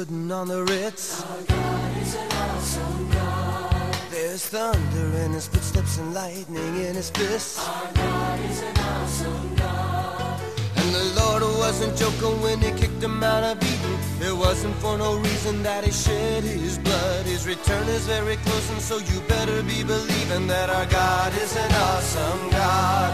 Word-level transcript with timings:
wooden 0.00 0.32
on 0.32 0.48
the 0.48 0.64
Ritz. 0.64 1.22
Our 1.22 1.42
God 1.42 1.96
is 1.98 2.14
an 2.14 2.32
awesome 2.32 3.10
God 3.10 3.96
There's 4.10 4.46
thunder 4.46 5.08
in 5.24 5.32
his 5.32 5.46
footsteps 5.46 5.98
and 5.98 6.14
lightning 6.14 6.74
in 6.86 6.94
his 6.94 7.10
fists 7.10 7.58
Our 7.68 7.92
God 7.92 8.40
is 8.50 8.62
an 8.62 8.78
awesome 8.78 9.54
God 9.56 10.40
And 10.76 10.88
the 10.94 11.06
Lord 11.20 11.42
wasn't 11.64 11.98
joking 11.98 12.40
when 12.40 12.60
he 12.60 12.70
kicked 12.80 13.02
him 13.02 13.22
out 13.22 13.44
of 13.44 13.62
Eden 13.72 13.98
It 14.28 14.34
wasn't 14.34 14.74
for 14.76 14.96
no 14.96 15.18
reason 15.18 15.62
that 15.64 15.84
he 15.84 15.90
shed 15.90 16.44
his 16.44 16.78
blood. 16.78 17.26
His 17.26 17.46
return 17.46 17.86
is 17.88 18.06
very 18.06 18.36
close 18.36 18.70
and 18.70 18.80
so 18.80 18.96
you 18.96 19.20
better 19.28 19.62
be 19.64 19.84
believing 19.84 20.46
That 20.46 20.70
our 20.70 20.86
God 20.86 21.30
is 21.34 21.54
an 21.56 21.72
awesome 21.88 22.50
God. 22.50 23.10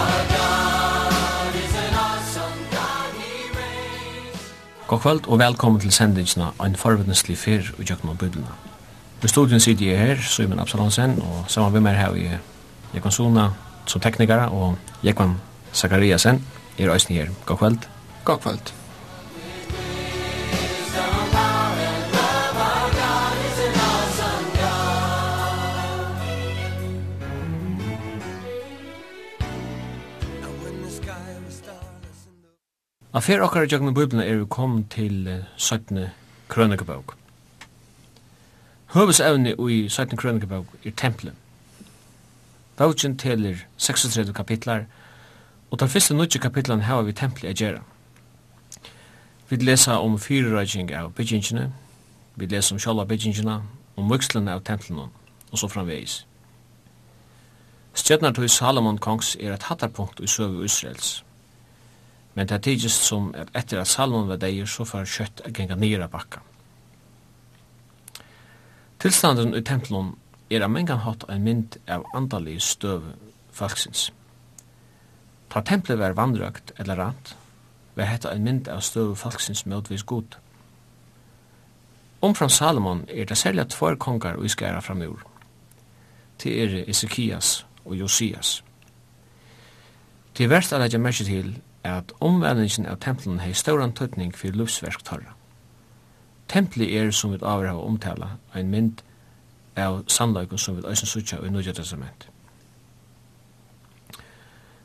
Our 0.00 0.22
God 0.34 0.85
God 4.86 5.00
kvöld 5.00 5.28
og 5.28 5.38
velkommen 5.38 5.80
til 5.80 5.92
sendingsna 5.92 6.44
Ein 6.62 6.76
forvidneslig 6.76 7.38
fyr 7.38 7.62
og 7.78 7.84
jökna 7.90 8.10
og 8.10 8.18
bydlina. 8.18 8.54
I 9.24 9.28
studien 9.28 9.60
sitter 9.60 9.86
jeg 9.86 9.98
her, 9.98 10.16
Søymen 10.22 10.58
Absalonsen, 10.58 11.22
og 11.22 11.44
saman 11.48 11.74
vi 11.74 11.80
mer 11.80 11.98
her 11.98 12.14
i 12.14 12.28
Jekvan 12.94 13.12
Sona 13.12 13.48
som 13.86 14.00
teknikere 14.00 14.48
og 14.48 14.78
Jekvan 15.02 15.34
Zakariasen 15.72 16.44
er 16.78 16.94
òsni 16.94 17.18
her. 17.18 17.28
God 17.46 17.56
kvöld. 17.56 17.78
God 18.24 18.38
kvöld. 18.38 18.75
Av 33.16 33.24
fer 33.24 33.40
okkar 33.40 33.64
i 33.64 33.68
jøgnum 33.72 33.94
Bibelen 33.96 34.20
er 34.20 34.42
vi 34.42 34.44
kom 34.52 34.82
til 34.92 35.24
uh, 35.24 35.44
17. 35.56 36.02
krønikebøk. 36.52 37.14
Høvesevne 38.92 39.54
i 39.56 39.88
17. 39.88 40.18
krønikabók 40.20 40.74
er 40.84 40.92
templet. 41.00 41.32
Bøkken 42.76 43.16
telir 43.16 43.62
36 43.78 44.34
kapitlar, 44.36 44.84
og 45.70 45.78
tar 45.78 45.86
første 45.86 46.14
nødje 46.14 46.40
kapitlan 46.40 46.84
hava 46.84 47.06
vi 47.08 47.16
templet 47.16 47.48
a 47.48 47.54
gjerra. 47.56 47.80
Vi 49.48 49.56
lesa 49.56 49.96
om 49.96 50.18
fyrirreikning 50.18 50.92
av 50.92 51.14
byggingene, 51.16 51.72
vi 52.36 52.46
lesa 52.46 52.74
om 52.74 52.78
sjálva 52.78 53.08
byggingene, 53.08 53.62
om 53.96 54.10
vøkslene 54.12 54.52
av 54.52 54.60
templene, 54.60 55.08
og 55.52 55.58
så 55.58 55.72
framvegis. 55.72 56.26
Stjøtnar 57.94 58.36
til 58.36 58.48
Salomon 58.48 58.98
kongs 58.98 59.38
er 59.40 59.54
et 59.54 59.70
hattarpunkt 59.72 60.20
i 60.20 60.28
søve 60.28 60.64
Israels. 60.64 61.22
Men 62.36 62.46
det 62.46 62.54
er 62.54 62.64
tidligst 62.66 63.06
som 63.08 63.30
at 63.34 63.48
etter 63.56 63.80
at 63.80 63.88
Salmon 63.88 64.28
var 64.28 64.36
deir, 64.36 64.68
så 64.68 64.84
får 64.84 65.08
kjøtt 65.08 65.42
genga 65.56 65.74
nira 65.80 66.08
bakka. 66.12 66.42
Tilstanden 69.00 69.54
i 69.56 69.62
tempelen 69.64 70.12
er 70.52 70.64
av 70.64 70.70
mengan 70.72 71.00
hatt 71.04 71.24
en 71.32 71.44
mynd 71.44 71.78
av 71.88 72.04
andalig 72.16 72.58
støv 72.64 73.08
falksins. 73.56 74.10
Ta 75.48 75.62
templet 75.64 75.98
var 75.98 76.16
vandrøkt 76.16 76.74
eller 76.76 77.00
rant, 77.00 77.32
var 77.96 78.10
hetta 78.10 78.34
en 78.34 78.44
mynd 78.44 78.68
av 78.68 78.82
støv 78.84 79.14
falksins 79.16 79.64
møtvis 79.64 80.04
god. 80.04 80.36
Omfram 82.20 82.52
Salomon 82.52 83.04
er 83.08 83.24
det 83.24 83.38
særlig 83.38 83.68
tvær 83.72 83.96
kongar 83.96 84.36
og 84.36 84.44
iskæra 84.44 84.80
framur. 84.84 85.24
Til 86.38 86.52
er 86.52 86.84
Ezekias 86.90 87.66
og 87.84 87.96
Josias. 87.96 88.62
Til 90.34 90.50
verst 90.50 90.72
er 90.72 90.84
det 90.84 91.00
merke 91.00 91.24
til 91.24 91.54
at 91.86 92.12
omvendingen 92.20 92.86
av 92.86 93.00
tempelen 93.00 93.40
hei 93.40 93.52
stauran 93.54 93.92
tøtning 93.92 94.34
fyrir 94.34 94.56
lufsverk 94.56 95.04
tarra. 95.04 95.34
Templi 96.48 96.94
er, 96.96 97.10
som 97.10 97.32
vi 97.32 97.38
avir 97.42 97.68
hava 97.68 97.82
omtala, 97.82 98.28
ein 98.54 98.70
mynd 98.70 99.02
av 99.76 100.04
sannløykun 100.08 100.58
som 100.58 100.76
vi 100.76 100.86
æsne 100.86 101.08
sutja 101.08 101.38
i 101.42 101.50
nødja 101.50 101.72
Testament. 101.72 102.28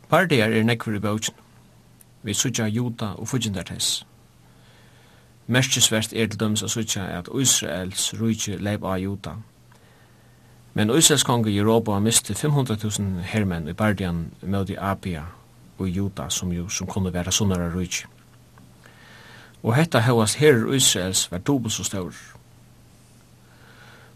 Partier 0.10 0.50
er 0.52 0.64
nekver 0.64 0.96
i 0.96 1.00
bøtjen. 1.00 1.36
Vi 2.24 2.34
sutja 2.34 2.68
juda 2.68 3.14
og 3.18 3.28
fudjendartes. 3.28 4.06
Merskesvert 5.48 6.14
er 6.14 6.28
til 6.28 6.40
døms 6.40 6.64
a 6.64 6.68
sutja 6.68 7.06
at 7.18 7.30
Israels 7.42 8.14
rujtje 8.20 8.58
leib 8.58 8.84
av 8.84 9.00
juda. 9.00 9.36
Men 10.74 10.90
Israels 10.90 11.24
konge 11.24 11.52
i 11.52 11.58
Europa 11.58 12.00
miste 12.00 12.34
500.000 12.34 13.22
hermenn 13.22 13.68
i 13.68 13.74
Bardian 13.74 14.32
mødi 14.42 14.76
Apia 14.80 15.26
og 15.82 15.90
Juda 15.90 16.30
som, 16.30 16.52
jo, 16.54 16.68
som 16.70 16.88
kunne 16.88 17.14
være 17.14 17.32
sunnare 17.32 17.72
rujtje. 17.74 18.08
Og 19.62 19.76
hetta 19.78 20.02
hevast 20.02 20.40
herrer 20.42 20.74
Israels 20.74 21.28
var 21.32 21.44
dobbelt 21.46 21.74
så 21.74 21.84
stor. 21.86 22.14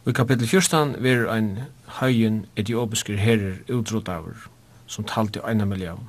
Og 0.06 0.10
i 0.12 0.14
kapittel 0.14 0.48
14 0.48 0.96
ver 1.04 1.30
ein 1.34 1.66
høyen 2.00 2.46
etiopisker 2.58 3.18
herrer 3.18 3.62
utrodavur 3.70 4.50
som 4.88 5.06
talte 5.06 5.42
eina 5.42 5.66
million. 5.66 6.08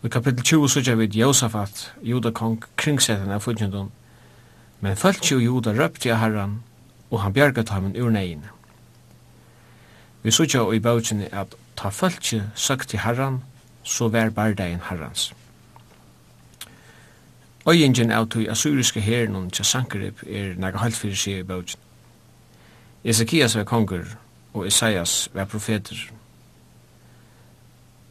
Og 0.00 0.06
i 0.08 0.12
kapittel 0.12 0.44
20 0.44 0.68
sørger 0.68 0.94
vi 0.94 1.20
Josafat, 1.20 1.92
judakong, 2.02 2.62
kringsetten 2.76 3.32
av 3.34 3.42
fudjendun, 3.44 3.90
men 4.80 4.96
følt 4.96 5.30
jo 5.30 5.40
juda 5.42 5.74
røpte 5.74 6.12
av 6.12 6.22
herran, 6.22 6.60
og 7.10 7.20
han 7.20 7.32
bjergat 7.32 7.68
ham 7.68 7.92
ur 7.96 8.10
negin. 8.10 8.44
Vi 10.22 10.32
og 10.58 10.74
i 10.74 10.80
bautjene 10.80 11.28
at 11.32 11.54
ta 11.76 11.88
følt 11.88 12.32
jo 12.32 12.40
søkt 12.54 12.88
til 12.88 12.98
herran, 12.98 13.42
så 13.88 14.08
vær 14.08 14.30
bardein 14.30 14.80
herrans. 14.90 15.34
Øyingen 17.68 18.10
av 18.10 18.28
tog 18.28 18.48
assyriske 18.48 19.00
herren 19.00 19.36
og 19.36 19.52
Tjasankarib 19.52 20.22
er 20.26 20.54
nega 20.56 20.78
halvt 20.78 20.96
fyrir 20.96 21.16
seg 21.16 21.40
i 21.40 21.42
bøtjen. 21.42 21.80
Ezekias 23.04 23.56
var 23.56 23.64
konger, 23.64 24.04
og 24.54 24.66
Isaias 24.66 25.30
var 25.34 25.44
profeter. 25.44 25.96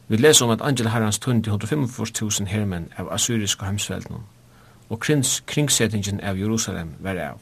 Vi 0.08 0.16
leser 0.16 0.46
om 0.46 0.50
at 0.50 0.60
Angel 0.60 0.88
Harrans 0.88 1.18
tundi 1.18 1.50
145.000 1.50 2.44
hermen 2.44 2.88
av 2.96 3.12
assyriske 3.12 3.64
heimsveldnum, 3.64 4.22
og 4.88 5.00
krins, 5.00 5.42
kringsetingen 5.46 6.20
av 6.20 6.38
Jerusalem 6.38 6.94
var 7.00 7.18
av. 7.18 7.40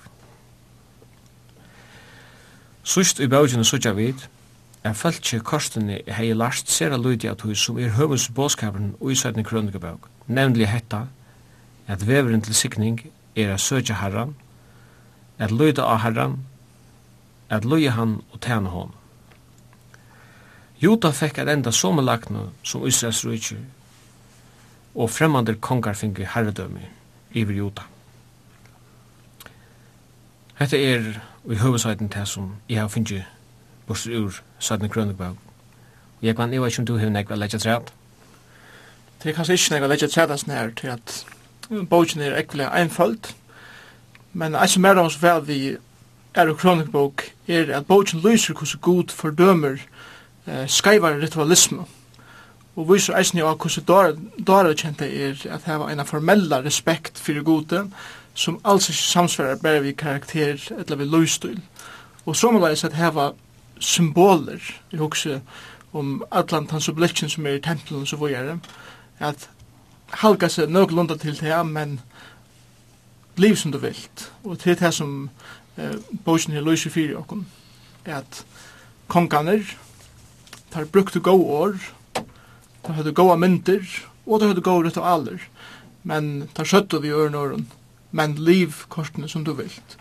Sust 2.83 3.21
i 3.21 3.29
bøtjen 3.29 3.61
og 3.61 3.67
sutja 3.67 3.93
vidt, 3.93 4.29
at 4.87 4.97
fölkje 4.97 5.41
korstene 5.41 6.01
hei 6.07 6.33
last 6.35 6.71
sera 6.71 6.97
lydig 6.97 7.31
at 7.31 7.43
hos 7.43 7.59
som 7.59 7.79
er 7.79 7.95
høvus 7.97 8.29
båskaperen 8.29 8.95
og 9.01 9.13
isøytne 9.13 9.45
krønnegabøk, 9.45 10.07
nevnlig 10.27 10.69
hetta, 10.71 11.07
at 11.87 12.07
veveren 12.07 12.43
til 12.43 12.55
sikning 12.55 13.01
er 13.37 13.55
a 13.55 13.59
søkja 13.59 13.99
herran, 14.01 14.35
at 15.39 15.53
lyda 15.53 15.83
av 15.83 15.99
herran, 16.05 16.39
at 17.51 17.65
lyja 17.65 17.91
han 17.91 18.21
og 18.33 18.41
tæna 18.41 18.71
hon. 18.71 18.95
Júta 20.83 21.11
fekk 21.13 21.39
at 21.39 21.49
enda 21.49 21.73
som 21.73 21.99
lagnu 21.99 22.51
som 22.63 22.87
Israels 22.87 23.25
rujtjur, 23.25 23.63
og 24.95 25.11
fremmander 25.11 25.55
kongar 25.61 25.95
fingi 25.95 26.25
herredømi 26.25 26.89
iver 27.35 27.55
Júta. 27.55 27.83
Hetta 30.57 30.77
er 30.77 31.21
i 31.51 31.55
høvesøyden 31.55 32.09
til 32.09 32.27
som 32.27 32.55
jeg 32.69 32.81
har 32.81 32.89
finnst 32.89 33.36
bursur 33.87 34.19
ur 34.25 34.33
Sødne 34.59 34.89
Krønnegbøk. 34.89 35.37
Og 36.21 36.23
jeg 36.23 36.37
kan, 36.37 36.53
jeg 36.53 36.67
ikke 36.67 36.79
om 36.79 36.87
du 36.87 36.97
har 36.99 37.09
nekva 37.09 37.35
leggja 37.35 37.59
træt? 37.59 37.93
Det 39.23 39.31
er 39.31 39.35
kanskje 39.35 39.53
ikke 39.53 39.75
nekva 39.75 39.87
leggja 39.87 40.09
træt 40.09 40.29
hans 40.29 40.47
nær 40.47 40.71
til 40.77 40.87
at 40.87 41.27
bogen 41.91 42.23
er 42.23 42.39
ekvile 42.39 42.71
einföld, 42.71 43.35
men 44.33 44.53
jeg 44.53 44.69
som 44.71 44.85
er 44.85 44.99
oss 45.03 45.23
vel 45.23 45.47
vi 45.47 45.77
er 46.35 46.49
og 46.49 46.59
Krønnegbøk 46.59 47.33
er 47.49 47.77
at 47.77 47.87
bogen 47.87 48.21
lyser 48.21 48.55
hvordan 48.55 48.81
god 48.81 49.09
fordømer 49.09 49.77
eh, 50.47 50.69
skaivar 50.69 51.23
ritualisme 51.23 51.85
og 52.77 52.89
viser 52.93 53.17
eisen 53.17 53.39
jo 53.41 53.49
hvordan 53.55 54.29
dara 54.47 54.75
kjente 54.77 55.09
er 55.09 55.41
at 55.51 55.65
heva 55.65 55.89
en 55.91 56.05
formella 56.07 56.61
respekt 56.65 57.19
fyrir 57.19 57.43
gode 57.43 57.87
som 58.35 58.61
alls 58.65 58.91
ikke 58.91 59.03
samsvarar 59.03 59.63
bare 59.63 59.83
vi 59.83 59.93
karakter 59.93 60.61
eller 60.79 60.97
vi 60.97 61.05
løystil. 61.05 61.61
Og 62.27 62.37
så 62.37 62.51
må 62.51 62.67
at 62.67 62.93
heva 62.93 63.31
symboler, 63.81 64.63
jeg 64.93 65.01
husker 65.01 65.41
om 65.93 66.23
allan 66.31 66.67
tans 66.67 66.89
oblekken 66.89 67.31
som 67.33 67.47
er 67.47 67.59
i 67.59 67.63
tempelen 67.65 68.07
så 68.07 68.19
vågjere, 68.21 68.59
at 69.19 69.49
halka 70.23 70.49
seg 70.53 70.71
nøglunda 70.71 71.17
til 71.21 71.39
det, 71.41 71.57
men 71.67 72.01
liv 73.37 73.57
som 73.57 73.73
du 73.73 73.79
vilt, 73.79 74.31
og 74.45 74.59
til 74.61 74.79
det 74.79 74.93
som 74.95 75.31
eh, 75.77 75.97
bosen 76.25 76.55
her 76.57 76.65
løyser 76.65 76.93
fyrir 76.93 77.19
okken, 77.21 77.47
er 78.05 78.23
at 78.23 78.45
konganer, 79.09 79.65
tar 80.73 80.89
brukte 80.93 81.21
gå 81.21 81.33
år, 81.33 81.77
tar 82.85 82.97
høyde 82.97 83.13
gode 83.13 83.39
mynter, 83.41 83.83
og 84.27 84.41
tar 84.41 84.53
høyde 84.53 84.65
gode 84.65 84.89
ritualer, 84.89 85.43
men 86.05 86.49
tar 86.55 86.69
skjøttet 86.69 87.03
vi 87.03 87.13
øren 87.13 87.35
åren, 87.35 87.69
men 88.13 88.39
liv 88.39 88.73
kortene 88.89 89.29
som 89.29 89.45
du 89.45 89.53
vilt, 89.57 89.99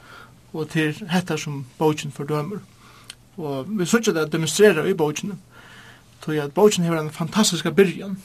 og 0.53 0.69
til 0.71 0.95
hetta 1.11 1.37
som 1.37 1.65
bosen 1.79 2.11
fordømer. 2.11 2.63
Og 3.37 3.79
vi 3.79 3.85
sørger 3.85 4.13
det 4.13 4.31
demonstrera 4.31 4.85
i 4.87 4.93
bókene. 4.93 5.35
Tog 6.21 6.37
at 6.37 6.53
bókene 6.53 6.87
har 6.87 6.99
en 6.99 7.11
fantastisk 7.11 7.65
byrjan. 7.65 8.17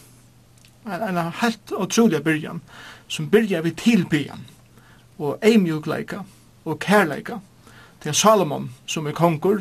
En, 0.87 1.03
en 1.03 1.33
helt 1.43 1.73
utrolig 1.79 2.23
byrjan. 2.25 2.61
Som 3.09 3.31
byrjar 3.31 3.63
vi 3.63 3.71
tilbyan. 3.71 4.47
Og 5.19 5.39
eimjukleika 5.43 6.23
og 6.65 6.79
kærleika. 6.79 7.39
Det 8.03 8.09
er 8.09 8.13
Salomon 8.13 8.71
som 8.87 9.07
er 9.07 9.13
kongur. 9.13 9.61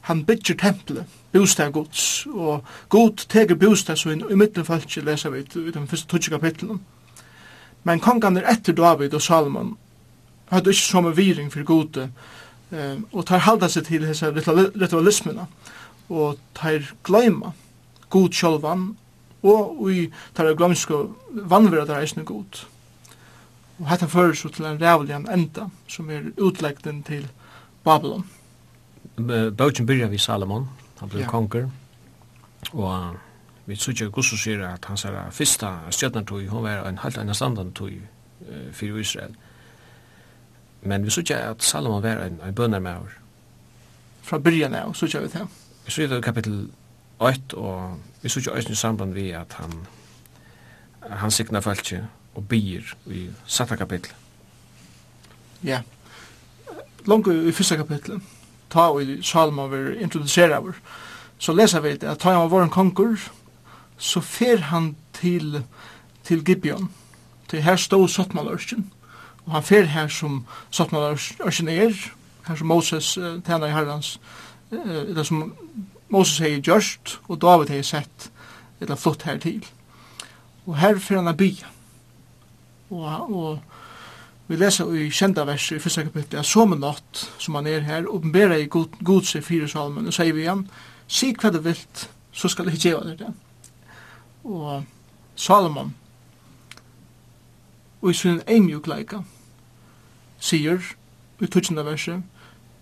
Han 0.00 0.24
bygger 0.24 0.54
tempelet, 0.54 1.04
bostad 1.32 1.72
gods. 1.72 2.26
Og 2.26 2.64
god 2.88 3.26
teger 3.28 3.54
bostad 3.54 3.96
så 3.96 4.10
i 4.10 4.34
middelfalki 4.34 5.00
leser 5.00 5.30
vi 5.30 5.40
i 5.40 5.70
den 5.70 5.88
første 5.88 6.08
tutsi 6.08 6.30
kapitlen. 6.30 6.80
Men 7.84 8.00
kongan 8.00 8.36
er 8.36 8.52
etter 8.52 8.72
David 8.72 9.14
og 9.14 9.22
Salomon 9.22 9.76
hadde 10.52 10.70
ikke 10.70 10.80
som 10.80 11.06
en 11.06 11.16
viring 11.16 11.52
for 11.52 11.64
gode 11.64 12.08
Um, 12.74 13.04
og 13.12 13.26
tar 13.28 13.44
halda 13.44 13.68
seg 13.70 13.84
til 13.86 14.02
hese 14.02 14.32
ritualismina 14.34 15.44
og 16.10 16.40
tar 16.58 16.88
gløyma 17.06 17.52
god 18.10 18.34
sjálvan 18.34 18.88
og 19.44 19.76
vi 19.86 20.08
tar 20.34 20.50
glømsko 20.58 20.98
vannvera 21.50 21.84
der 21.86 22.00
eisne 22.00 22.24
god. 22.24 22.64
Og 23.78 23.86
hetta 23.90 24.08
fyrir 24.10 24.34
så 24.34 24.48
til 24.48 24.66
en 24.66 24.80
rævlian 24.80 25.28
enda 25.30 25.68
som 25.88 26.10
er 26.10 26.32
utlegden 26.40 27.02
til 27.02 27.28
Babylon. 27.84 28.24
Bøtjen 29.56 29.86
byrja 29.86 30.08
vi 30.08 30.18
Salomon, 30.18 30.68
han 31.00 31.08
ble 31.08 31.20
ja. 31.20 31.30
konger, 31.30 31.68
og 32.72 33.16
vi 33.66 33.76
sutja 33.76 34.08
gussus 34.08 34.42
sier 34.42 34.64
at 34.66 34.84
hans 34.88 35.04
er 35.04 35.30
fyrsta 35.30 35.76
stjøtnartøy, 35.90 36.48
hon 36.48 36.64
var 36.64 36.88
en 36.88 36.98
halvt 36.98 37.22
enn 37.22 37.34
standantøy 37.34 38.00
fyrir 38.72 38.98
Israel. 38.98 39.36
Men 40.84 41.04
vi 41.04 41.10
sykja 41.10 41.38
at 41.50 41.62
Salomon 41.62 42.02
var 42.02 42.24
en, 42.24 42.40
en 42.44 42.54
bønarmaur. 42.54 43.12
Fra 44.22 44.38
byrjan 44.38 44.74
av, 44.74 44.94
sykja 44.94 45.20
vi 45.24 45.28
til. 45.32 45.46
Vi 45.84 45.92
sykja 45.92 46.14
det 46.14 46.24
kapittel 46.24 46.68
8, 47.18 47.56
og 47.56 47.98
vi 48.22 48.28
sykja 48.28 48.56
øyne 48.56 48.70
i 48.70 48.74
samband 48.78 49.14
vi 49.14 49.30
at 49.30 49.52
han 49.58 49.84
han 51.10 51.30
sikna 51.30 51.60
falskje 51.60 52.04
og 52.34 52.48
byr 52.48 52.94
i 53.06 53.26
satta 53.46 53.76
kapittel. 53.76 54.12
Ja. 55.64 55.82
Longu 57.06 57.30
i 57.32 57.52
fyrsta 57.52 57.76
kapitel, 57.76 58.20
ta 58.70 58.88
og 58.88 59.02
i 59.02 59.22
Salomon 59.22 59.70
vi 59.72 59.98
introducerar 60.02 60.60
vår, 60.64 60.76
så 61.38 61.52
lesa 61.52 61.80
vi 61.80 61.98
at 62.00 62.18
ta 62.18 62.32
han 62.32 62.50
var 62.50 62.64
en 62.64 62.70
konkur, 62.70 63.16
så 63.98 64.20
fer 64.20 64.56
han 64.72 64.94
til 65.12 65.62
til 66.24 66.44
Gibeon, 66.44 66.88
til 67.48 67.62
her 67.62 67.76
stod 67.76 68.08
Sottmalørsken, 68.08 68.92
Og 69.44 69.52
han 69.52 69.66
fer 69.66 69.90
her 69.92 70.08
som 70.08 70.44
Satman 70.70 71.18
Ørsen 71.44 71.68
er, 71.68 71.92
her 72.46 72.56
som 72.56 72.70
Moses 72.70 73.16
uh, 73.18 73.36
tjener 73.44 73.68
i 73.68 73.74
herrens, 73.76 74.20
uh, 74.72 75.16
det 75.16 75.26
som 75.26 75.52
Moses 76.08 76.38
hei 76.38 76.60
gjørst, 76.60 77.18
og 77.28 77.40
David 77.42 77.72
hei 77.74 77.82
sett, 77.82 78.30
eller 78.80 79.00
flott 79.00 79.24
her 79.28 79.38
til. 79.42 79.64
Og 80.66 80.76
her 80.80 80.98
fer 80.98 81.20
han 81.20 81.28
a 81.28 81.36
bya. 81.36 81.70
Og, 82.90 83.30
og 83.34 83.58
vi 84.46 84.56
leser 84.60 84.90
i 84.92 85.08
kjenda 85.12 85.46
vers 85.48 85.70
i 85.72 85.80
første 85.80 86.04
kapitlet, 86.04 86.38
at 86.40 86.48
som 86.48 86.72
en 86.72 86.82
natt 86.84 87.24
som 87.40 87.56
han 87.58 87.68
er 87.68 87.84
her, 87.86 88.08
oppenberer 88.08 88.60
i 88.60 88.68
god, 88.70 88.96
god 89.04 89.28
seg 89.28 89.44
fire 89.44 89.68
salmen, 89.68 90.08
og 90.08 90.14
sier 90.14 90.36
vi 90.36 90.44
igjen, 90.44 90.66
si 91.08 91.32
hva 91.32 91.52
du 91.52 91.60
vilt, 91.64 92.08
så 92.34 92.50
skal 92.52 92.68
jeg 92.72 92.82
gjøre 92.90 93.16
det. 93.20 93.30
Og 94.44 94.84
Salomon, 95.36 95.94
og 98.02 98.10
i 98.10 98.16
sin 98.16 98.42
eimjukleika, 98.46 99.22
sier 100.44 100.82
i 101.40 101.48
tutsjende 101.48 101.84
verset, 101.86 102.22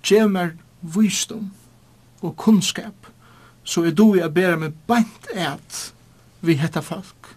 «Gjev 0.03 0.31
meg 0.35 0.59
visdom 0.83 1.53
og 2.23 2.35
kunnskap, 2.37 3.07
så 3.65 3.85
er 3.87 3.95
du 3.95 4.15
i 4.17 4.23
a 4.23 4.29
bæra 4.29 4.59
med 4.59 4.75
beint 4.89 5.31
et 5.35 5.85
vi 6.43 6.59
hetta 6.59 6.83
folk.» 6.83 7.37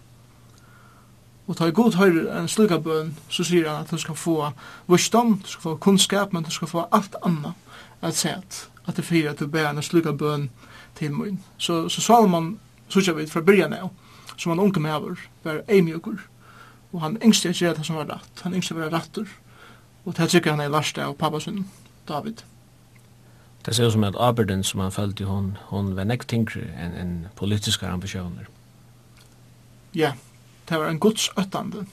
Og 1.46 1.54
ta 1.54 1.68
i 1.70 1.74
god 1.74 1.94
høyre 1.94 2.40
en 2.40 2.48
slukka 2.50 2.80
bøn, 2.82 3.12
så 3.30 3.44
sier 3.46 3.68
han 3.70 3.84
at 3.84 3.90
du 3.94 4.00
skal 4.02 4.18
få 4.18 4.48
visdom, 4.90 5.36
du 5.38 5.48
skal 5.48 5.62
få 5.62 5.76
kunnskap, 5.78 6.32
men 6.34 6.42
du 6.42 6.50
skal 6.50 6.68
få 6.68 6.88
alt 6.90 7.14
anna 7.22 7.54
at 8.02 8.18
se 8.18 8.34
at 8.34 8.96
det 8.96 9.04
fyrir 9.04 9.30
at 9.30 9.38
du 9.38 9.46
bæra 9.46 9.70
en 9.70 9.82
slukka 9.82 10.12
bøn 10.12 10.50
til 10.98 11.12
mun. 11.12 11.38
Så, 11.58 11.88
så 11.88 12.00
Salomon, 12.00 12.56
så 12.88 13.00
sier 13.00 13.14
vi 13.14 13.28
fra 13.30 13.44
byrjan 13.46 13.78
av, 13.78 13.92
som 14.36 14.52
han 14.52 14.62
unge 14.62 14.82
med 14.82 15.16
var, 15.44 15.62
eimjukur, 15.68 16.18
og 16.92 17.00
han 17.02 17.18
yngste 17.22 17.54
ikke 17.54 17.74
det 17.78 17.86
som 17.86 17.96
var 17.96 18.10
rett, 18.10 18.42
han 18.42 18.54
yngste 18.54 18.74
var 18.74 18.90
rattur, 18.90 19.30
Og 20.06 20.16
det 20.16 20.28
tykker 20.30 20.54
han 20.54 20.60
er 20.62 20.70
lærst 20.70 20.98
av 21.02 21.16
pappa 21.18 21.40
sin, 21.42 21.66
David. 22.08 22.44
Det 23.66 23.74
ser 23.74 23.86
ut 23.86 23.92
som 23.92 24.04
at 24.04 24.14
Aberdeen 24.20 24.62
som 24.64 24.80
han 24.80 24.92
følte 24.92 25.24
hon, 25.24 25.56
hon 25.72 25.96
var 25.96 26.06
nekt 26.06 26.28
tingre 26.30 26.62
enn 26.78 26.94
en 26.94 27.14
politiske 27.36 27.86
ambisjoner. 27.86 28.46
Ja, 29.94 30.12
det 30.68 30.78
var 30.78 30.88
en 30.88 31.00
godsøttande 31.02 31.86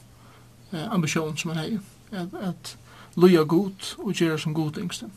eh, 0.73 0.85
ambisjon 0.93 1.37
som 1.37 1.51
han 1.51 1.59
hei, 1.59 1.79
at, 2.11 2.37
at 2.41 2.77
loja 3.15 3.41
god 3.43 3.95
og 3.97 4.13
gjøre 4.13 4.37
som 4.39 4.53
god 4.53 4.77
yngste. 4.77 5.09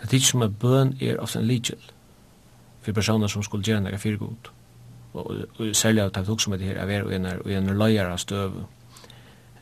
Det 0.00 0.08
er 0.08 0.18
ikke 0.18 0.26
som 0.26 0.42
at 0.42 0.58
bøn 0.58 0.96
er 1.00 1.22
ofte 1.22 1.38
en 1.38 1.46
lidgjel 1.46 1.90
for 2.82 2.92
personer 2.92 3.28
som 3.28 3.42
skulle 3.42 3.64
gjøre 3.64 3.84
noe 3.84 3.98
fyrir 3.98 4.18
god. 4.18 4.50
Og, 5.12 5.26
og, 5.26 5.36
og 5.58 5.76
særlig 5.76 6.02
at 6.02 6.14
det 6.14 6.28
er 6.28 6.38
som 6.38 6.52
at 6.52 6.60
det 6.60 6.68
her 6.68 6.82
er 6.82 7.04
og 7.04 7.14
en 7.52 7.68
er 7.68 7.74
løyere 7.74 8.18
støv 8.18 8.64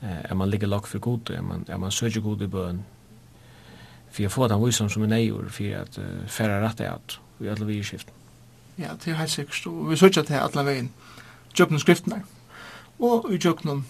eh, 0.03 0.31
er 0.31 0.35
man 0.35 0.51
ligger 0.51 0.69
lagt 0.69 0.89
for 0.89 0.99
god, 0.99 1.31
er 1.31 1.43
man, 1.43 1.65
er 1.69 1.77
man 1.77 1.91
søker 1.91 2.21
god 2.21 2.43
i 2.43 2.47
bøn, 2.47 2.85
for 4.11 4.23
jeg 4.23 4.31
får 4.31 4.49
den 4.49 4.65
visom 4.67 4.89
som 4.89 5.03
er 5.03 5.13
neier, 5.13 5.49
for 5.51 5.77
at 5.83 5.99
uh, 5.99 6.27
færre 6.27 6.63
rett 6.65 6.81
er 6.81 6.95
at, 6.95 7.21
vi 7.39 7.49
alle 7.49 7.67
vi 7.67 7.83
skiften. 7.83 8.15
Ja, 8.79 8.95
det 9.05 9.13
er 9.13 9.21
helt 9.21 9.31
sikkert, 9.31 9.67
og 9.67 9.91
vi 9.91 9.97
søker 9.97 10.23
til 10.23 10.35
alle 10.35 10.65
veien, 10.65 10.91
jøkken 11.59 11.79
skriftene, 11.79 12.23
og 12.99 13.29
i 13.33 13.39
jøkken 13.45 13.85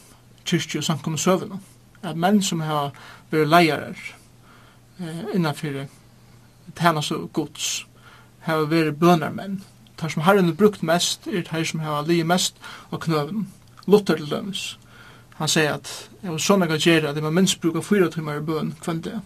kyrkje 0.45 0.81
og 0.81 0.85
samkomne 0.85 1.19
søvende, 1.19 1.61
at 2.03 2.17
menn 2.17 2.43
som 2.43 2.61
har 2.61 2.93
vært 3.31 3.49
leiere 3.49 3.93
eh, 5.01 5.25
innenfor 5.35 5.85
tænas 6.77 7.11
og 7.11 7.33
gods, 7.33 7.87
har 8.41 8.69
vært 8.71 8.99
bønermenn, 9.01 9.63
tar 9.99 10.09
som 10.09 10.23
herren 10.23 10.49
har 10.49 10.57
brukt 10.57 10.83
mest, 10.83 11.27
er 11.27 11.43
det 11.43 11.53
her 11.53 11.65
som 11.65 11.81
har 11.81 12.07
li 12.07 12.23
mest 12.23 12.57
og 12.91 13.03
knøven, 13.05 13.49
Luther 13.89 14.17
til 14.17 14.31
dømes, 14.31 14.79
han 15.39 15.49
sier 15.49 15.75
at 15.77 15.91
jeg 16.23 16.33
var 16.33 16.41
sånn 16.43 16.65
jeg 16.65 16.71
kan 16.71 17.11
at 17.11 17.17
jeg 17.17 17.25
var 17.25 17.35
minst 17.35 17.61
bruker 17.63 17.85
fyra 17.85 18.09
timer 18.11 18.41
i 18.41 18.45
bøn 18.45 18.73
kvann 18.83 19.03
det. 19.07 19.21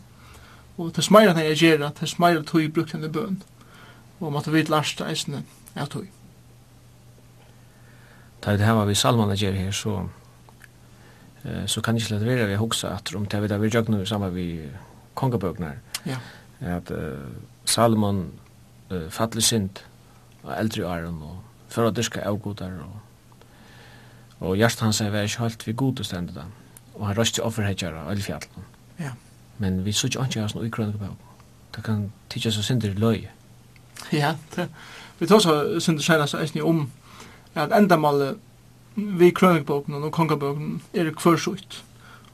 Og 0.77 0.93
til 0.95 1.05
smeir 1.05 1.31
han 1.33 1.41
jeg 1.41 1.61
gjør 1.61 1.87
at 1.89 2.01
til 2.01 2.09
smeir 2.09 2.43
tog 2.45 2.73
brukte 2.73 2.97
henne 2.97 3.09
i 3.09 3.13
bøn. 3.13 3.39
Og 4.21 4.33
måtte 4.33 4.53
vi 4.53 4.63
lærst 4.63 5.01
eisene 5.01 5.45
jeg 5.75 5.89
tog. 5.91 6.07
Da 8.45 8.57
det 8.57 8.67
her 8.67 8.77
var 8.77 8.91
vi 8.91 8.95
salmene 8.99 9.39
gjør 9.39 9.57
her, 9.57 9.71
så 9.71 10.09
så 11.67 11.81
kan 11.81 11.97
ikke 11.97 12.11
lade 12.15 12.27
være 12.27 12.47
vi 12.47 12.55
hoksa 12.55 12.93
at 12.95 13.15
om 13.17 13.25
det 13.27 13.43
vi 13.43 13.49
da 13.49 13.57
vi 13.59 13.69
gjør 13.69 13.89
noe 13.91 14.07
sammen 14.07 14.35
vi 14.35 14.69
kongebøkene 15.15 15.75
Ja. 16.07 16.19
At 16.61 16.91
uh, 16.91 17.31
Salomon 17.65 18.33
uh, 18.91 19.11
fattelig 19.11 19.45
sint 19.45 19.85
og 20.43 20.53
eldre 20.59 20.83
i 20.83 20.85
æren 20.87 21.23
og 21.23 21.41
for 21.69 21.89
å 21.89 21.95
dyrke 21.95 22.23
avgodar 22.27 22.75
og 22.83 23.01
Og 24.43 24.57
hjertet 24.59 24.83
hans 24.83 25.01
er 25.01 25.15
ikke 25.23 25.45
helt 25.45 25.67
vi 25.67 25.73
god 25.73 25.97
til 25.97 26.09
stendet 26.09 26.35
da. 26.35 26.49
Og 26.95 27.07
han 27.07 27.19
røst 27.19 27.35
til 27.39 27.47
offerhetjere 27.47 28.01
av 28.03 28.11
alle. 28.11 28.39
Ja. 28.99 29.13
Men 29.59 29.85
vi 29.85 29.93
så 29.93 30.11
ikke 30.11 30.25
ikke 30.27 30.41
hans 30.41 30.57
noe 30.57 30.67
i 30.67 30.73
krønnebøk. 30.73 31.29
Det 31.77 31.85
kan 31.85 32.11
tidsja 32.31 32.51
så 32.51 32.63
synder 32.63 32.95
løy. 32.99 33.29
Ja, 34.13 34.35
det, 34.57 34.69
vi 35.19 35.27
tar 35.27 35.39
så 35.39 35.81
synder 35.81 36.03
senast 36.03 36.35
eisni 36.35 36.61
om 36.61 36.91
at 37.55 37.73
endamålet 37.77 38.37
vi 38.97 39.31
krønnebøkene 39.31 40.03
og 40.03 40.13
kongabøkene 40.13 40.81
er 40.95 41.13
kvørsut. 41.17 41.83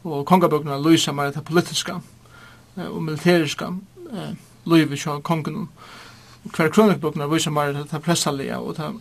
Og 0.04 0.24
kongabøkene 0.26 0.80
løyser 0.82 1.12
mer 1.12 1.30
det 1.30 1.44
politiska 1.44 2.00
og 2.76 3.02
militæriska 3.02 3.72
eh, 4.12 4.34
løyve 4.66 4.98
av 5.06 5.22
kongen. 5.22 5.68
Hver 6.56 6.70
er 6.72 7.28
løyser 7.28 7.50
mer 7.50 7.72
det 7.72 8.02
pressalige 8.02 8.56
og 8.56 8.76
det 8.76 8.94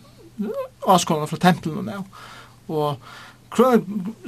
avskående 0.86 1.26
fra 1.26 1.36
tempelen 1.36 1.78
og 1.78 1.86
det. 1.86 2.04
Og 2.68 2.96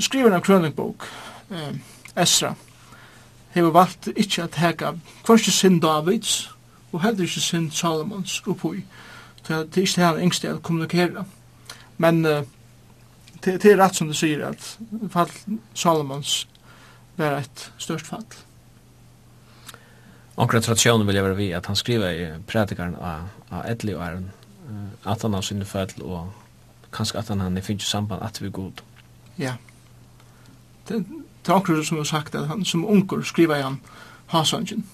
skriver 0.00 0.34
av 0.34 0.44
krønningbok, 0.44 1.06
eh, 1.50 1.74
Esra, 2.16 2.54
hefur 3.54 3.74
valgt 3.74 4.08
ikkje 4.14 4.44
at 4.44 4.60
heka 4.60 4.94
kvarski 5.26 5.52
sinn 5.54 5.80
Davids 5.80 6.50
og 6.92 7.02
heller 7.04 7.26
ikkje 7.26 7.42
sinn 7.44 7.70
Salomons 7.70 8.40
uppoi. 8.46 8.84
Det 9.46 9.56
er 9.56 9.82
ikkje 9.82 10.14
det 10.16 10.24
yngste 10.24 10.54
at 10.54 10.62
kommunikera. 10.62 11.24
Men 11.98 12.24
eh, 12.26 12.42
det 13.44 13.64
er 13.64 13.78
rett 13.80 13.96
som 13.96 14.08
du 14.08 14.14
sier 14.14 14.44
at 14.50 14.76
fall 15.12 15.30
Salomons 15.74 16.46
var 17.16 17.40
et 17.40 17.66
størst 17.78 18.08
fall. 18.08 18.24
Onkra 20.40 20.60
tradisjonen 20.64 21.06
vil 21.08 21.18
jeg 21.18 21.24
være 21.24 21.36
vi 21.36 21.50
at 21.52 21.66
han 21.68 21.76
skriver 21.76 22.16
i 22.16 22.28
predikaren 22.48 22.94
av, 22.96 23.26
av 23.52 23.66
Edli 23.68 23.92
og 23.92 24.04
Æren, 24.06 24.30
at 25.04 25.22
han 25.22 25.34
har 25.36 25.44
sinne 25.44 25.66
fødel 25.68 26.06
og 26.06 26.30
kanskje 26.92 27.18
at 27.18 27.28
han 27.28 27.56
er 27.56 27.62
finnes 27.62 27.84
samband 27.86 28.22
at 28.22 28.40
vi 28.42 28.46
er 28.46 28.50
god. 28.50 28.82
Ja. 29.38 29.54
Det, 30.88 31.06
det 31.46 31.52
er 31.52 31.56
akkurat 31.56 31.86
som 31.86 31.96
har 31.96 32.04
sagt 32.04 32.34
at 32.34 32.48
han 32.48 32.64
som 32.64 32.84
unger 32.84 33.22
skriver 33.22 33.62
han 33.62 33.80
Hasangen 34.26 34.86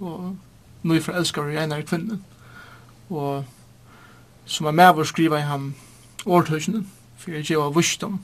og 0.00 0.36
nu 0.82 1.00
fra 1.00 1.18
elskar 1.18 1.48
i 1.48 1.56
einar 1.56 1.82
kvinnen 1.82 2.24
og 3.10 3.44
som 4.46 4.66
er 4.66 4.72
med 4.72 4.98
å 4.98 5.04
skriva 5.04 5.38
i 5.38 5.46
ham 5.46 5.74
årtøysene 6.26 6.84
for 7.18 7.30
jeg 7.30 7.50
gjør 7.50 7.72
vursdom 7.74 8.20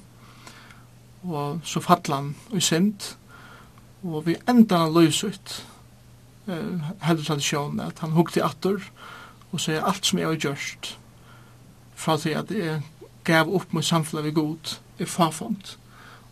og 1.25 1.61
så 1.65 1.81
fattler 1.81 2.17
han 2.17 2.35
i 2.53 2.61
synd. 2.61 3.15
Og 4.03 4.27
vi 4.27 4.37
enda 4.49 4.83
han 4.85 4.93
løs 4.93 5.25
ut. 5.25 5.67
Eh, 6.47 6.91
heldig 7.01 7.27
tradisjonen 7.27 7.81
at 7.81 7.99
han 8.05 8.13
hukte 8.13 8.45
atter 8.45 8.83
og 9.53 9.61
sier 9.61 9.85
alt 9.87 10.05
som 10.05 10.19
jeg 10.19 10.29
har 10.29 10.37
gjørst 10.37 10.91
fra 12.05 12.19
til 12.21 12.37
at 12.39 12.53
jeg 12.53 12.83
gav 13.25 13.49
opp 13.49 13.73
mot 13.73 13.85
samfunnet 13.85 14.27
vi 14.27 14.35
god 14.37 14.77
i 15.01 15.09
farfond. 15.09 15.77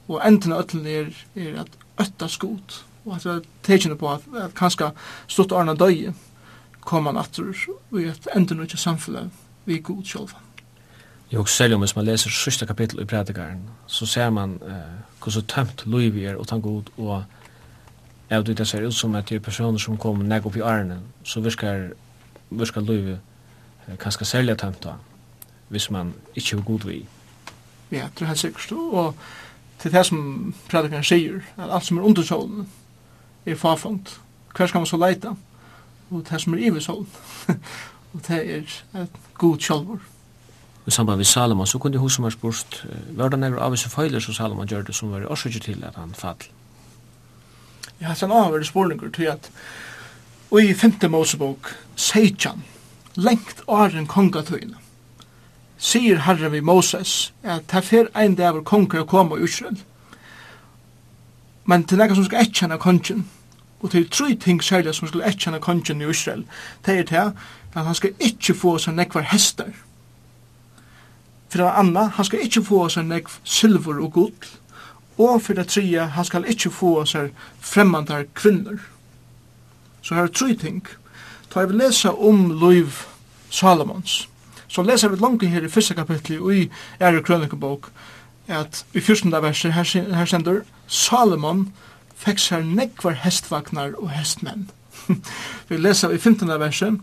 Og 0.08 0.20
enden 0.26 0.52
av 0.52 0.66
øtlen 0.66 0.86
er, 0.86 1.12
er 1.36 1.62
at 1.64 1.78
øtta 2.02 2.28
skot, 2.28 2.82
og 3.04 3.16
at 3.16 3.26
jeg 3.26 3.46
tekjene 3.66 3.96
på 3.98 4.10
at, 4.12 4.26
at 4.36 4.54
kanskje 4.58 4.92
stått 5.30 5.54
Arna 5.56 5.74
døye 5.78 6.12
kom 6.82 7.06
han 7.06 7.18
atter 7.20 7.52
og 7.92 8.00
et 8.00 8.26
enden 8.34 8.64
av 8.64 8.76
samfunnet 8.76 9.30
vi 9.64 9.78
god 9.78 10.04
Jeg 10.04 10.26
Jo, 11.30 11.44
selv 11.44 11.74
om 11.74 11.80
hvis 11.80 11.96
man 11.96 12.04
leser 12.04 12.30
sørste 12.30 12.66
kapittel 12.66 13.00
i 13.00 13.04
Predikaren, 13.04 13.62
så 13.86 14.06
ser 14.06 14.30
man 14.30 14.58
eh, 14.66 14.98
hvordan 15.22 15.46
tømt 15.48 15.86
Louis 15.86 16.14
er 16.14 16.32
er 16.32 16.36
utan 16.36 16.60
god, 16.60 16.90
og 16.98 17.24
jeg 18.30 18.38
vet 18.38 18.58
det 18.58 18.68
ser 18.68 18.86
ut 18.86 18.94
som 18.94 19.14
at 19.14 19.28
de 19.28 19.40
personer 19.40 19.78
som 19.78 19.96
kom 19.96 20.18
nek 20.18 20.46
opp 20.46 20.56
i 20.56 20.60
Arne, 20.60 21.00
så 21.24 21.40
virker, 21.40 21.92
virker 22.50 22.80
Louis 22.80 23.16
eh, 23.88 23.96
kanskje 23.98 24.24
særlig 24.24 24.58
tømt 24.58 24.84
da 24.84 24.98
hvis 25.72 25.90
man 25.90 26.12
ikke 26.36 26.56
er 26.56 26.62
god 26.66 26.86
vi. 26.88 27.00
Ja, 27.92 28.08
det 28.12 28.22
er 28.22 28.30
helt 28.32 28.38
sikkert. 28.38 28.72
Og 28.72 29.14
til 29.80 29.92
det 29.92 30.04
som 30.06 30.54
predikeren 30.70 31.04
sier, 31.04 31.40
at 31.56 31.72
alt 31.72 31.88
som 31.88 31.98
er 31.98 32.06
under 32.08 32.22
solen 32.22 32.68
er 33.46 33.58
farfangt. 33.58 34.18
Hver 34.56 34.66
skal 34.66 34.84
man 34.84 34.86
så 34.86 35.00
leita? 35.00 35.34
Og 36.10 36.24
det 36.30 36.40
som 36.40 36.54
er 36.54 36.64
iver 36.68 36.80
solen. 36.80 37.08
og 38.12 38.20
det 38.28 38.40
er 38.40 39.02
et 39.02 39.20
god 39.34 39.58
kjolvor. 39.58 40.00
I 40.86 40.90
samband 40.90 41.16
med 41.16 41.24
Salomon, 41.24 41.66
så 41.66 41.78
kunne 41.78 41.98
hos 41.98 42.12
som 42.12 42.24
har 42.24 42.30
spurt, 42.30 42.86
var 43.16 43.28
det 43.28 43.38
never 43.38 43.62
av 43.62 43.76
seg 43.78 43.92
feiler 43.92 44.20
som 44.20 44.34
Salomon 44.34 44.68
gjør 44.68 44.82
det, 44.82 44.94
som 44.94 45.12
var 45.12 45.28
årsøkje 45.30 45.60
til 45.60 45.84
at 45.86 45.94
han 45.94 46.14
fall? 46.14 46.42
Ja, 48.00 48.10
det 48.10 48.22
er 48.22 48.26
en 48.26 48.32
avhverdig 48.32 48.66
spurninger 48.66 49.10
til 49.14 49.30
at 49.30 49.50
og 50.52 50.60
i 50.60 50.74
5. 50.74 50.98
Mosebok, 51.08 51.70
Seitjan, 51.96 52.64
lengt 53.16 53.62
åren 53.66 54.06
kongatøyene, 54.06 54.76
sier 55.82 56.22
Herre 56.26 56.50
vi 56.52 56.60
Moses 56.60 57.32
at 57.42 57.66
det 57.72 57.84
fer 57.84 58.10
ein 58.14 58.36
dag 58.38 58.54
hvor 58.54 58.62
konger 58.62 59.02
å 59.02 59.08
komme 59.08 59.38
i 59.38 59.46
Israel. 59.48 59.80
Men 61.66 61.84
til 61.84 61.98
nekka 61.98 62.14
som 62.14 62.26
skal 62.26 62.46
etkjenne 62.46 62.78
kongen, 62.78 63.24
og 63.82 63.90
til 63.90 64.06
tre 64.10 64.34
ting 64.38 64.62
særlig 64.62 64.94
som 64.94 65.10
skal 65.10 65.24
etkjenne 65.26 65.60
kongen 65.62 66.02
i 66.02 66.10
Israel, 66.10 66.44
det 66.86 66.98
er 66.98 67.08
til 67.10 67.16
at 67.74 67.84
han 67.84 67.98
skal 67.98 68.14
ikke 68.20 68.54
få 68.54 68.76
seg 68.78 68.94
nekvar 68.94 69.26
hester. 69.32 69.72
For 71.50 71.58
det 71.58 71.72
andre, 71.76 72.08
han 72.14 72.24
skal 72.24 72.46
ikke 72.46 72.64
få 72.64 72.86
seg 72.88 73.08
nekv 73.10 73.38
silver 73.44 73.98
og 74.00 74.12
gull, 74.12 74.50
og 75.18 75.42
for 75.42 75.58
det 75.58 75.68
tredje, 75.68 76.06
han 76.14 76.24
skal 76.24 76.46
ikke 76.48 76.70
få 76.70 77.04
seg 77.04 77.34
fremmandar 77.60 78.24
kvinner. 78.34 78.78
Så 80.02 80.14
her 80.14 80.22
er 80.22 80.34
tre 80.34 80.54
ting. 80.54 80.86
Da 81.52 81.60
jeg 81.60 81.68
vil 81.68 81.82
lese 81.82 82.10
om 82.10 82.50
Løyv 82.60 83.02
Salomons, 83.50 84.28
så 84.72 84.82
leser 84.82 85.12
vi 85.12 85.20
langt 85.20 85.44
her 85.44 85.64
i 85.64 85.68
første 85.68 85.94
kapitlet 85.94 86.40
i 86.54 86.70
Ære 87.00 87.22
Krønikebok, 87.22 87.90
at 88.48 88.84
i 88.94 89.00
14. 89.00 89.32
verset 89.32 89.72
her, 89.72 90.14
her 90.14 90.24
sender 90.24 90.62
Salomon 90.86 91.66
fikk 92.16 92.40
seg 92.40 92.64
nekvar 92.66 93.18
hestvagnar 93.24 93.92
og 93.98 94.10
hestmenn. 94.14 94.70
vi 95.68 95.76
leser 95.76 96.14
i 96.14 96.18
15. 96.18 96.48
verset, 96.60 96.98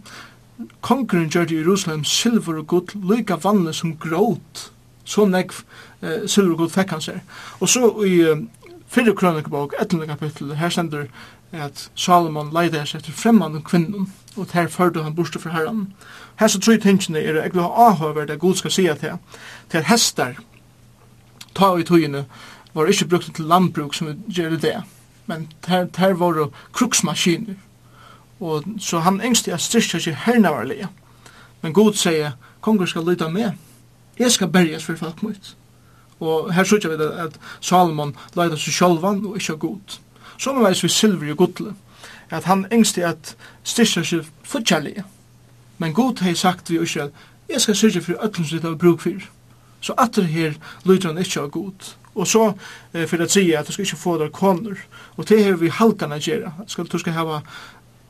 Kongren 0.81 1.29
gjør 1.31 1.51
i 1.53 1.61
Jerusalem 1.61 2.03
silver 2.03 2.57
og 2.59 2.67
gud 2.67 2.95
lyka 3.07 3.38
vannet 3.39 3.77
som 3.77 3.93
gråt, 3.95 4.65
så 5.07 5.23
nekv 5.25 5.61
eh, 6.01 6.25
silver 6.27 6.57
og 6.57 6.65
gud 6.65 6.73
fikk 6.73 6.95
han 6.97 7.03
seg. 7.05 7.21
Og 7.59 7.69
så 7.71 7.93
i 8.03 8.17
eh, 8.27 8.41
fyrre 8.91 9.15
krønikebok, 9.15 9.77
11. 9.79 10.07
kapittel, 10.09 10.55
her 10.59 10.73
sender 10.73 11.07
at 11.51 11.89
Salomon 11.95 12.51
leide 12.53 12.85
seg 12.85 13.01
etter 13.01 13.15
fremmande 13.15 13.61
kvinnen, 13.65 14.09
og 14.37 14.47
der 14.53 14.67
førte 14.67 15.03
han 15.03 15.15
borste 15.15 15.39
for 15.39 15.49
herren. 15.49 15.93
Hesse 16.39 16.59
tre 16.59 16.77
tingene 16.77 17.19
er 17.19 17.41
jeg 17.41 17.53
vil 17.53 17.61
ha 17.61 17.89
avhøver 17.89 18.25
det 18.25 18.39
god 18.39 18.55
skal 18.55 18.71
si 18.71 18.87
til, 19.01 19.17
til 19.71 19.83
hester, 19.83 20.33
ta 21.55 21.75
i 21.75 21.83
togene, 21.83 22.25
var 22.73 22.85
ikke 22.85 23.05
brukt 23.05 23.35
til 23.35 23.45
landbruk 23.45 23.93
som 23.93 24.13
gjør 24.29 24.57
det, 24.61 24.75
men 25.25 25.47
der, 25.67 25.85
der 25.85 26.13
var 26.13 26.33
det 26.33 26.49
kruksmaskiner, 26.73 27.55
og 28.39 28.63
så 28.79 28.99
han 28.99 29.21
engste 29.21 29.53
at 29.53 29.61
styrkja 29.61 29.99
seg 29.99 30.15
hernavarlige. 30.15 30.87
Men 31.61 31.73
god 31.73 31.93
sier, 31.99 32.37
konger 32.61 32.85
skal 32.85 33.03
lyda 33.03 33.27
med, 33.27 33.51
jeg 34.19 34.31
skal 34.31 34.47
berges 34.47 34.85
for 34.85 34.95
folk 34.95 35.23
mot. 35.23 35.55
Og 36.19 36.53
her 36.53 36.63
sykja 36.63 36.89
vi 36.89 36.97
det 36.99 37.09
at 37.11 37.35
Salomon 37.61 38.15
leida 38.35 38.57
seg 38.59 38.75
sjolvan 38.75 39.25
og 39.25 39.37
ikke 39.39 39.57
god 39.57 39.99
som 40.39 40.65
er 40.65 40.79
vi 40.81 40.88
silver 40.88 41.31
og 41.31 41.38
gudle, 41.38 41.74
at 42.29 42.43
han 42.43 42.65
engste 42.72 43.05
at 43.05 43.36
styrkja 43.63 44.03
seg 44.03 44.27
futjalige. 44.43 45.03
Men 45.77 45.93
god 45.93 46.22
hei 46.24 46.34
sagt 46.36 46.69
vi 46.69 46.79
Israel, 46.81 47.12
jeg 47.50 47.62
skal 47.62 47.75
syrja 47.75 48.01
for 48.01 48.13
öllum 48.24 48.46
sitt 48.46 48.65
av 48.65 48.77
bruk 48.77 49.01
fyrir. 49.01 49.29
Så 49.81 49.93
atter 49.98 50.24
her 50.24 50.53
lyder 50.86 51.10
han 51.10 51.17
ikkje 51.17 51.41
av 51.41 51.50
god. 51.50 51.96
Og 52.15 52.27
så 52.27 52.53
eh, 52.93 53.08
fyrir 53.08 53.24
at 53.24 53.31
sige 53.31 53.58
at 53.58 53.67
du 53.67 53.72
skal 53.72 53.86
ikkje 53.86 53.98
få 53.98 54.17
der 54.17 54.29
koner. 54.29 54.75
og 55.17 55.29
det 55.29 55.43
her 55.43 55.55
vi 55.55 55.69
halkan 55.69 56.12
at 56.12 56.22
gjerra. 56.22 56.51
Du 56.91 56.98
skal 56.98 57.13
hava 57.13 57.41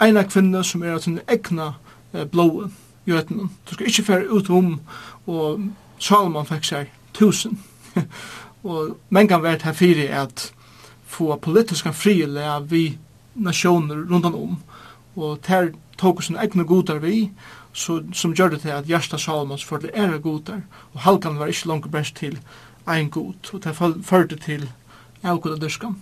eina 0.02 0.24
kvinne 0.24 0.64
som 0.64 0.84
er 0.84 0.94
av 0.94 1.00
sin 1.00 1.20
egna 1.28 1.74
eh, 2.14 2.26
blåa 2.26 2.70
jötnen. 3.08 3.50
Du 3.70 3.74
skal 3.74 3.88
ikkje 3.88 4.06
fære 4.06 4.30
ut 4.30 4.50
om, 4.50 4.80
og 5.28 5.62
Salomon 6.00 6.46
fikk 6.46 6.66
seg 6.66 6.92
tusen. 7.14 7.60
og 8.64 8.98
mengan 9.10 9.44
vært 9.44 9.62
her 9.62 9.74
fyrir 9.74 10.14
at 10.24 10.52
få 11.20 11.38
politiska 11.38 11.94
friläge 11.94 12.66
vi 12.74 12.98
nationer 13.34 13.96
runt 13.96 14.26
om. 14.26 14.58
Och 15.14 15.40
där 15.48 15.74
tog 15.98 16.24
sin 16.24 16.38
egna 16.38 16.64
godar 16.64 16.96
vi 16.96 17.32
så, 17.74 18.04
som 18.14 18.34
gjorde 18.34 18.58
det 18.58 18.78
att 18.78 18.88
Gjersta 18.88 19.18
Salmons 19.18 19.64
förde 19.64 19.88
era 19.94 20.18
godar. 20.18 20.62
Och 20.94 21.00
halkan 21.00 21.38
var 21.38 21.48
inte 21.48 21.68
långt 21.68 21.86
bäst 21.86 22.16
till 22.16 22.40
en 22.86 23.10
god. 23.10 23.40
Och 23.54 23.60
det 23.60 23.74
förde 24.04 24.38
till 24.38 24.64
avgoda 25.22 25.56
dyrskan. 25.56 26.02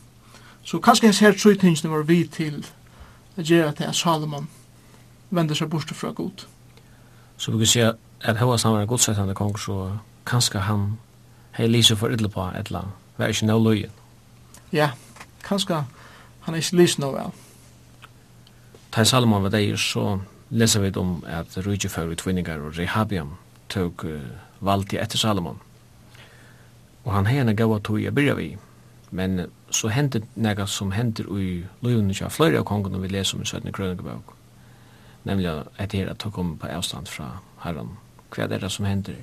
Så 0.64 0.80
kanske 0.80 1.08
hans 1.08 1.22
här 1.22 1.34
tror 1.34 1.58
jag 1.64 1.90
var 1.90 2.04
vi 2.04 2.28
till 2.28 2.66
att 3.36 3.50
göra 3.50 3.74
det 3.78 3.88
att 3.88 3.96
Salomon 3.96 4.48
vände 5.30 5.56
sig 5.56 5.68
bort 5.68 5.90
från 5.90 6.14
god. 6.14 6.42
Så 7.38 7.52
vi 7.52 7.58
kan 7.58 7.68
säga 7.68 7.96
att 8.24 8.38
hos 8.38 8.64
han 8.64 8.74
var 8.74 8.82
en 8.82 8.88
godsättande 8.88 9.34
kong 9.34 9.58
så 9.58 9.98
kanske 10.24 10.58
han 10.58 10.98
hej 11.52 11.68
lyser 11.68 11.96
för 11.96 12.14
ytterligare 12.14 12.34
på 12.34 12.60
ett 12.60 12.72
land. 12.72 12.88
Det 13.16 13.24
var 13.24 13.30
inte 13.30 13.46
någon 13.46 13.84
Ja, 14.70 14.90
kanskje 15.48 15.84
han 16.48 16.56
er 16.56 16.63
ikke 16.63 16.80
lyst 16.80 17.00
nå 17.00 17.12
vel. 17.12 17.32
Ta 18.92 19.04
i 19.04 19.08
Salomon 19.08 19.44
var 19.44 19.51
deg, 19.51 19.74
så 19.80 20.20
leser 20.50 20.86
vi 20.86 20.94
om 20.96 21.18
at 21.27 21.58
Rujefør 21.60 22.13
i 22.13 22.16
Tvinningar 22.16 22.63
og 22.63 22.77
Rehabiam 22.77 23.36
tog 23.70 24.06
uh, 24.08 24.22
valgt 24.63 24.96
etter 24.96 25.20
Salomon. 25.20 25.60
Og 27.04 27.12
han 27.13 27.27
henne 27.27 27.56
gav 27.56 27.75
tog 27.84 28.00
jeg 28.01 28.16
byrja 28.16 28.38
vi. 28.39 28.48
Men 29.12 29.48
så 29.72 29.92
hentet 29.92 30.24
nega 30.36 30.66
som 30.68 30.92
henter 30.92 31.27
i 31.36 31.66
løyvene 31.84 32.16
av 32.24 32.32
fløyre 32.32 32.60
av 32.62 32.66
kongen 32.68 32.96
og 32.96 33.04
vi 33.04 33.12
leser 33.12 33.38
om 33.38 33.44
i 33.44 33.48
17. 33.48 33.72
krønikebøk. 33.75 34.34
Nemlig 35.27 35.51
at 35.51 35.92
det 35.92 36.00
her 36.00 36.12
at 36.12 36.20
tog 36.20 36.34
kom 36.34 36.56
på 36.60 36.72
avstand 36.72 37.08
fra 37.12 37.42
herren. 37.63 37.98
Hva 38.32 38.48
er 38.48 38.60
det 38.60 38.72
som 38.72 38.88
henter? 38.88 39.20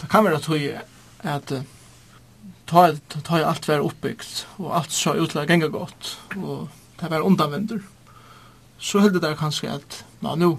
Det 0.00 0.08
kan 0.12 0.24
være 0.24 0.36
at 0.36 0.42
tog 0.42 0.60
at 1.24 1.52
uh, 1.52 1.64
ta, 2.68 2.92
ta, 3.08 3.20
ta 3.24 3.42
alt 3.44 3.68
var 3.68 3.84
oppbyggt, 3.84 4.46
og 4.58 4.74
alt 4.76 4.92
så 4.92 5.16
ut 5.16 5.32
til 5.32 5.42
å 5.42 5.70
godt, 5.72 6.16
og 6.36 6.68
det 7.00 7.10
var 7.10 7.24
undanvendur. 7.24 7.82
Så 8.78 9.00
heldig 9.02 9.22
det 9.22 9.38
kanskje 9.40 9.72
at, 9.78 10.04
na, 10.20 10.34
nu, 10.34 10.58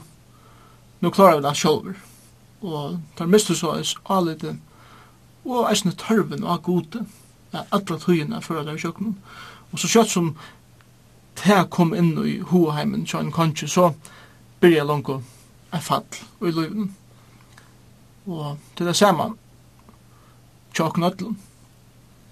nu 1.00 1.12
klarar 1.12 1.40
vi 1.40 1.48
det 1.48 1.56
sjolver. 1.56 2.00
Og 2.62 3.00
der 3.18 3.30
mistet 3.32 3.58
så 3.58 3.78
er 3.78 3.94
aliten, 4.12 4.62
og 5.46 5.70
eisne 5.70 5.94
tørven 5.96 6.44
og 6.44 6.64
gode, 6.64 7.06
ja, 7.54 7.64
alla 7.72 7.98
tøyene 7.98 8.42
for 8.42 8.60
at 8.60 8.68
det 8.68 8.80
sjøkkenen. 8.82 9.16
Og 9.72 9.80
så 9.80 9.88
kjøtt 9.88 10.12
som 10.12 10.34
det 11.40 11.60
kom 11.72 11.94
inn 11.96 12.18
i 12.26 12.40
hoheimen, 12.52 13.06
så 13.08 13.22
en 13.22 13.32
kanskje, 13.32 13.70
så 13.70 13.92
byrja 14.60 14.84
langt 14.84 15.10
en 15.10 15.82
fall 15.82 16.04
i 16.42 16.52
løyven. 16.52 16.90
Og 18.28 18.58
til 18.76 18.90
det 18.90 18.96
samme, 18.98 19.32
tjåknøtlen, 20.76 21.38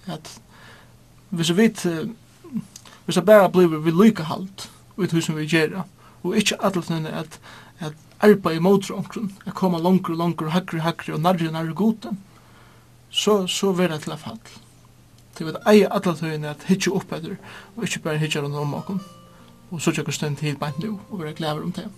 at 0.08 0.40
hvis 1.30 1.56
vi 1.56 1.68
hvis 3.04 3.14
det 3.14 3.24
bare 3.24 3.50
blir 3.52 3.66
vi 3.66 3.90
lykke 3.90 4.28
halt 4.28 4.70
og 4.96 5.04
i 5.04 5.08
tusen 5.08 5.36
vi 5.36 5.46
gjør 5.46 5.82
og 6.22 6.36
ikke 6.36 6.58
alle 6.60 6.82
atletene 6.82 7.12
at 7.12 7.40
at 7.80 7.92
arpa 8.20 8.50
i 8.50 8.58
motor 8.58 9.04
at 9.46 9.54
koma 9.54 9.78
langur, 9.78 10.14
langur, 10.14 10.48
hakri, 10.48 10.78
hakri 10.78 11.12
og 11.12 11.20
nærri, 11.20 11.50
nærri 11.52 11.74
gode 11.74 12.16
så, 13.10 13.46
så 13.46 13.72
vil 13.72 13.90
det 13.90 14.00
til 14.00 14.12
af 14.12 14.18
fall 14.18 14.40
til 15.36 15.48
at 15.48 15.62
eie 15.70 15.92
atletene 15.94 16.48
at 16.48 16.66
hitje 16.66 16.92
opp 16.92 17.12
etter 17.12 17.36
og 17.76 17.84
ikke 17.84 18.02
bare 18.02 18.18
hitje 18.18 18.42
rundt 18.42 18.56
om 18.56 18.74
okon 18.74 19.00
og 19.70 19.80
så 19.80 19.92
tjekker 19.92 20.12
stund 20.12 20.36
til 20.36 20.56
bant 20.58 20.78
nu 20.82 21.00
og 21.10 21.20
vera 21.20 21.32
glæver 21.36 21.62
om 21.62 21.72
det 21.72 21.88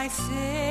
I 0.00 0.08
say 0.08 0.69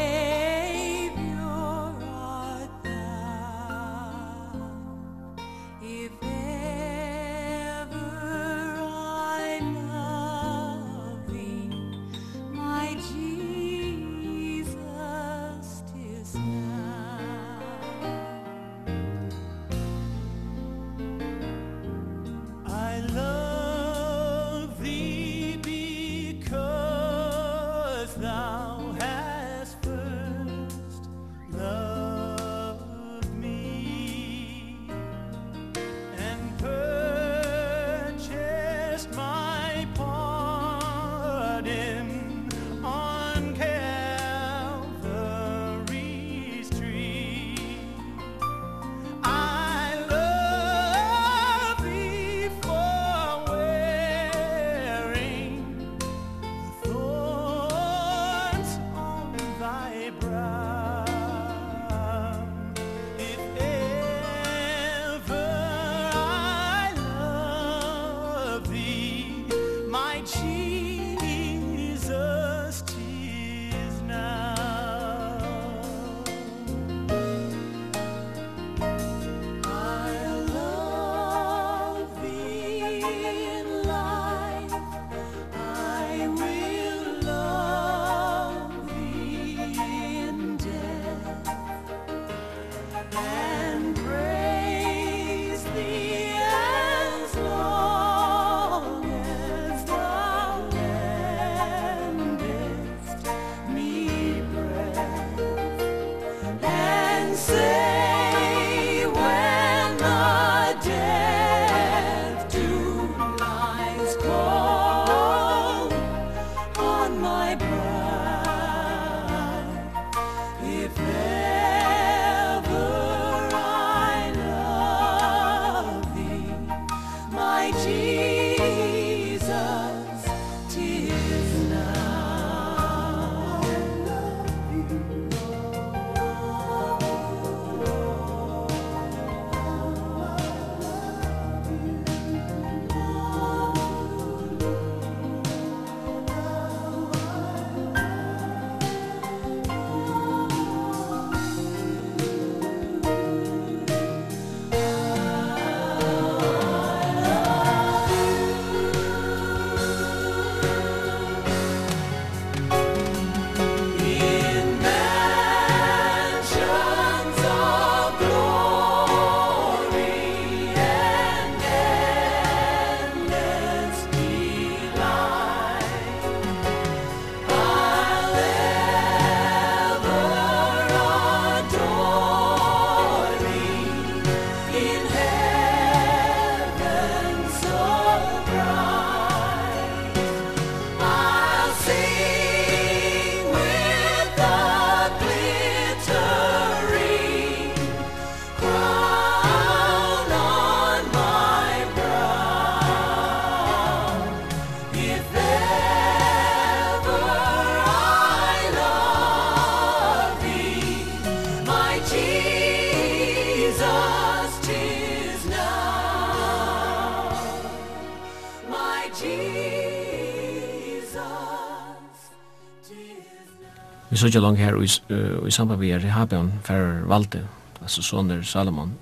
så 224.19 224.27
ikke 224.27 224.41
langt 224.43 224.59
her 224.59 224.75
og 224.75 225.47
i 225.47 225.51
samband 225.51 225.79
med 225.79 226.03
Rehabion 226.03 226.51
for 226.63 227.07
valde, 227.07 227.45
altså 227.81 228.03
soner 228.03 228.41
Salomon, 228.43 228.93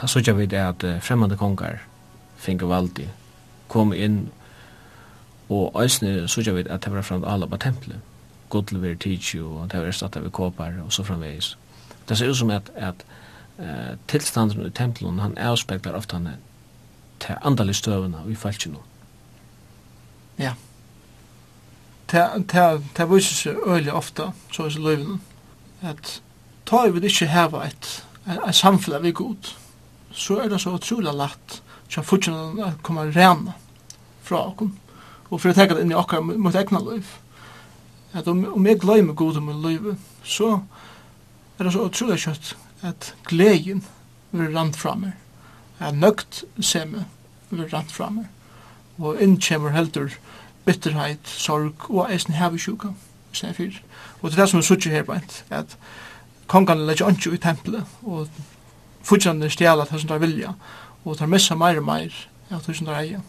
da 0.00 0.06
så 0.06 0.18
ikke 0.18 0.36
vi 0.36 0.46
det 0.46 0.62
at 0.62 0.84
fremmede 1.02 1.36
konger 1.36 1.82
finner 2.36 2.66
valde, 2.66 3.08
kom 3.68 3.92
inn 3.92 4.28
og 5.48 5.82
øsne 5.82 6.28
så 6.28 6.40
ikke 6.40 6.54
vi 6.54 6.66
at 6.70 6.84
det 6.84 6.92
var 6.92 7.02
framt 7.02 7.26
alle 7.26 7.48
på 7.48 7.56
tempelet, 7.56 8.00
god 8.48 8.62
til 8.68 8.78
å 8.78 8.84
være 8.84 9.00
tidsi 9.02 9.40
og 9.40 9.68
det 9.72 9.80
var 9.80 9.90
erstattet 9.90 10.24
ved 10.24 10.32
kåpar 10.32 10.78
og 10.84 10.92
så 10.92 11.04
framveis. 11.04 11.56
Det 12.08 12.18
ser 12.18 12.30
ut 12.30 12.36
som 12.36 12.50
at, 12.50 12.70
at 12.76 13.04
uh, 13.58 13.96
tilstanden 14.08 14.66
i 14.66 14.70
tempelen, 14.70 15.18
han 15.18 15.38
avspekler 15.38 15.96
ofte 15.96 16.16
han 16.16 16.28
til 17.20 17.40
andalig 17.42 17.74
støvende 17.74 18.18
og 18.24 18.30
i 18.30 18.34
falskjennom. 18.34 18.82
Ja. 20.38 20.44
Yeah 20.44 20.73
ta 22.14 23.06
viser 23.10 23.34
seg 23.34 23.66
øyelig 23.66 23.92
ofte, 23.92 24.30
så 24.52 24.68
er 24.68 24.76
det 24.78 25.18
at 25.84 26.20
ta 26.66 26.84
vi 26.86 26.94
vil 26.96 27.08
ikke 27.10 27.28
heve 27.28 27.64
et, 27.66 27.90
et 28.26 28.54
samfunn 28.54 29.02
vi 29.02 29.12
god, 29.12 29.50
så 30.12 30.38
er 30.40 30.48
det 30.48 30.60
så 30.62 30.74
utrolig 30.78 31.12
lett 31.14 31.60
til 31.90 32.06
fortsatt 32.06 32.60
å 32.62 32.70
komme 32.82 33.08
rene 33.12 33.54
fra 34.24 34.46
oss, 34.48 34.70
og 35.30 35.40
for 35.40 35.50
å 35.50 35.56
tenke 35.56 35.74
det 35.74 35.84
inn 35.84 35.92
i 35.92 35.98
okkar 35.98 36.22
mot 36.24 36.54
egna 36.54 36.80
liv. 36.84 37.08
At 38.14 38.28
om, 38.30 38.44
om 38.54 38.66
jeg 38.66 38.78
glemmer 38.80 39.16
god 39.18 39.40
om 39.40 39.50
livet, 39.64 39.98
så 40.22 40.60
er 41.58 41.66
det 41.66 41.74
så 41.74 41.88
utrolig 41.88 42.20
kjøtt 42.22 42.54
at 42.86 43.10
gleden 43.26 43.82
vil 44.30 44.54
rand 44.54 44.78
fra 44.78 44.94
meg, 44.98 45.18
nøgt 45.94 46.44
seme 46.62 47.06
vil 47.50 47.68
rand 47.72 47.90
fra 47.90 48.10
og 48.98 49.18
inn 49.18 49.34
innkjemmer 49.34 49.74
heldur 49.74 50.14
bitterheit, 50.64 51.28
sorg 51.28 51.90
og 51.90 52.08
eisen 52.12 52.34
hevesjuka 52.34 52.88
i 53.32 53.36
stedet 53.36 53.56
for. 53.56 53.80
Og 54.22 54.30
det 54.30 54.38
er 54.38 54.42
det 54.42 54.50
som 54.50 54.58
er 54.58 54.66
suttje 54.66 54.92
her 54.92 55.02
beint, 55.02 55.44
at 55.50 55.76
kongan 56.46 56.86
legger 56.86 57.10
ikke 57.10 57.34
i 57.34 57.40
tempelet, 57.42 57.84
og 58.02 58.28
fortsatt 59.04 59.52
stjela 59.52 59.84
det 59.90 60.00
som 60.00 60.08
de 60.08 60.20
vilja, 60.20 60.54
og 61.04 61.18
tar 61.18 61.28
missa 61.28 61.54
meir 61.54 61.80
og 61.80 61.88
meir 61.88 62.14
av 62.50 62.64
det 62.66 62.76
som 62.76 62.88
de 62.88 62.96
eier. 62.96 63.22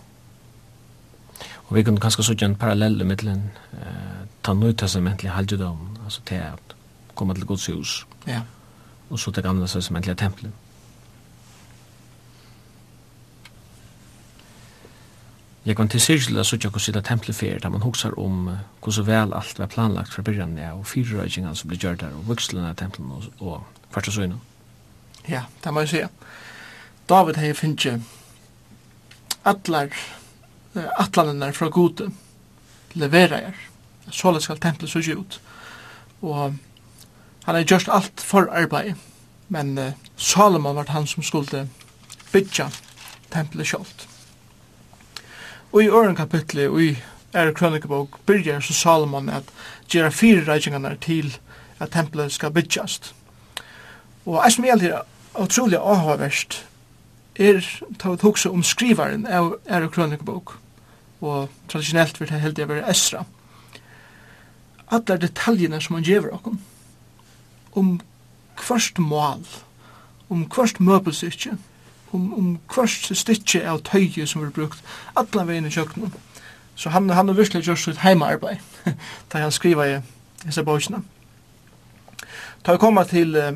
Og 1.68 1.76
vi 1.76 1.84
kunne 1.84 2.00
kanskje 2.00 2.24
suttje 2.24 2.48
en 2.48 2.56
parallell 2.56 3.02
i 3.02 3.08
middelen, 3.08 3.50
eh, 3.74 4.28
ta 4.44 4.54
nøytestamentlig 4.54 5.32
halvdjudom, 5.32 5.98
altså 6.06 6.22
til 6.26 6.36
at 6.36 6.76
komme 7.16 7.34
til 7.34 7.46
Guds 7.46 7.66
hus, 7.66 8.08
ja. 8.28 8.42
og 9.10 9.20
så 9.20 9.32
til 9.32 9.44
gamle 9.44 9.68
testamentlige 9.68 10.16
tempelet. 10.16 10.52
Jeg 15.66 15.76
kan 15.76 15.90
til 15.90 16.02
syrkjelig 16.02 16.40
at 16.40 16.46
sutja 16.46 16.70
hvordan 16.70 17.04
tempelet 17.04 17.36
fyrir, 17.36 17.60
da 17.60 17.72
man 17.74 17.82
hoksar 17.82 18.14
om 18.22 18.52
hvordan 18.86 19.08
vel 19.08 19.32
alt 19.34 19.60
var 19.60 19.72
planlagt 19.74 20.14
fra 20.14 20.22
byrjan, 20.22 20.58
ja, 20.62 20.76
og 20.78 20.86
fyrrøykingan 20.86 21.56
som 21.58 21.72
ble 21.72 21.80
gjørt 21.82 22.04
der, 22.04 22.14
og 22.14 22.28
vukslene 22.30 22.70
av 22.70 22.78
tempelen 22.78 23.10
og, 23.12 23.26
og 23.42 23.64
kvart 23.90 24.12
og 24.12 24.14
søgna. 24.14 24.38
Ja, 25.26 25.48
det 25.64 25.74
må 25.74 25.82
jeg 25.82 25.90
si. 25.90 26.04
David 27.10 27.42
hei 27.42 27.52
finnje 27.58 27.96
atlar, 29.46 29.90
atlanenar 31.02 31.58
fra 31.58 31.74
gode 31.74 32.12
levera 32.94 33.42
er. 33.50 33.60
Såle 34.14 34.46
skal 34.46 34.62
tempelet 34.62 34.94
sutja 34.94 35.18
ut. 35.18 35.42
Og 36.22 36.60
han 37.46 37.56
har 37.56 37.66
gjort 37.66 37.90
alt 37.90 38.22
for 38.22 38.54
arbeid, 38.54 38.94
men 39.50 39.78
uh, 39.82 39.94
Salomon 40.18 40.78
var 40.78 40.94
han 40.94 41.10
som 41.10 41.26
skulle 41.26 41.68
bytja 42.32 42.70
tempelet 43.34 43.74
sjoldt. 43.74 44.12
Og 45.76 45.84
i 45.84 45.90
øren 45.92 46.16
kapitlet, 46.16 46.70
og 46.70 46.82
i 46.82 46.94
er 47.34 47.52
krønikebok, 47.52 48.20
byrjar 48.26 48.60
så 48.64 48.74
Salomon 48.74 49.30
at 49.30 49.44
gjøre 49.92 50.12
fire 50.12 50.46
reikingarna 50.48 50.94
til 51.04 51.38
at 51.80 51.92
tempelet 51.92 52.32
skal 52.32 52.54
byggjast. 52.56 53.16
Og 54.26 54.40
jeg 54.44 54.54
som 54.54 54.64
gjelder 54.64 55.02
utrolig 55.40 55.78
avhåverst, 55.78 56.62
er 57.36 57.60
ta 57.60 57.86
tavet 58.00 58.24
hoksa 58.24 58.50
om 58.50 58.64
skrivaren 58.64 59.28
av 59.28 59.58
er 59.66 59.88
krønikebok, 59.92 60.56
og 61.22 61.50
traditionellt 61.68 62.22
vil 62.22 62.32
det 62.32 62.40
heldig 62.40 62.70
være 62.70 62.90
Esra. 62.90 63.26
Alle 64.88 65.20
detaljene 65.20 65.82
som 65.82 66.00
han 66.00 66.08
gjever 66.08 66.32
okkom, 66.40 66.60
om 67.76 68.00
kvart 68.56 69.00
mål, 69.00 69.44
om 70.30 70.48
kvart 70.50 70.80
møbelstyrkje, 70.80 71.58
om, 72.16 72.32
om 72.34 72.54
kvørst 72.72 73.12
stitje 73.18 73.64
av 73.70 73.84
tøye 73.88 74.28
som 74.28 74.44
var 74.44 74.56
brukt 74.56 74.96
alla 75.16 75.46
veien 75.48 75.68
i 75.68 75.74
kjøkkenen. 75.74 76.14
Så 76.76 76.92
han, 76.92 77.10
han 77.10 77.28
har 77.32 77.38
virkelig 77.38 77.64
gjort 77.68 77.84
sitt 77.84 78.02
heimaarbeid 78.04 78.64
da 79.32 79.40
han 79.46 79.54
skriva 79.56 79.88
i 79.88 80.02
disse 80.44 80.64
bøkene. 80.64 81.04
Da 82.66 82.74
vi 82.74 82.82
kommer 82.82 83.04
til 83.04 83.36
eh, 83.36 83.54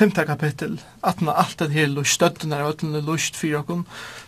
5. 0.00 0.10
kapittel, 0.10 0.80
18 1.02 1.28
av 1.28 1.34
alt 1.38 1.58
det 1.58 1.70
her 1.74 1.86
lust, 1.92 2.14
støtten 2.14 2.52
er 2.52 2.64
ødlende 2.64 3.02
lust 3.04 3.36
for 3.36 3.58
okken, 3.58 3.82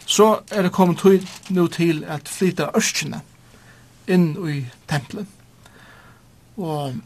så 0.07 0.43
er 0.51 0.63
det 0.63 0.73
kommet 0.73 0.99
til, 0.99 1.29
nå 1.49 1.67
til 1.73 2.05
at 2.05 2.29
flyta 2.29 2.69
ørskene 2.77 3.23
inn 4.07 4.35
i 4.51 4.59
tempelet. 4.91 5.27
Og 6.57 6.99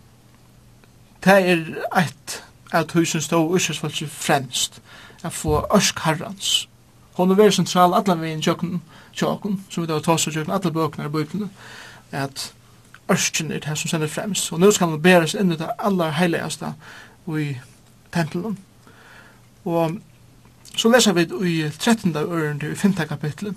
det 1.24 1.36
er 1.36 1.62
et 2.00 2.42
av 2.74 2.88
tusen 2.90 3.22
stå 3.22 3.38
ursesfolk 3.54 4.02
fremst 4.10 4.80
at 5.22 5.32
få 5.32 5.66
ørsk 5.74 6.00
herrans. 6.04 6.68
Hon 7.16 7.30
er 7.30 7.34
veldig 7.34 7.54
sentral 7.54 7.94
allan 7.94 8.20
vegin 8.20 8.42
tjokken, 8.42 8.82
tjokken, 9.12 9.64
som 9.70 9.82
vi 9.82 9.88
da 9.88 10.00
tås 10.00 10.26
og 10.26 10.32
tjokken, 10.32 10.52
alla 10.52 10.70
bøkene 10.70 11.04
er 11.04 11.12
bøkene, 11.12 11.48
at 12.12 12.52
ørsken 13.10 13.52
er 13.52 13.62
det 13.64 13.78
som 13.78 13.88
sender 13.88 14.08
fremst. 14.08 14.52
Og 14.52 14.60
nå 14.60 14.70
skal 14.70 14.88
man 14.88 15.02
bæres 15.02 15.34
inn 15.34 15.52
i 15.52 15.56
det 15.56 15.70
aller 15.78 16.10
heiligeste 16.10 16.74
i 17.26 17.54
tempelen. 18.12 18.58
Og 19.64 19.96
så 20.76 20.88
leser 20.92 21.12
vi 21.12 21.24
i 21.50 21.70
13. 21.70 22.16
øren 22.16 22.60
til 22.60 22.76
5. 22.76 22.94
kapitlet. 22.94 23.54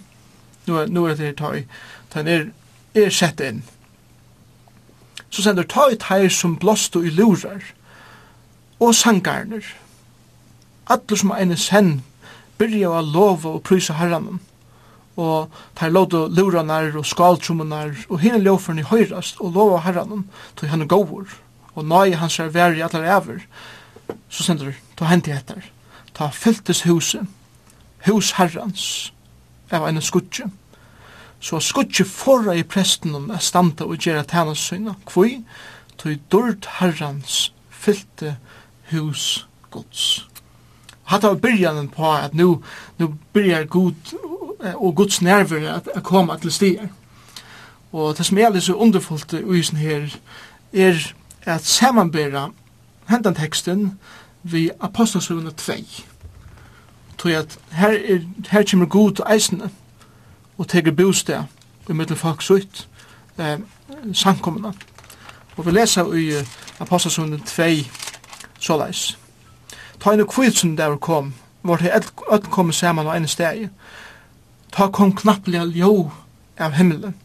Nå 0.66 0.78
er, 0.78 0.88
nå 0.88 1.06
er 1.08 1.16
det 1.16 1.36
ta 1.38 1.52
i, 1.58 1.66
ta 2.14 2.24
er, 2.24 2.50
er 2.96 3.10
sett 3.10 3.42
inn. 3.42 3.64
Så 5.30 5.44
sender 5.44 5.64
ta 5.64 5.90
i 5.92 5.98
teir 6.00 6.30
som 6.30 6.56
blåst 6.58 6.96
og 6.96 7.06
i 7.06 7.10
lurar, 7.14 7.62
og 8.80 8.96
sangarner, 8.96 9.66
Alle 10.90 11.18
som 11.18 11.34
ene 11.36 11.58
sen 11.58 12.00
byrja 12.58 12.90
å 12.92 13.02
lova 13.06 13.56
og 13.56 13.64
prysa 13.68 13.96
herranen. 14.00 14.40
Og 15.20 15.52
tar 15.76 15.92
låta 15.92 16.26
luranar 16.32 16.96
og 16.98 17.06
skaltrumunar 17.06 17.92
og 18.08 18.22
hinne 18.24 18.40
ljóferne 18.44 18.88
høyrast 18.88 19.42
og 19.44 19.54
lova 19.58 19.82
herranen 19.86 20.26
til 20.58 20.72
han 20.72 20.82
er 20.82 20.90
gåvor. 20.92 21.28
Og 21.76 21.86
nøye 21.86 22.18
hans 22.20 22.40
er 22.40 22.54
veri 22.56 22.82
allar 22.82 23.06
ever. 23.18 23.44
Så 24.30 24.44
sender 24.44 24.74
ta 24.98 25.06
hendi 25.12 25.32
etter. 25.36 25.62
Ta 26.14 26.32
fyltes 26.34 26.82
huset, 26.88 27.28
hus 28.08 28.34
herrans, 28.40 29.12
av 29.72 29.86
ene 29.88 30.02
skutje. 30.02 30.50
Så 31.40 31.60
skutje 31.64 32.04
forra 32.04 32.56
i 32.58 32.66
presten 32.68 33.16
om 33.16 33.30
er 33.32 33.44
standa 33.44 33.86
og 33.88 34.02
gjerra 34.02 34.26
tænas 34.28 34.60
syna. 34.60 34.96
kvui, 35.06 35.44
tog 35.98 36.18
dord 36.32 36.66
herrans 36.80 37.54
fyllte 37.70 38.38
hus 38.92 39.48
gods 39.72 40.29
hatt 41.10 41.26
av 41.26 41.40
byrjanen 41.42 41.90
på 41.90 42.12
at 42.14 42.34
nu, 42.34 42.62
nu 42.98 43.08
byrjar 43.34 43.66
god 43.66 44.16
og 44.76 44.96
gods 44.96 45.22
nerver 45.22 45.70
at, 45.74 45.90
at 45.96 46.04
koma 46.04 46.38
til 46.38 46.52
stier. 46.52 46.88
Og 47.92 48.18
det 48.18 48.26
som 48.26 48.38
er 48.38 48.60
så 48.60 48.74
underfullt 48.74 49.34
i 49.34 49.60
isen 49.60 49.78
her 49.78 50.16
er 50.74 51.14
at 51.46 51.66
samanbera 51.66 52.50
hendan 53.10 53.36
teksten 53.36 54.00
vi 54.44 54.70
apostelsøvende 54.80 55.52
2. 55.52 55.74
Tog 57.18 57.32
at 57.32 57.60
her, 57.72 57.90
er, 57.90 58.20
her 58.50 58.64
kommer 58.72 58.86
god 58.86 59.12
til 59.12 59.26
eisene 59.34 59.70
og 60.58 60.68
teger 60.68 60.92
bostad 60.92 61.44
i 61.90 61.94
mittel 61.94 62.16
folk 62.16 62.42
sutt 62.42 62.88
eh, 63.40 63.60
samkommende. 64.14 64.74
Og 65.58 65.66
vi 65.66 65.72
leser 65.72 66.14
i 66.14 66.34
apostelsøvende 66.80 67.38
2 67.38 67.90
såleis. 68.60 69.18
Ta 70.00 70.14
en 70.14 70.28
kvitsen 70.28 70.78
der 70.78 70.96
kom, 70.98 71.34
var 71.64 71.78
det 71.78 71.92
alt 72.32 72.50
kom 72.52 72.72
saman 72.72 73.08
á 73.08 73.16
ein 73.16 73.28
steg. 73.28 73.70
Ta 74.72 74.88
kom 74.88 75.12
knapplega 75.16 75.66
ljó 75.66 76.12
av 76.60 76.78
himmelen, 76.78 77.16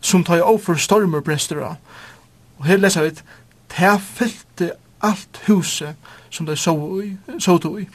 som 0.00 0.24
ta 0.24 0.36
i 0.36 0.44
over 0.44 0.76
stormer 0.76 1.20
brester 1.20 1.62
av. 1.62 1.76
Og 2.58 2.66
her 2.66 2.80
lesa 2.80 3.02
vi, 3.04 3.14
ta 3.68 3.96
fyllte 3.98 4.72
alt 5.00 5.40
huset 5.46 5.96
som 6.30 6.46
de 6.46 6.56
så 6.56 7.58
to 7.58 7.78
i. 7.78 7.88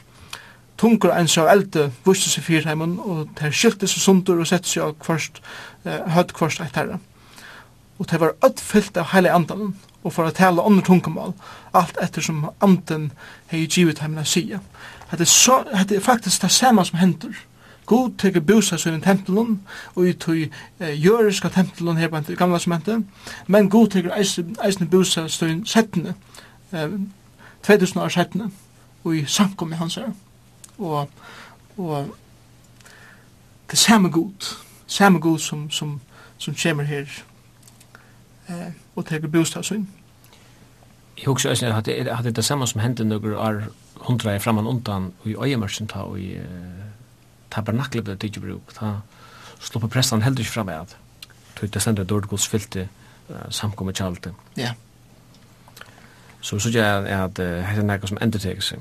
Tungur 0.78 1.12
eins 1.14 1.36
av 1.38 1.46
elde 1.52 1.90
vuste 2.04 2.30
seg 2.30 2.42
fyrheimen, 2.42 2.96
og 2.98 3.28
ter 3.38 3.54
skilte 3.54 3.86
seg 3.86 4.02
sundur 4.02 4.40
og 4.42 4.48
sette 4.50 4.66
seg 4.66 4.82
av 4.82 4.96
kvart, 4.98 5.38
høyt 5.84 6.34
kvart 6.34 6.62
eit 6.64 6.78
herre. 6.78 6.98
Og 7.98 8.08
det 8.10 8.18
var 8.18 8.34
öll 8.42 8.58
fyllt 8.58 8.98
av 8.98 9.12
heile 9.12 9.30
andanen, 9.30 9.76
og 10.02 10.12
for 10.12 10.26
å 10.26 10.34
tale 10.34 10.64
andre 10.66 10.84
tungumal, 10.86 11.32
alt 11.74 11.98
etter 12.02 12.24
som 12.24 12.48
anden 12.60 13.10
hei 13.52 13.66
givet 13.66 14.02
heim 14.02 14.16
la 14.18 14.24
sia. 14.24 14.60
Det 15.12 15.28
er 15.28 16.00
faktisk 16.00 16.42
det 16.42 16.50
samme 16.50 16.84
som 16.84 16.98
hender. 16.98 17.36
God 17.86 18.14
teker 18.18 18.40
bosa 18.40 18.78
seg 18.78 18.94
i 18.96 19.00
tempelen, 19.02 19.60
og 19.94 20.06
i 20.08 20.12
tog 20.12 20.38
eh, 20.38 21.04
jøriska 21.04 21.48
tempelen 21.48 21.96
her 21.96 22.08
på 22.08 22.16
en 22.16 22.36
gamla 22.38 22.58
som 22.58 22.72
henter, 22.72 23.02
men 23.46 23.70
god 23.70 23.90
teker 23.90 24.14
eisne 24.16 24.86
bosa 24.86 25.26
seg 25.28 25.50
i 25.50 25.56
settene, 25.66 26.14
eh, 26.72 26.94
2000 27.66 28.02
år 28.02 28.14
settene, 28.14 28.50
og 29.04 29.16
i 29.16 29.24
samkommet 29.26 29.78
hans 29.78 29.98
her. 29.98 30.12
Og, 30.78 31.10
og 31.76 32.14
det 33.70 33.78
samme 33.78 34.10
god, 34.10 34.54
samme 34.86 35.18
god 35.18 35.38
som, 35.38 35.70
som, 35.70 36.00
som 36.38 36.54
kommer 36.62 36.84
her, 36.84 37.06
eh, 38.52 38.78
og 38.96 39.06
teker 39.08 39.32
bostadssyn. 39.32 39.86
Jeg 41.18 41.26
husker 41.26 41.50
også 41.50 41.72
at 41.72 41.86
det 41.86 41.98
er 42.08 42.30
det 42.30 42.44
samme 42.44 42.66
som 42.66 42.80
hendte 42.80 43.04
noen 43.04 43.34
år 43.34 43.62
hundra 44.06 44.32
er 44.34 44.42
framan 44.42 44.66
undan 44.66 45.12
og 45.22 45.26
i 45.30 45.34
øyemørsen 45.36 45.86
ta 45.88 46.06
og 46.08 46.20
i 46.20 46.38
tabernaklet 47.52 48.04
ble 48.04 48.16
tidlig 48.16 48.42
bruk. 48.42 48.72
Ta 48.74 48.94
slå 49.60 49.80
på 49.80 49.90
prestan 49.92 50.22
heller 50.22 50.40
ikke 50.40 50.50
fram 50.56 50.66
med 50.66 50.74
at 50.74 50.96
det 51.62 51.82
sender 51.82 52.04
dårdgods 52.04 52.48
fylte 52.48 52.88
samkommet 53.50 53.96
kjalte. 53.96 54.32
Ja. 54.56 54.72
Så 56.40 56.58
så 56.58 56.70
jeg 56.74 57.06
at 57.06 57.36
det 57.36 57.46
er 57.46 57.82
noe 57.86 58.08
som 58.08 58.18
endeteker 58.20 58.62
seg. 58.62 58.80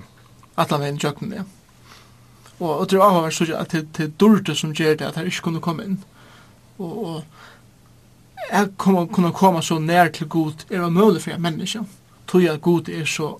Alla 0.58 0.80
veien 0.82 0.98
jøkken, 0.98 1.34
ja. 1.34 1.44
Og, 2.60 2.80
og 2.80 2.90
det 2.90 2.98
er 2.98 3.04
avhåver 3.06 3.30
så 3.30 3.46
at 3.58 3.72
det 3.72 4.00
er 4.00 4.18
dårdet 4.20 4.58
som 4.58 4.74
gjør 4.74 4.96
det 4.96 5.06
at 5.06 5.16
han 5.16 5.26
ikke 5.26 5.42
kunne 5.42 5.62
komme 5.62 5.86
inn. 5.86 6.00
Og, 6.78 7.06
og 7.06 7.24
jeg 8.52 8.70
komme, 8.78 9.08
kunne 9.08 9.32
komme 9.34 9.62
så 9.64 9.80
nær 9.80 10.08
til 10.08 10.28
god 10.28 10.66
er 10.70 10.82
det 10.82 10.94
mulig 10.94 11.22
for 11.22 11.32
en 11.32 11.42
menneske. 11.42 11.80
Tog 12.28 12.44
at 12.44 12.62
god 12.62 12.90
er 12.90 13.06
så 13.06 13.38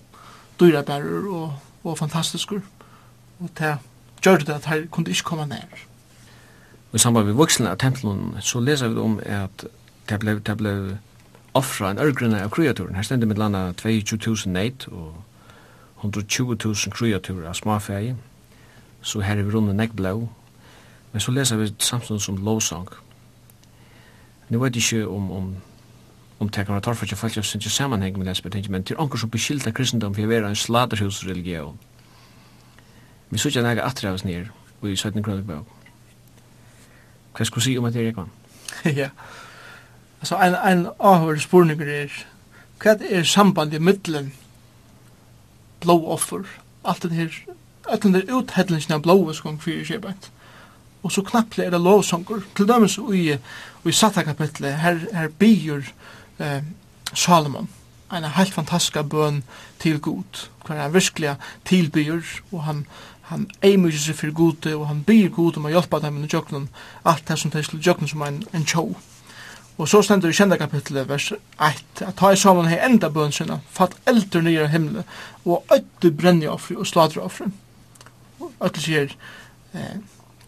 dyrabærer 0.60 1.28
og, 1.28 1.52
og 1.84 1.98
fantastisk. 1.98 2.52
Og 2.52 3.50
det 3.58 3.76
gjør 4.22 4.36
det 4.36 4.48
at 4.48 4.64
han 4.64 4.88
kunne 4.88 5.08
ikke 5.08 5.24
komme 5.24 5.46
nær. 5.46 5.86
Og 6.92 6.94
i 6.94 6.98
samband 6.98 7.26
med 7.26 7.34
voksne 7.34 7.70
av 7.70 7.78
tempelen 7.78 8.36
så 8.40 8.60
leser 8.60 8.88
vi 8.88 9.00
om 9.00 9.20
at 9.24 9.64
det 10.08 10.18
ble, 10.20 10.34
det 10.44 10.56
ble 10.60 10.72
offra 11.54 11.90
en 11.90 12.00
ørgrunne 12.00 12.42
av 12.42 12.50
kreaturen. 12.50 12.94
Her 12.94 13.02
stender 13.02 13.26
med 13.26 13.40
landa 13.40 13.72
22.000 13.72 14.52
neit 14.52 14.88
og 14.88 15.14
120.000 16.02 16.92
kreaturer 16.92 17.48
av 17.48 17.56
småfeie. 17.56 18.16
Så 19.02 19.20
her 19.20 19.38
er 19.38 19.42
vi 19.46 19.54
rundt 19.54 19.76
nekk 19.76 19.96
blå. 19.96 20.28
Men 21.12 21.20
så 21.20 21.32
leser 21.32 21.56
vi 21.60 21.72
samstånd 21.78 22.20
som 22.20 22.36
lovsang. 22.44 22.88
Nu 24.52 24.60
vet 24.60 24.76
ikke 24.76 25.06
om, 25.08 25.30
om 25.32 25.52
om 26.42 26.48
det 26.48 26.66
kan 26.66 26.74
være 26.74 26.82
torfer 26.82 27.06
til 27.06 27.16
folk 27.16 27.32
som 27.32 27.58
ikke 27.58 27.70
sammenheng 27.70 28.18
med 28.18 28.34
det, 28.34 28.70
men 28.70 28.84
til 28.84 28.96
anker 28.98 29.18
som 29.18 29.30
beskylda 29.30 29.70
kristendom 29.70 30.14
for 30.14 30.26
å 30.26 30.30
være 30.30 30.48
en 30.50 30.58
sladerhusreligion. 30.58 31.78
Vi 33.30 33.38
sier 33.38 33.52
ikke 33.52 33.62
noe 33.62 33.84
atre 33.86 34.10
av 34.10 34.18
oss 34.18 34.24
nere, 34.26 34.50
og 34.80 34.90
i 34.90 34.96
17 34.96 35.22
kroner 35.22 35.44
bøk. 35.46 35.70
Hva 37.36 37.46
skal 37.46 37.62
du 37.62 37.64
si 37.64 37.76
om 37.78 37.86
at 37.86 37.94
det, 37.94 38.02
er 38.02 38.10
ikke 38.10 38.26
ja, 39.02 39.08
altså 40.20 40.40
en, 40.42 40.58
en 40.72 40.84
avhør 40.98 41.38
spurninger 41.38 41.94
er, 42.02 42.18
hva 42.82 42.96
er 43.10 43.22
sambandet 43.22 43.82
mittelen 43.82 44.32
blå 45.80 45.96
offer, 46.10 46.42
alt 46.84 47.06
den 47.06 47.14
her, 47.20 47.38
alt 47.88 48.02
den 48.02 48.18
der 48.18 48.26
uthedlingen 48.34 48.98
av 48.98 49.06
blå 49.06 49.32
skong 49.32 49.62
fyrir 49.62 49.86
kjebakt, 49.86 50.32
og 51.02 51.12
så 51.12 51.22
knapple 51.26 51.64
er 51.64 51.70
det 51.74 51.80
lovsonger. 51.82 52.44
Til 52.56 52.68
dømes 52.68 52.98
i, 53.14 53.36
i 53.84 53.92
satta 53.92 54.22
kapitlet, 54.22 54.78
her, 54.78 55.00
her 55.12 55.28
byr 55.28 55.82
eh, 56.38 56.62
Salomon, 57.14 57.68
en 58.12 58.24
helt 58.24 58.54
fantastisk 58.54 58.98
bøn 59.10 59.42
til 59.80 60.00
Gud, 60.00 60.48
hver 60.66 60.82
han 60.82 60.94
virkelig 60.94 61.36
tilbyr, 61.64 62.20
og 62.52 62.62
han, 62.62 62.86
han 63.30 63.48
eimer 63.62 63.90
seg 63.90 64.16
for 64.16 64.34
Gud, 64.34 64.66
og 64.74 64.86
han 64.88 65.02
byr 65.04 65.30
Gud 65.32 65.56
om 65.56 65.66
å 65.66 65.72
hjelpe 65.72 66.00
dem 66.02 66.20
i 66.20 66.28
jøkkenen, 66.28 66.68
alt 67.04 67.24
det 67.28 67.38
som 67.40 67.50
det 67.50 67.64
er 67.64 67.80
jøkkenen 67.80 68.12
som 68.12 68.22
en, 68.26 68.42
en 68.52 68.68
tjov. 68.68 68.94
Og 69.80 69.88
så 69.88 70.02
stender 70.04 70.28
i 70.28 70.36
kjenda 70.36 70.58
kapitlet, 70.60 71.08
vers 71.08 71.32
1, 71.32 71.38
at 71.58 72.02
ta 72.16 72.30
i 72.30 72.36
sammen 72.36 72.68
hei 72.68 72.78
enda 72.84 73.08
bøn 73.10 73.32
sinna, 73.32 73.62
fatt 73.72 73.96
eldre 74.06 74.42
nye 74.44 74.68
himmelen, 74.68 75.08
og 75.48 75.64
ødde 75.72 76.12
brennja 76.14 76.52
offre 76.52 76.76
og 76.78 76.86
sladra 76.86 77.24
offre. 77.24 77.48
Og 78.42 78.78
sier, 78.78 79.14
eh, 79.74 79.96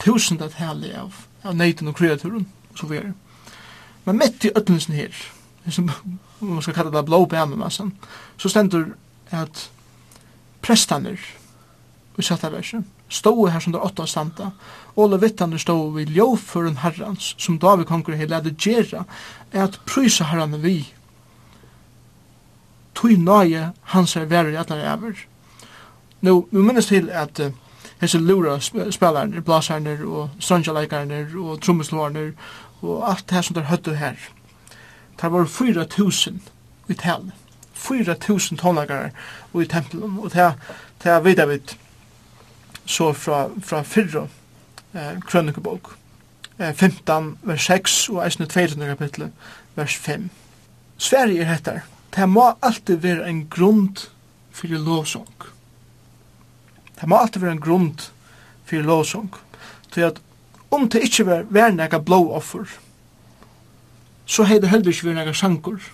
tusen 0.02 0.42
at 0.42 0.58
helle 0.58 0.92
av, 0.98 1.14
av 1.44 1.56
neiten 1.56 1.88
og 1.88 1.96
kreaturen, 1.98 2.46
og 2.72 2.78
så 2.78 2.88
videre. 2.90 3.14
Men 4.04 4.18
mitt 4.20 4.44
i 4.44 4.52
øtlensen 4.56 4.94
her, 4.94 5.14
som 5.70 5.90
man 6.40 6.62
skal 6.62 6.74
kalla 6.74 6.92
det 6.92 7.06
blå 7.08 7.24
bæmen, 7.26 7.64
så 8.36 8.48
stendur 8.48 8.92
at 9.30 9.70
prestaner 10.62 11.20
i 12.18 12.22
satta 12.22 12.50
versen, 12.50 12.84
stod 13.08 13.50
her 13.50 13.60
som 13.60 13.72
det 13.72 13.80
åtta 13.80 14.06
standa, 14.06 14.50
og 14.96 15.10
levittaner 15.10 15.58
stod 15.58 15.94
vi 15.96 16.04
ljåføren 16.14 16.78
herrans, 16.82 17.34
som 17.38 17.58
David 17.58 17.88
konger 17.90 18.16
hei 18.16 18.28
leder 18.30 18.54
gjerra, 18.54 19.04
er 19.52 19.66
at 19.66 19.80
prysa 19.86 20.28
herrane 20.30 20.60
vi, 20.62 20.78
tui 22.94 23.16
nøye 23.18 23.72
hans 23.94 24.16
er 24.16 24.28
verre 24.30 24.54
i 24.54 24.58
atler 24.58 24.84
ever. 24.92 25.18
Nå, 26.24 26.36
vi 26.50 26.62
minnes 26.62 26.86
til 26.86 27.10
at 27.10 27.40
uh, 27.42 27.50
hese 28.00 28.18
lura 28.18 28.58
spelarnir, 28.60 29.40
blasarnir 29.40 30.04
og 30.06 30.30
strandjaleikarnir 30.38 31.36
og 31.38 31.60
trommeslåarnir 31.62 32.32
og 32.82 33.10
alt 33.10 33.30
det 33.30 33.44
som 33.44 33.54
der 33.54 33.70
høttu 33.70 33.94
her. 33.94 34.18
Det 35.20 35.32
var 35.32 35.44
4000 35.46 36.40
i 36.88 36.94
tal. 36.94 37.32
4000 37.74 38.58
tonlagar 38.58 39.10
og 39.52 39.62
i 39.62 39.66
tempelen 39.66 40.18
og 40.18 40.32
det 40.32 41.12
er 41.12 41.20
vidar 41.20 41.46
vidt 41.46 41.78
så 42.86 43.12
fra, 43.12 43.48
fra 43.62 43.82
fyrra 43.82 44.26
eh, 44.94 45.20
krønikebok. 45.26 45.96
Eh, 46.58 46.74
15 46.74 47.38
vers 47.42 47.64
6 47.64 48.08
og 48.08 48.24
eisne 48.24 48.46
2 48.46 48.60
kapitlet 48.86 49.32
vers 49.74 49.96
5. 49.96 50.30
Sverige 50.96 51.44
hettar. 51.44 51.80
det 52.16 52.28
må 52.28 52.52
alltid 52.62 52.96
være 52.96 53.28
en 53.28 53.46
grund 53.48 54.08
fyrir 54.52 54.78
lovsong 54.78 55.53
Det 57.04 57.08
må 57.08 57.16
alltid 57.20 57.42
være 57.42 57.52
en 57.52 57.60
grund 57.60 58.02
for 58.64 58.76
lovsång. 58.80 59.34
Til 59.92 60.06
at 60.06 60.20
om 60.70 60.86
det 60.88 61.02
ikke 61.04 61.26
var, 61.26 61.42
var 61.50 61.74
nega 61.76 61.98
blåoffer, 62.00 62.64
så 64.24 64.46
hei 64.48 64.56
det 64.56 64.70
heller 64.72 64.88
ikke 64.88 65.10
vært 65.10 65.18
nega 65.18 65.34
sankur, 65.36 65.84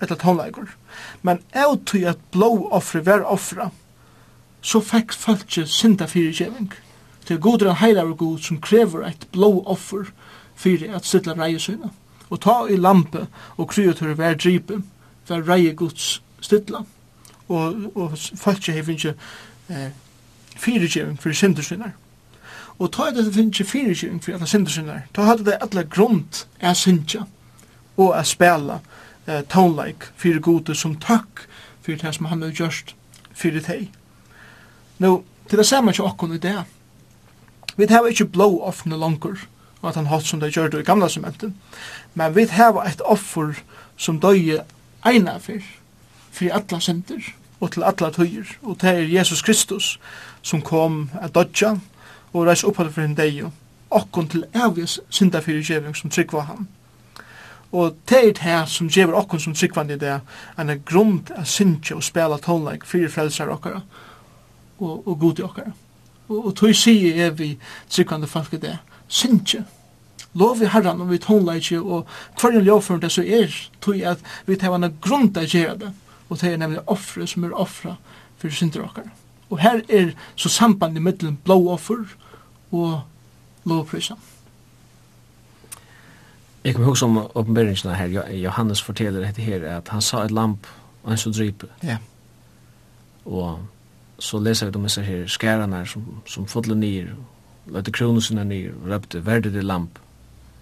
eller 0.00 0.16
tonleikur. 0.16 0.72
Men 1.20 1.42
av 1.52 1.76
til 1.84 2.08
at 2.08 2.24
blåoffer 2.32 3.04
var 3.04 3.26
offra, 3.28 3.68
så 4.64 4.80
fikk 4.80 5.12
folk 5.12 5.60
synda 5.68 6.08
fyrirgjeving. 6.08 6.72
Det 7.28 7.36
er 7.36 7.44
god 7.44 7.68
en 7.68 7.76
heilaver 7.84 8.16
god 8.16 8.40
som 8.40 8.60
krever 8.60 9.04
et 9.04 9.28
blåoffer 9.36 10.08
fyrir 10.56 10.96
at 10.96 11.04
sittla 11.04 11.36
reie 11.36 11.60
syna. 11.60 11.92
Og 12.30 12.40
ta 12.40 12.62
i 12.64 12.80
lampe 12.80 13.26
og 13.58 13.68
kreatur 13.68 14.16
hver 14.16 14.40
dripe, 14.40 14.80
hver 15.28 15.44
reie 15.44 15.76
gods 15.76 16.22
stilla. 16.40 16.86
Og, 17.48 17.90
og 17.94 18.16
folk 18.16 18.72
hei 18.72 18.80
finnes 18.82 19.10
eh, 19.68 19.90
fyrirgeving 20.58 21.18
fyrir 21.22 21.34
syndersynar. 21.34 21.94
Og 22.78 22.92
ta 22.92 23.08
at 23.08 23.16
det 23.16 23.34
finnes 23.34 23.62
fyrirgeving 23.66 24.22
fyrir 24.24 24.38
alla 24.38 24.46
syndersynar, 24.46 25.06
ta 25.14 25.26
hadde 25.26 25.44
det 25.48 25.58
alla 25.60 25.82
grunt 25.82 26.46
er 26.60 26.74
syndja 26.74 27.24
og 27.98 28.14
er 28.14 28.22
spela 28.22 28.78
eh, 29.26 29.42
tonelike 29.50 30.12
fyrir 30.16 30.40
gode 30.40 30.74
som 30.74 30.94
takk 31.02 31.46
fyrir 31.82 31.98
det 32.02 32.14
som 32.14 32.28
han 32.30 32.42
har 32.42 32.54
gjort 32.54 32.94
fyrir 33.34 33.62
teg. 33.64 33.88
Nå, 34.98 35.22
til 35.48 35.58
det 35.58 35.66
samme 35.66 35.94
ikke 35.94 36.04
okkon 36.04 36.34
i 36.34 36.42
det. 36.42 36.58
Vi 37.76 37.86
tar 37.86 38.06
ikke 38.06 38.26
blå 38.34 38.50
offne 38.66 38.98
langer, 38.98 39.46
og 39.80 39.88
at 39.88 39.96
han 39.96 40.10
hatt 40.10 40.26
som 40.26 40.40
det 40.40 40.52
gjør 40.54 40.68
det 40.68 40.80
i 40.82 40.86
gamla 40.86 41.08
sementen, 41.08 41.54
men 42.14 42.34
vi 42.36 42.46
tar 42.50 42.76
et 42.82 43.02
offer 43.06 43.54
som 43.96 44.18
døye 44.20 44.64
eina 45.06 45.38
fyr, 45.38 45.62
fyrir 46.34 46.56
alla 46.58 46.80
sender, 46.80 47.22
og 47.60 47.72
til 47.72 47.86
alla 47.86 48.10
tøyer, 48.10 48.50
og 48.62 48.80
det 48.82 48.90
er 48.90 49.12
Jesus 49.18 49.42
Kristus, 49.42 49.98
som 50.48 50.62
kom 50.64 51.08
a 51.20 51.28
dodja 51.28 51.74
og 52.32 52.46
reis 52.46 52.64
opphaldet 52.64 52.94
for 52.94 53.04
en 53.04 53.16
deg 53.18 53.44
okkon 53.94 54.28
til 54.32 54.44
evig 54.56 54.88
synda 54.88 55.40
fyrir 55.44 55.64
gjeving 55.64 55.96
som 55.96 56.12
tryggva 56.12 56.44
han. 56.48 56.66
Og 57.72 57.96
det 58.08 58.18
er 58.18 58.36
det 58.36 58.60
som 58.72 58.88
gjevir 58.88 59.16
okkon 59.16 59.40
som 59.40 59.56
tryggvandi 59.56 59.98
det 60.00 60.20
en 60.58 60.72
grund 60.88 61.32
av 61.36 61.44
syndja 61.44 61.96
og 61.96 62.04
spela 62.04 62.38
tonleik 62.40 62.86
fyrir 62.88 63.12
frelsar 63.12 63.52
okkara 63.52 63.82
og, 64.78 65.08
og 65.08 65.18
god 65.20 65.40
i 65.40 65.44
okkara. 65.48 65.74
Og, 66.28 66.38
og 66.46 66.54
tog 66.56 66.76
sier 66.76 67.26
er 67.26 67.36
vi 67.36 67.54
tryggvandi 67.90 68.28
folk 68.28 68.56
i 68.56 68.62
det 68.64 68.78
syndja 69.08 69.64
lov 70.38 70.60
i 70.62 70.68
herran 70.68 71.00
og 71.00 71.10
vi 71.10 71.20
tonleik 71.20 71.70
og 71.80 72.08
hverjan 72.40 72.64
lovføren 72.64 73.00
det 73.02 73.12
så 73.12 73.24
er 73.24 73.54
tog 73.80 74.00
at 74.04 74.20
vi 74.46 74.56
tar 74.56 74.76
en 74.76 74.92
grund 75.00 75.36
av 75.36 75.48
gjevir 75.48 75.80
det 75.80 75.94
og 76.28 76.40
det 76.40 76.52
er 76.52 76.60
nemlig 76.60 76.84
offre 76.86 77.26
som 77.26 77.44
er 77.44 77.56
offra 77.56 77.96
fyrir 78.38 78.54
synder 78.54 78.84
okkara. 78.84 79.08
Og 79.50 79.58
her 79.58 79.80
er 79.88 80.10
så 80.36 80.48
samband 80.48 80.96
i 80.96 81.00
middelen 81.00 81.38
blåoffer 81.44 82.04
og 82.72 83.00
lovprisen. 83.64 84.16
Jeg 86.64 86.74
kommer 86.74 86.88
huske 86.88 87.06
om 87.06 87.18
oppenberingsene 87.34 87.94
her, 87.94 88.32
Johannes 88.34 88.82
forteller 88.82 89.24
dette 89.24 89.42
her, 89.42 89.64
at 89.78 89.88
han 89.88 90.02
sa 90.04 90.24
et 90.24 90.30
lamp 90.30 90.66
og 91.02 91.12
en 91.12 91.20
så 91.20 91.30
drype. 91.30 91.68
Ja. 91.82 91.96
Og 93.24 93.58
så 94.18 94.40
leser 94.42 94.66
vi 94.66 94.74
de 94.74 94.82
disse 94.82 95.02
her 95.02 95.26
skærene 95.26 95.84
som, 95.86 96.04
som 96.26 96.46
fodler 96.46 96.74
ned, 96.74 97.14
løte 97.66 97.92
kronosene 97.94 98.44
ned, 98.44 98.72
og 98.74 98.90
røpte, 98.90 99.26
verdet 99.26 99.56
i 99.56 99.64
lamp, 99.64 99.98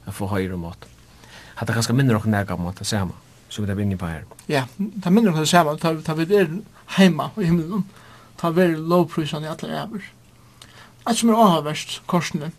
jeg 0.07 0.15
får 0.15 0.27
høyre 0.27 0.59
måte. 0.61 0.91
Hadde 1.57 1.75
ganske 1.75 1.97
mindre 1.97 2.17
og 2.17 2.27
nærke 2.29 2.55
om 2.55 2.67
at 2.67 2.79
det 2.79 2.87
samme, 2.87 3.17
som 3.49 3.67
vi 3.67 3.73
er 3.73 3.79
inne 3.81 3.97
på 3.99 4.07
her. 4.07 4.27
Ja, 4.49 4.67
det 4.79 5.07
er 5.07 5.11
mindre 5.11 5.33
om 5.33 5.39
det 5.39 5.49
samme, 5.49 5.75
vi 5.75 6.35
er 6.35 6.47
hjemme 6.99 7.31
i 7.41 7.45
himmelen, 7.45 7.87
ta 8.39 8.51
ver 8.55 8.77
lovprysan 8.77 9.45
i 9.45 9.51
allar 9.51 9.83
ever. 9.83 10.07
Alt 11.07 11.19
som 11.19 11.31
er 11.31 11.43
avhverst 11.43 12.01
korsene, 12.07 12.51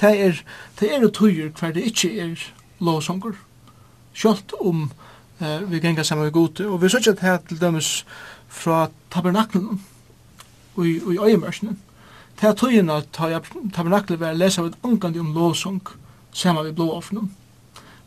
det 0.00 0.10
er, 0.20 0.40
det 0.80 0.88
er 0.94 1.06
tøyer 1.08 1.52
hver 1.52 1.74
det 1.76 1.84
ikke 1.90 2.10
er 2.20 2.44
lovsonger. 2.80 3.36
Sjølt 4.16 4.54
om 4.60 4.88
eh, 5.40 5.60
vi 5.70 5.80
gengar 5.80 6.06
saman 6.08 6.30
vi 6.30 6.34
gode, 6.34 6.66
og 6.66 6.82
vi 6.82 6.88
sørger 6.88 7.12
det 7.12 7.26
her 7.26 7.38
til 7.48 7.60
dømes 7.60 8.04
fra 8.48 8.88
tabernaklen 9.12 9.80
og 10.76 10.86
i, 10.86 10.96
i 10.96 11.18
øyemørsene. 11.18 11.76
Det 12.40 12.48
er 12.48 12.56
tøyene 12.56 12.96
at 13.02 13.12
tabernaklen 13.12 14.20
var 14.20 14.32
lesa 14.32 14.62
ved 14.62 14.78
angandi 14.84 15.20
om 15.20 15.34
lovsang 15.34 15.82
saman 16.32 16.66
vi 16.66 16.72
blåoffnen. 16.72 17.30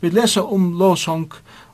Vi 0.02 0.10
lesa 0.10 0.42
om 0.42 0.74
lovsang 0.80 1.32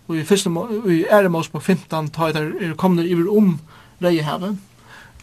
og 0.10 0.18
i, 0.18 0.24
første, 0.24 0.50
i 0.90 1.06
æremås 1.06 1.50
på 1.50 1.60
15 1.60 2.10
tar 2.10 2.38
er 2.38 2.74
komne 2.78 3.06
iver 3.06 3.30
om 3.38 3.60
reihavet, 4.02 4.58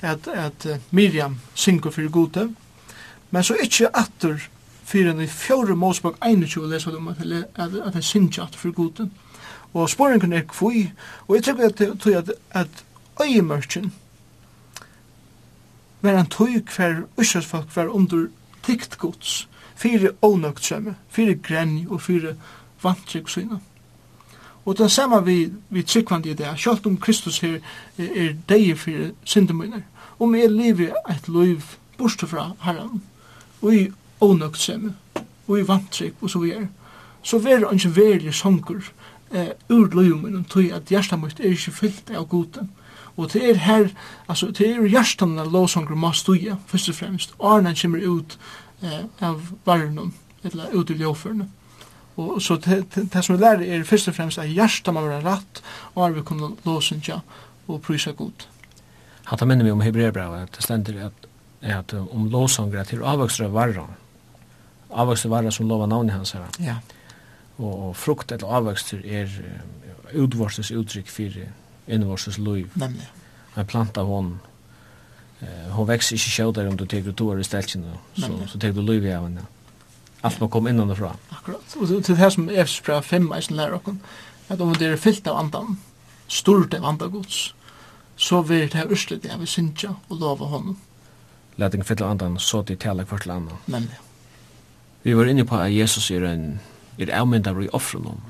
at, 0.07 0.29
at 0.29 0.67
Miriam 0.91 1.39
synger 1.55 1.91
fyrir 1.91 2.13
gode, 2.15 2.49
men 3.31 3.45
så 3.45 3.57
ikkje 3.63 3.91
atter 3.95 4.41
fyrir 4.87 5.11
enn 5.11 5.25
i 5.25 5.29
fjore 5.31 5.75
målsbok 5.79 6.19
21 6.23 6.69
leser 6.71 6.95
du 6.95 7.01
at, 7.11 7.59
at 7.59 7.95
han 7.95 8.03
synger 8.03 8.47
atter 8.47 8.63
fyrir 8.63 8.77
gode. 8.77 9.09
Og 9.75 9.91
sporingen 9.91 10.33
er 10.33 10.47
kvui, 10.49 10.87
og 11.29 11.37
jeg 11.37 11.45
tror 11.45 11.65
at, 11.67 11.81
at, 11.81 12.31
at 12.51 12.85
øyemørkjen 13.23 13.93
var 16.03 16.21
en 16.21 16.31
tøy 16.31 16.61
hver 16.77 17.03
uskjøsfolk 17.19 17.77
var 17.77 17.89
under 17.89 18.29
tikt 18.63 18.99
gods, 18.99 19.49
fyrir 19.77 20.15
ånøkt 20.23 20.65
sømme, 20.65 20.95
fyrir 21.09 21.39
grenj 21.43 21.87
og 21.89 22.03
fyrir 22.03 22.37
vantrygg 22.83 23.29
syna. 23.31 23.59
Og 24.67 24.79
den 24.79 24.89
samme 24.89 25.25
vi, 25.25 25.53
vi 25.71 25.83
tryggvandi 25.83 26.31
i 26.31 26.35
det, 26.35 26.49
sjalt 26.59 26.87
om 26.87 26.97
Kristus 26.99 27.39
her 27.39 27.59
er, 27.99 28.09
er 28.09 28.33
deg 28.49 28.73
fyrir 28.79 29.13
syndemøyner, 29.25 29.85
om 30.19 30.35
jeg 30.35 30.51
lever 30.51 30.95
et 31.11 31.29
liv 31.29 31.63
bortsett 31.99 32.31
fra 32.31 32.51
herren, 32.65 33.03
og 33.63 33.75
i 33.75 33.87
ånøkt 33.87 34.03
ånøgtsemme, 34.21 34.95
og 35.47 35.59
i 35.59 35.67
vantrykk, 35.69 36.15
og 36.21 36.31
så 36.31 36.39
videre, 36.39 36.69
så 37.23 37.39
vil 37.39 37.67
han 37.67 37.75
ikke 37.75 37.97
være 37.97 38.33
sanger 38.33 38.93
eh, 39.31 39.53
ur 39.71 39.89
løymen, 39.95 40.45
tog 40.45 40.71
at 40.73 40.91
hjertet 40.91 41.21
mitt 41.21 41.41
er 41.41 41.53
ikke 41.53 41.75
fyllt 41.75 42.11
av 42.11 42.29
gode. 42.31 42.67
Og 43.17 43.33
det 43.33 43.43
er 43.51 43.61
her, 43.65 43.89
altså, 44.29 44.51
det 44.51 44.71
er 44.71 44.89
hjertet 44.89 45.39
av 45.41 45.53
lovsanger 45.53 45.97
må 45.97 46.13
støye, 46.13 46.57
først 46.67 46.89
og 46.89 46.95
fremst, 46.95 47.37
og 47.39 47.63
han 47.63 47.77
kommer 47.77 48.07
ut 48.07 48.39
eh, 48.83 49.05
av 49.21 49.53
verden, 49.67 50.15
eller 50.45 50.75
ut 50.75 50.91
i 50.91 50.99
ljøførene. 51.01 51.49
Og 52.17 52.41
så 52.43 52.57
det, 52.57 52.87
det, 52.95 53.11
det 53.13 53.25
som 53.25 53.37
vi 53.37 53.43
lærer 53.43 53.65
er 53.77 53.85
først 53.85 54.09
og 54.09 54.17
fremst 54.17 54.41
at 54.41 54.49
hjertet 54.49 54.95
må 54.95 55.05
være 55.05 55.25
rett, 55.27 55.63
og 55.95 56.07
er 56.07 56.17
vi 56.17 56.25
kunne 56.25 56.55
låse 56.65 57.21
og 57.69 57.83
prysa 57.83 58.13
godt 58.17 58.49
han 59.27 59.39
tar 59.39 59.49
minne 59.51 59.65
mig 59.67 59.75
om 59.75 59.83
Hebreerbrevet, 59.83 60.55
det 60.55 60.63
stender 60.63 60.99
at, 61.09 61.25
at 61.63 61.95
om 61.99 62.29
lovsångare 62.31 62.85
till 62.85 63.03
avvuxra 63.03 63.49
varran, 63.51 63.97
avvuxra 64.91 65.31
varran 65.31 65.53
som 65.53 65.69
lovar 65.69 65.91
navnet 65.91 66.15
hans 66.15 66.33
her, 66.33 66.47
Ja. 66.63 66.77
Og, 67.59 67.89
og 67.89 67.97
frukt 67.97 68.33
eller 68.33 68.47
avvuxter 68.53 69.01
er 69.01 69.31
utvorses 70.13 70.71
uttrykk 70.71 71.09
for 71.09 71.39
innvorses 71.89 72.39
liv. 72.39 72.71
Nemlig. 72.75 73.09
En 73.57 73.67
planta 73.67 74.05
hon, 74.05 74.39
eh, 75.41 75.73
hon 75.73 75.89
växer 75.89 76.17
ikke 76.17 76.35
sjødare 76.35 76.69
om 76.69 76.77
du 76.77 76.85
teker 76.87 77.17
år 77.25 77.41
i 77.41 77.45
stelkene, 77.49 77.97
så, 78.15 78.31
så 78.47 78.59
teker 78.59 78.77
du 78.77 78.83
liv 78.93 79.07
i 79.07 79.15
henne. 79.15 79.47
Alt 80.23 80.41
må 80.41 80.49
komme 80.53 80.71
innanifra. 80.71 81.15
Akkurat. 81.33 81.77
Og 81.81 81.89
til 81.89 82.17
det 82.17 82.17
som 82.17 82.31
som 82.31 82.49
Efesbrev 82.51 83.03
5 83.03 83.33
eisen 83.33 83.57
lærer 83.57 83.75
okken, 83.81 84.01
at 84.49 84.61
om 84.61 84.75
det 84.75 84.93
er 84.93 84.97
fyllt 84.97 85.27
av 85.27 85.39
andan, 85.39 85.79
stort 86.29 86.75
av 86.75 86.85
andan 86.85 87.11
gods, 87.11 87.55
så 88.17 88.43
vil 88.43 88.61
det 88.61 88.75
her 88.75 88.91
østlet 88.91 89.23
det 89.23 89.41
vi 89.41 89.47
synsja 89.47 89.89
og 90.09 90.17
lova 90.17 90.45
honom. 90.45 90.79
Læting 91.57 91.87
fylla 91.87 92.11
andan, 92.11 92.39
så 92.39 92.63
de 92.63 92.77
tala 92.77 93.05
kvart 93.05 93.23
til 93.23 93.31
andan. 93.31 93.57
Nemlig. 93.67 93.99
Vi 95.03 95.17
var 95.17 95.25
inne 95.25 95.45
på 95.45 95.57
at 95.57 95.77
Jesus 95.77 96.11
er 96.11 96.25
en 96.33 96.61
er 96.99 97.15
avmyndar 97.15 97.61
i 97.61 97.69
offrenom. 97.73 98.21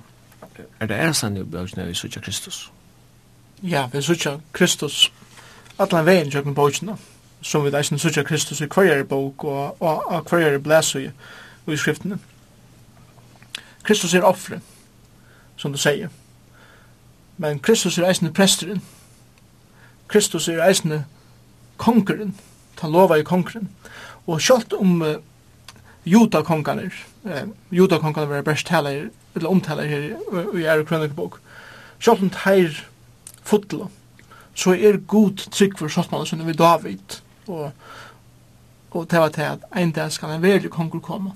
Er 0.80 0.86
det 0.86 0.94
æresan 0.94 1.36
i 1.36 1.42
bøkene 1.42 1.86
vi 1.86 1.94
sutja 1.94 2.20
Kristus? 2.20 2.72
Ja, 3.62 3.86
vi 3.92 4.02
sutja 4.02 4.38
Kristus 4.52 5.12
allan 5.78 6.06
vegin 6.06 6.30
tjøkken 6.30 6.54
bøkene 6.54 6.96
som 7.42 7.64
vi 7.64 7.70
deisen 7.70 7.98
sutja 7.98 8.22
Kristus 8.22 8.60
i 8.60 8.66
kvarjere 8.66 9.04
bok 9.04 9.44
og, 9.44 9.82
og, 9.82 10.10
og 10.10 10.24
kvarjere 10.26 10.60
blæsøy 10.60 11.10
i 11.66 11.76
skriftene. 11.76 12.18
Kristus 13.82 14.14
er 14.14 14.22
offren, 14.22 14.62
som 15.56 15.72
du 15.72 15.78
sier. 15.78 16.08
Men 17.38 17.58
Kristus 17.58 17.98
er 17.98 18.08
eisen 18.08 18.32
presteren, 18.32 18.82
Kristus 20.08 20.48
er 20.48 20.62
eisne 20.66 21.04
kongren, 21.82 22.34
ta 22.76 22.88
lova 22.88 23.18
i 23.18 23.26
kongren. 23.26 23.68
Og 24.26 24.40
sjalt 24.42 24.74
om 24.76 25.00
uh, 25.02 25.16
judakonganer, 26.06 26.94
uh, 27.26 27.44
judakonganer 27.74 28.30
var 28.30 28.46
best 28.46 28.66
taler, 28.66 29.08
eller 29.34 29.50
omtaler 29.50 29.90
her 29.90 30.08
i, 30.08 30.12
i 30.62 30.66
Ære 30.66 30.86
Krønnekebok, 30.88 31.40
sjalt 31.98 32.24
om 32.24 32.32
teir 32.34 32.84
fotla, 33.46 33.90
så 34.56 34.74
er 34.74 35.02
god 35.06 35.46
trygg 35.52 35.76
for 35.78 35.92
sjalt 35.92 36.14
som 36.28 36.46
vi 36.46 36.56
David, 36.56 37.20
og, 37.46 37.72
og 38.90 39.10
det 39.10 39.20
var 39.20 39.34
til 39.34 39.42
at 39.42 39.66
en 39.76 39.92
dag 39.92 40.12
skal 40.12 40.32
en 40.32 40.42
verlig 40.42 40.70
konkur 40.70 41.00
komme. 41.00 41.34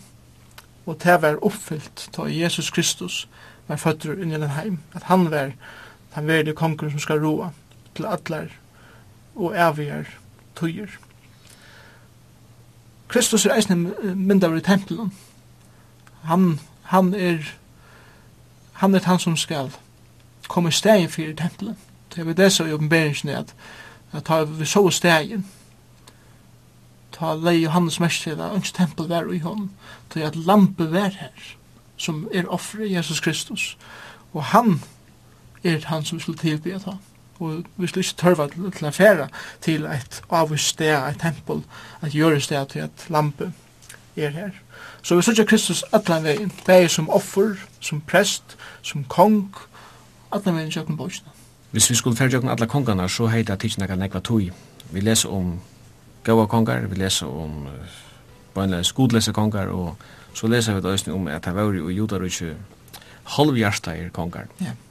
Og 0.87 0.97
det 1.03 1.23
var 1.23 1.45
oppfyllt 1.45 2.09
til 2.13 2.33
Jesus 2.35 2.71
Kristus 2.71 3.29
var 3.69 3.79
føtter 3.79 4.19
inn 4.19 4.33
i 4.33 4.41
den 4.41 4.57
heim, 4.57 4.81
at 4.95 5.07
han 5.07 5.29
var 5.31 5.53
den 6.15 6.27
verlig 6.27 6.57
konkur 6.59 6.91
som 6.91 7.03
skal 7.03 7.21
roa 7.23 7.53
til 7.95 8.09
atler 8.11 8.51
og 9.37 9.57
avgjør 9.59 10.05
tøyer. 10.57 10.99
Kristus 13.09 13.47
er 13.47 13.55
eisne 13.55 13.77
myndaver 14.15 14.57
i 14.57 14.61
tempelen. 14.61 15.13
Han, 16.23 16.61
han 16.83 17.15
er 17.15 17.39
han 18.73 18.95
er 18.95 19.05
han 19.05 19.19
som 19.19 19.37
skal 19.37 19.73
komme 20.49 20.69
i 20.69 20.73
stegen 20.73 21.09
for 21.09 21.23
tempelen. 21.37 21.77
Det 22.15 22.29
er 22.29 22.33
det 22.33 22.53
som 22.53 22.67
er 22.67 22.75
oppenberingen 22.75 23.29
at 23.29 23.55
at 24.13 24.25
ta 24.25 24.45
vi 24.45 24.65
så 24.67 24.91
stegen 24.91 25.47
ta 27.13 27.35
lei 27.35 27.63
Johannes 27.63 28.01
mest 28.01 28.23
til 28.23 28.41
at 28.41 28.55
ønsk 28.55 28.75
tempel 28.75 29.09
var 29.09 29.33
i 29.33 29.39
hånd 29.39 29.69
til 30.11 30.21
at 30.21 30.37
lampe 30.37 30.93
var 30.93 31.15
her 31.21 31.57
som 31.97 32.29
er 32.35 32.49
offre 32.49 32.91
Jesus 32.91 33.21
Kristus 33.21 33.77
og 34.33 34.45
han 34.45 34.81
er 35.65 35.87
han 35.87 36.05
som 36.05 36.21
skulle 36.21 36.39
tilbe 36.39 36.75
at 36.75 36.85
han 36.85 36.99
og 37.41 37.65
vi 37.77 37.87
skulle 37.87 38.05
ikke 38.05 38.21
tørva 38.21 38.47
til 38.53 38.87
å 38.87 38.93
fære 38.93 39.29
til 39.65 39.87
et 39.89 40.21
avvist 40.29 40.75
sted, 40.75 40.93
et 40.93 41.21
tempel, 41.21 41.63
et 42.05 42.15
gjøre 42.15 42.41
sted 42.41 42.67
til 42.73 42.85
et 42.85 43.07
lampe 43.09 43.53
er 44.17 44.31
her. 44.31 44.51
Så 45.03 45.17
vi 45.17 45.23
sørger 45.23 45.45
Kristus 45.45 45.85
allan 45.93 46.25
veien, 46.25 46.53
det 46.67 46.77
er 46.85 46.89
som 46.89 47.09
offer, 47.11 47.57
som 47.81 48.01
prest, 48.01 48.57
som 48.83 49.05
kong, 49.09 49.55
allan 50.33 50.59
veien 50.59 50.73
kjøkken 50.73 50.99
bøysna. 50.99 51.33
Hvis 51.71 51.91
vi 51.91 51.95
skulle 51.95 52.17
fære 52.17 52.35
kjøkken 52.35 52.53
alla 52.53 52.67
kongene, 52.67 53.09
så 53.09 53.31
hei 53.33 53.43
det 53.43 53.61
tidsna 53.63 53.87
kan 53.87 53.99
nekva 54.03 54.21
tog. 54.21 54.51
Vi 54.91 55.01
leser 55.01 55.33
om 55.33 55.55
gaua 56.25 56.47
kongar, 56.47 56.87
vi 56.91 57.01
leser 57.01 57.27
om 57.27 57.69
bøynlega 58.55 58.85
skodlese 58.85 59.33
kongar, 59.33 59.73
og 59.73 59.97
så 60.35 60.51
leser 60.51 60.77
vi 60.77 60.85
det 60.85 61.09
om 61.15 61.29
at 61.29 61.45
det 61.45 61.55
var 61.55 61.73
jo 61.73 61.89
judar 61.89 62.21
og 62.21 62.27
ikke 62.27 62.57
halvhjertar 63.37 64.09
kongar. 64.13 64.47
Ja. 64.61 64.67
Yeah. 64.67 64.90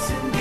Christ 0.00 0.12
in. 0.12 0.39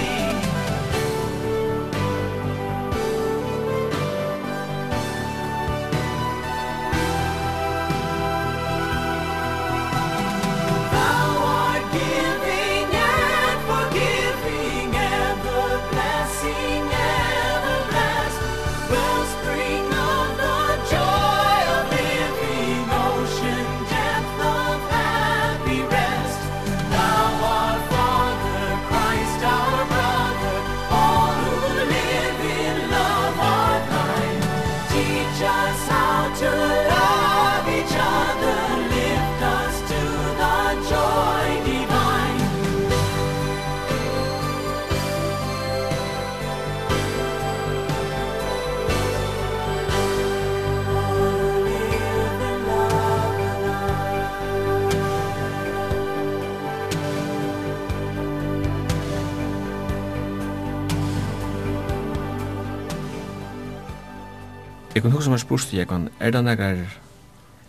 Jeg 64.99 65.03
kan 65.03 65.11
huske 65.11 65.31
meg 65.31 65.39
spørst, 65.39 65.73
jeg 65.73 65.87
kan, 65.87 66.09
er 66.19 66.31
det 66.31 66.43
nægger, 66.43 66.77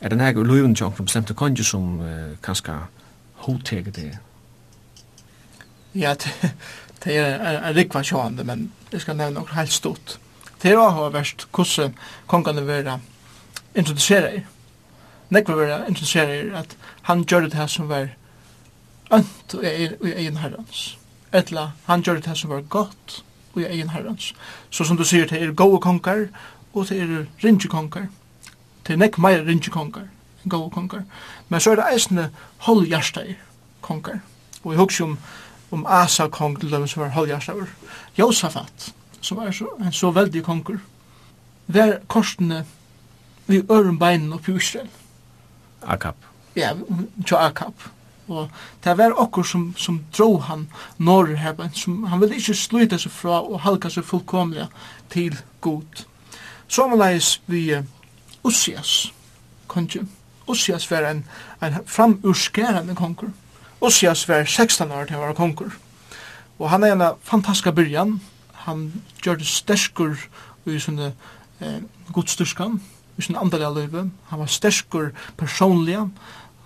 er 0.01 0.09
det 0.09 0.19
nægger 0.19 0.43
løyven 0.45 0.75
tjong 0.75 0.97
som 0.97 1.07
bestemte 1.07 1.35
kanskje 1.35 1.65
som 1.65 2.01
uh, 2.01 2.07
kanskje 2.43 2.75
hovedteget 3.35 3.97
det? 3.97 4.19
Ja, 5.95 6.15
det, 7.05 7.17
er 7.17 7.69
en 7.69 7.77
rikva 7.77 8.03
sjående, 8.03 8.45
men 8.45 8.73
jeg 8.93 9.05
skal 9.07 9.17
nevne 9.17 9.39
noe 9.39 9.55
helt 9.55 9.71
stort. 9.73 10.19
Det 10.63 10.73
er 10.73 10.83
også 10.83 11.07
verst 11.15 11.47
hvordan 11.55 11.95
kongene 12.27 12.67
vil 12.67 12.91
introdusere 13.77 14.35
i. 14.37 14.45
Nekva 15.31 15.55
vil 15.55 15.69
være 15.69 15.89
introdusere 15.89 16.37
i 16.37 16.53
at 16.65 16.77
han 17.03 17.23
gjør 17.23 17.47
det 17.47 17.55
her 17.55 17.67
som 17.67 17.89
var 17.89 18.09
ønt 19.15 19.55
og 19.55 19.65
i 19.65 20.17
egen 20.17 20.43
herrens. 20.43 20.99
Etla, 21.33 21.71
han 21.87 22.03
gjør 22.03 22.19
det 22.19 22.27
her 22.27 22.35
som 22.35 22.51
var 22.51 22.61
godt 22.61 23.23
og 23.55 23.63
i 23.63 23.71
egen 23.71 23.95
herrens. 23.95 24.35
Så 24.71 24.85
som 24.85 24.97
du 24.97 25.05
sier, 25.05 25.31
det 25.31 25.43
er 25.43 25.53
gode 25.55 25.79
konger, 25.81 26.27
og 26.75 26.89
det 26.89 27.03
er 27.03 27.27
rinjekonger. 27.45 28.09
Det 28.87 28.95
er 28.95 29.01
nekk 29.01 29.19
meir 29.19 29.45
rinjekonger, 29.47 30.09
gode 30.49 30.71
konger. 30.71 31.05
Men 31.49 31.61
så 31.61 31.73
er 31.73 31.81
det 31.81 31.89
eisne 31.93 32.31
holdhjersteg 32.67 33.37
konger. 33.81 34.21
Og 34.63 34.73
jeg 34.73 34.81
husker 34.81 35.05
om, 35.05 35.19
om 35.71 35.87
Asa 35.87 36.29
kong 36.29 36.59
til 36.61 36.71
dem 36.71 36.87
som 36.89 37.03
var 37.03 37.15
holdhjerstegur. 37.17 37.69
Josafat, 38.19 38.93
som 39.21 39.37
var 39.37 39.51
så, 39.51 39.69
en 39.81 39.93
så 39.93 40.11
veldig 40.11 40.45
konger, 40.45 40.81
var 41.67 41.99
korsene 42.09 42.65
vi 43.47 43.63
øren 43.71 43.99
beinen 43.99 44.33
oppi 44.33 44.53
Israel. 44.57 44.89
Akap. 45.83 46.17
Ja, 46.57 46.75
tja 47.27 47.47
Akap. 47.47 47.75
Og 48.31 48.51
det 48.85 48.99
var 48.99 49.17
okkur 49.19 49.43
som, 49.43 49.75
som 49.77 50.05
dro 50.19 50.37
han 50.39 50.69
norr 50.99 51.35
her, 51.35 51.57
som 51.75 52.05
han 52.05 52.21
ville 52.21 52.39
ikke 52.39 52.55
sluta 52.55 52.99
seg 52.99 53.13
fra 53.13 53.41
og 53.43 53.61
halka 53.65 53.91
seg 53.91 54.07
fullkomlega 54.07 54.69
til 55.11 55.39
god. 55.61 56.05
Sommerleis 56.71 57.41
vi 57.51 57.65
uh, 57.75 57.85
Ussias 58.47 59.13
kongen. 59.67 60.09
Ussias 60.47 60.91
var 60.91 61.09
en, 61.09 61.25
en 61.63 61.79
framurskærende 61.87 62.95
konger. 62.95 63.33
Ussias 63.81 64.29
var 64.29 64.45
16 64.45 64.93
år 64.93 65.09
til 65.09 65.19
å 65.19 65.25
være 65.25 65.35
konger. 65.35 65.75
Og 66.61 66.71
han 66.71 66.85
er 66.85 66.95
en 66.95 67.03
fantastisk 67.27 67.75
byrjan. 67.75 68.21
Han 68.67 68.87
gjør 69.25 69.41
det 69.41 69.49
sterskur 69.49 70.15
i 70.69 70.79
sånne 70.79 71.11
eh, 71.59 71.81
godstyrskan, 72.13 72.77
i 73.17 73.25
sånne 73.25 73.43
andalega 73.43 73.73
løyve. 73.75 74.05
Han 74.31 74.43
var 74.43 74.51
sterskur 74.51 75.11
personlig, 75.41 75.97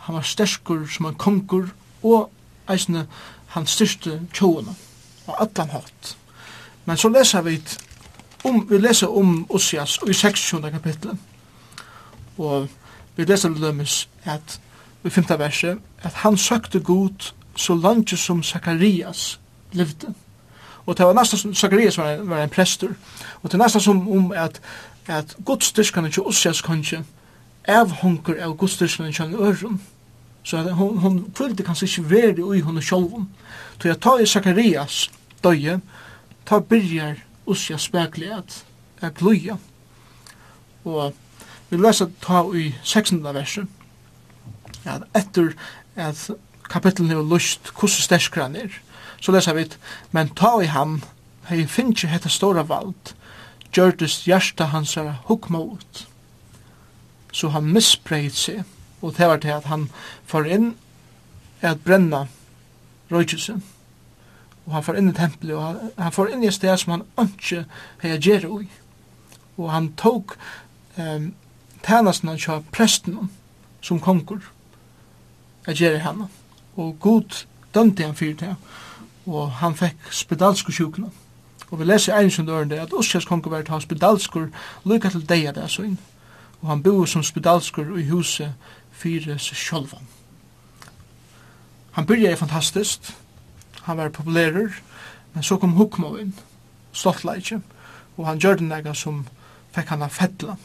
Han 0.05 0.15
var 0.19 0.23
sterskur 0.23 0.87
som 0.87 1.07
en 1.07 1.15
konger. 1.15 1.71
Og 2.03 2.29
eisne 2.69 3.07
han 3.55 3.67
styrste 3.67 4.21
tjoene. 4.35 4.75
Og 5.27 5.41
atlan 5.41 5.73
hatt. 5.73 6.17
Men 6.85 7.01
så 7.01 7.09
leser 7.09 7.43
vi 7.47 7.61
om, 8.45 8.67
vi 8.71 8.79
leser 8.79 9.17
om 9.17 9.47
Osias 9.49 9.99
i 10.09 10.13
26. 10.13 10.71
kapitlet. 10.71 11.19
Og 12.39 12.69
vi 13.17 13.25
leser 13.25 13.49
lømmes 13.49 14.09
at 14.25 14.61
i 15.05 15.11
5. 15.11 15.25
verset, 15.39 15.79
at 16.03 16.13
han 16.13 16.37
søkte 16.37 16.81
god 16.81 17.33
så 17.57 17.75
langt 17.75 18.19
som 18.19 18.43
Zakarias 18.43 19.41
levde. 19.73 20.15
Og 20.87 20.99
det 20.99 21.07
var 21.07 21.13
nesten, 21.13 21.39
som 21.39 21.55
Zakarias 21.55 21.99
var 21.99 22.11
en, 22.11 22.29
var 22.29 22.43
en 22.43 22.51
prester, 22.51 22.89
og 23.43 23.53
det 23.53 23.59
var 23.59 23.65
nesten 23.65 23.81
som 23.81 24.09
om 24.09 24.33
at, 24.33 24.61
at 25.07 25.37
godstyrkene 25.45 26.11
til 26.11 26.23
Osias 26.23 26.63
kanskje 26.63 27.05
avhunker 27.69 28.37
av 28.45 28.57
godstyrkene 28.57 29.13
til 29.13 29.35
øren. 29.35 29.81
Så 30.45 30.57
at 30.57 30.73
hon, 30.75 30.99
hon 30.99 31.33
kvilde 31.37 31.65
kanskje 31.65 31.87
ikke 31.87 32.11
være 32.11 32.57
i 32.57 32.61
henne 32.61 32.83
sjolven. 32.83 33.29
Så 33.81 33.89
jeg 33.89 34.01
tar 34.01 34.19
i 34.19 34.27
Zakarias 34.27 35.11
døye, 35.45 35.81
tar 36.47 36.61
byrjar 36.61 37.17
usja 37.47 37.79
spekli 37.79 38.31
at 38.33 38.65
at 39.03 39.15
gluja. 39.15 39.57
Og 40.85 41.15
vi 41.71 41.77
lesa 41.77 42.07
ta 42.21 42.45
i 42.57 42.75
16. 42.83 43.23
verset 43.35 43.67
at 44.85 45.03
etter 45.17 45.55
at 45.97 46.31
kapitlen 46.71 47.11
er 47.11 47.23
lust 47.23 47.73
kussu 47.75 48.03
sterskran 48.03 48.57
er, 48.57 48.69
så 49.21 49.33
lesa 49.33 49.53
vi 49.53 49.67
men 50.13 50.29
ta 50.37 50.59
i 50.61 50.67
han 50.67 51.03
hei 51.49 51.65
finnje 51.69 52.09
hetta 52.09 52.29
stora 52.29 52.65
vald 52.69 53.15
gjørtist 53.75 54.27
hjärsta 54.29 54.71
hans 54.73 54.97
er 54.97 55.17
hukmot 55.29 56.07
så 57.33 57.51
han 57.51 57.73
misbreit 57.73 58.37
seg 58.39 58.63
og 59.03 59.17
det 59.17 59.29
var 59.29 59.41
til 59.43 59.57
at 59.57 59.69
han 59.69 59.89
får 60.27 60.49
inn 60.57 60.69
at 61.61 61.83
brenna 61.85 62.27
røykjelse 63.13 63.59
og 64.67 64.73
han 64.73 64.85
får 64.85 64.99
inn 64.99 65.11
i 65.11 65.17
tempelet, 65.17 65.57
og 65.57 65.65
han, 65.67 65.91
han 65.99 66.13
får 66.13 66.33
inn 66.33 66.45
i 66.45 66.49
et 66.49 66.57
sted 66.57 66.77
som 66.81 66.95
han 66.95 67.29
ikke 67.29 67.65
reagerer 68.05 68.49
ui. 68.49 68.69
Og 69.57 69.73
han 69.73 69.91
tok 70.01 70.37
um, 70.99 71.35
tænasten 71.85 72.29
han 72.29 72.41
kjør 72.41 72.65
presten 72.73 73.31
som 73.85 74.01
konkur, 74.01 74.41
reagerer 75.69 75.99
henne, 75.99 76.29
og 76.77 76.97
god 77.01 77.45
dømte 77.75 78.05
han 78.05 78.17
fyrt 78.17 78.41
det, 78.41 78.55
og 79.27 79.51
han 79.61 79.77
fikk 79.77 80.09
spedalske 80.11 80.73
sjukene. 80.73 81.11
Og 81.71 81.79
vi 81.81 81.85
leser 81.85 82.21
i 82.21 82.31
som 82.31 82.47
døren 82.47 82.71
det, 82.71 82.79
at 82.79 82.93
Oskars 82.93 83.25
konkur 83.25 83.51
var 83.51 83.63
til 83.63 83.81
spedalskur, 83.81 84.49
lykka 84.85 85.11
til 85.11 85.29
deia 85.29 85.53
det 85.53 85.71
så 85.71 85.83
inn, 85.83 85.99
og 86.63 86.69
han 86.69 86.83
bor 86.83 87.05
som 87.05 87.23
spedalskur 87.23 87.97
i 87.99 88.09
huset 88.09 88.53
fyrir 88.93 89.39
seg 89.39 89.59
sjolvan. 89.59 90.09
Han 91.95 92.07
byrja 92.07 92.31
er 92.31 92.37
fantastiskt, 92.37 93.15
han 93.85 93.97
var 93.97 94.09
populærer, 94.09 94.73
men 95.35 95.43
så 95.43 95.57
kom 95.57 95.77
Hukmo 95.77 96.17
inn, 96.17 96.35
stoltleikje, 96.93 97.61
og 98.17 98.27
han 98.27 98.39
gjør 98.39 98.61
den 98.61 98.95
som 98.95 99.25
fikk 99.75 99.91
han 99.91 100.05
av 100.07 100.15
fettla, 100.15 100.57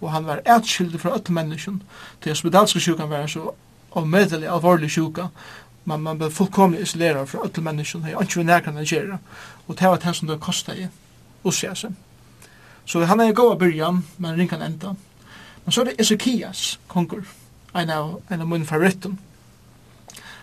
og 0.00 0.10
han 0.14 0.26
var 0.26 0.44
etskyldig 0.46 1.00
fra 1.02 1.16
öll 1.16 1.32
menneskjen, 1.34 1.82
til 2.22 2.32
hospitalske 2.32 2.80
sjukan 2.80 3.10
var 3.10 3.26
så 3.26 3.52
avmedelig 3.98 4.48
alvorlig 4.48 4.90
sjuka, 4.90 5.28
men 5.84 6.02
man 6.02 6.18
ble 6.20 6.30
fullkomlig 6.30 6.84
isoleret 6.86 7.28
fra 7.28 7.44
öll 7.44 7.64
menneskjen, 7.64 8.04
hei 8.06 8.14
ikke 8.14 8.40
vi 8.40 8.46
nærkene 8.46 8.86
gjerra, 8.86 9.18
og 9.66 9.78
det 9.78 9.90
var 9.90 10.02
det 10.04 10.16
som 10.16 10.28
det 10.28 10.40
kostet 10.40 10.78
i 10.78 10.88
Ossiasen. 11.44 11.96
Så 12.86 13.04
han 13.04 13.20
er 13.20 13.32
god 13.32 13.58
byrjan, 13.58 14.04
men 14.18 14.36
ringan 14.36 14.62
enda. 14.62 14.94
Men 15.64 15.72
så 15.72 15.80
er 15.80 15.90
det 15.90 16.00
Ezekias, 16.00 16.78
kongur, 16.88 17.26
en 17.76 17.90
av, 17.90 18.20
en 18.30 18.40
av 18.40 18.48
min 18.48 18.66
favoritten, 18.66 19.18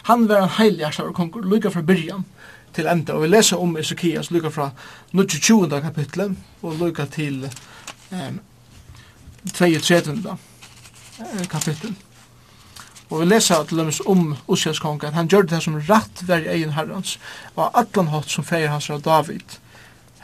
Han 0.06 0.28
var 0.30 0.43
en 0.43 0.49
heilig 0.60 0.91
konkur, 1.14 1.41
lukka 1.41 1.70
fra 1.74 1.82
byrjan 1.82 2.26
til 2.74 2.88
enda. 2.88 3.14
Og 3.14 3.24
vi 3.24 3.28
leser 3.28 3.58
om 3.58 3.78
Ezekias 3.78 4.32
lukka 4.32 4.51
fra 4.53 4.70
22. 5.14 5.82
kapitlet 5.82 6.36
og 6.62 6.76
lukka 6.78 7.06
til 7.06 7.49
um, 8.12 8.39
32. 9.53 10.38
kapitlet. 11.49 11.93
Og 13.10 13.20
vi 13.22 13.26
leser 13.26 13.64
til 13.64 13.78
dem 13.78 13.91
om 14.06 14.36
Usias 14.47 14.80
kongen, 14.80 15.14
han 15.14 15.28
gjør 15.28 15.45
det 15.49 15.64
som 15.64 15.76
rett 15.89 16.24
var 16.28 16.41
i 16.41 16.49
egen 16.56 16.74
herrens, 16.74 17.20
og 17.56 17.70
atlan 17.78 18.10
hatt 18.10 18.30
som 18.30 18.43
feir 18.43 18.72
hans 18.74 18.89
av 18.89 19.03
David 19.06 19.60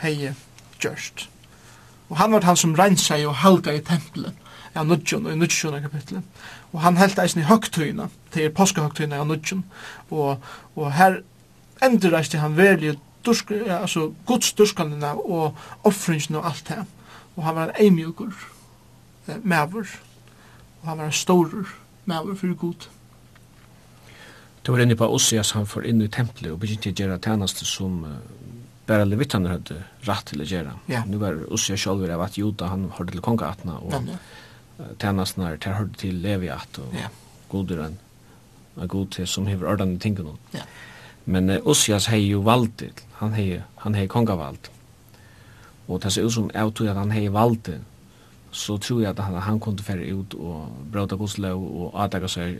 hei 0.02 0.34
gjørst. 0.82 1.28
Og 2.10 2.18
han 2.18 2.34
var 2.34 2.46
han 2.46 2.58
som 2.58 2.74
rensa 2.76 3.18
i 3.18 3.26
og 3.26 3.38
halda 3.44 3.76
i 3.78 3.84
tempelet, 3.86 4.34
ja, 4.76 4.84
nudjon 4.84 5.26
og 5.26 5.34
i 5.34 5.38
nudjon 5.38 5.82
kapitlet. 5.82 6.26
Og 6.74 6.82
han 6.82 6.98
heldt 6.98 7.22
eisen 7.22 7.44
i 7.44 7.48
høgtøyna, 7.48 8.10
det 8.34 8.46
er 8.46 8.56
påskehøgtiden 8.56 9.14
av 9.18 9.28
Nudgen, 9.28 9.66
og, 10.10 10.42
og 10.76 10.92
her 10.96 11.22
endreiste 11.84 12.40
han 12.42 12.58
veldig 12.58 12.96
dursk, 13.26 13.52
altså 13.52 14.12
Guds 14.26 14.54
durskanina 14.54 15.14
og 15.16 15.58
offringen 15.84 16.40
og 16.40 16.48
alt 16.52 16.66
det. 16.70 16.80
Og 17.36 17.44
han 17.46 17.56
var 17.56 17.70
en 17.70 17.86
eimjugur 17.86 18.34
eh, 19.28 19.38
maver, 19.44 19.88
og 20.82 20.90
han 20.90 20.98
var 20.98 21.06
en 21.12 21.16
storur 21.16 21.70
maver 22.06 22.36
fyrir 22.36 22.58
god. 22.60 22.90
Du 24.66 24.72
var 24.72 24.84
inne 24.84 24.96
på 24.96 25.08
Ossias, 25.10 25.56
han 25.58 25.66
får 25.66 25.88
inn 25.90 26.04
i 26.06 26.10
tempelet 26.12 26.54
og 26.54 26.60
begynte 26.62 26.92
å 26.92 26.98
gjøre 26.98 27.18
tjeneste 27.24 27.66
som 27.66 28.04
uh, 28.06 28.20
bare 28.86 29.08
levittaner 29.08 29.56
hadde 29.56 29.80
rett 30.06 30.28
til 30.30 30.44
å 30.44 30.46
gjøre. 30.46 30.76
Ja. 30.92 31.02
Nu 31.10 31.18
var 31.22 31.40
Ossias 31.50 31.82
selv 31.82 32.06
av 32.06 32.22
at 32.28 32.38
Juda, 32.38 32.70
han 32.70 32.92
hørte 32.94 33.16
til 33.16 33.26
kongeatna, 33.26 33.80
og 33.82 33.96
ja, 33.96 34.02
ja. 34.14 34.92
tjenestene 35.02 35.50
her, 35.50 35.58
der 35.64 35.80
hørte 35.80 35.98
til 36.04 36.22
Leviat, 36.22 36.78
og 36.84 36.94
ja. 36.98 37.10
goderen 37.50 37.98
en 38.78 38.88
god 38.88 39.08
til 39.08 39.28
som 39.28 39.48
hever 39.48 39.72
ordene 39.72 40.00
tingene. 40.00 40.36
Ja. 40.54 40.66
Men 41.26 41.50
uh, 41.50 41.68
Ossias 41.68 42.08
hei 42.12 42.24
jo 42.30 42.42
valgt 42.46 42.84
han 43.20 43.34
hei, 43.34 43.62
han 43.84 43.96
hei 43.96 44.08
kongavald. 44.08 44.70
Og 45.88 46.04
det 46.04 46.14
ser 46.14 46.26
ut 46.26 46.34
som 46.34 46.52
jeg 46.54 46.74
tror 46.76 46.90
at 46.90 46.98
han 46.98 47.12
hei 47.12 47.28
valgt 47.34 47.70
så 48.52 48.78
tror 48.78 49.02
jeg 49.02 49.10
at 49.10 49.20
han, 49.24 49.36
han 49.42 49.60
kunne 49.60 49.80
fære 49.80 50.14
ut 50.14 50.34
og 50.34 50.72
bråta 50.92 51.16
godslov 51.16 51.62
og 51.62 51.94
avdaga 52.04 52.28
seg 52.28 52.58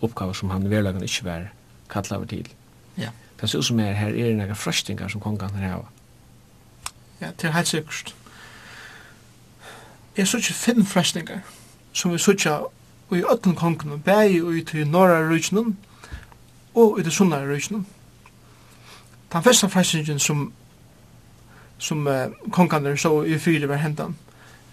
oppgaver 0.00 0.32
som 0.32 0.50
han 0.50 0.64
i 0.64 0.70
verlagen 0.70 1.02
ikke 1.04 1.24
var 1.24 1.50
kattla 1.90 2.16
over 2.16 2.26
til. 2.26 2.48
Ja. 2.96 3.10
Det 3.40 3.50
ser 3.50 3.58
ut 3.58 3.66
som 3.66 3.80
er 3.80 3.92
her 3.92 4.16
er 4.16 4.36
nega 4.36 4.56
frøstingar 4.56 5.08
som 5.08 5.20
kongan 5.20 5.54
her 5.56 5.68
hava. 5.68 5.88
Ja, 7.20 7.30
det 7.36 7.48
er 7.48 7.52
helt 7.52 7.68
sikkert. 7.68 8.14
Jeg 10.16 10.28
synes 10.28 10.48
ikke 10.48 10.58
fem 10.58 10.84
frøstingar 10.84 11.40
som 11.92 12.12
vi 12.12 12.18
synes 12.18 12.46
og 13.10 13.18
i 13.18 13.22
ötlun 13.22 13.54
kongnum, 13.54 14.00
bægi 14.00 14.42
og 14.42 14.56
i 14.56 14.64
til 14.64 14.88
norra 14.88 15.20
rujtnum 15.28 15.76
og 16.74 17.00
i 17.00 17.02
til 17.02 17.12
sunna 17.12 17.36
rujtnum. 17.36 17.86
Den 19.32 19.42
første 19.42 19.68
fræsingen 19.68 20.18
som, 20.18 20.52
som 21.78 22.06
uh, 22.06 22.50
konganer 22.52 22.96
så 22.96 23.22
i 23.22 23.38
fyri 23.38 23.68
var 23.68 23.76
hendan, 23.76 24.16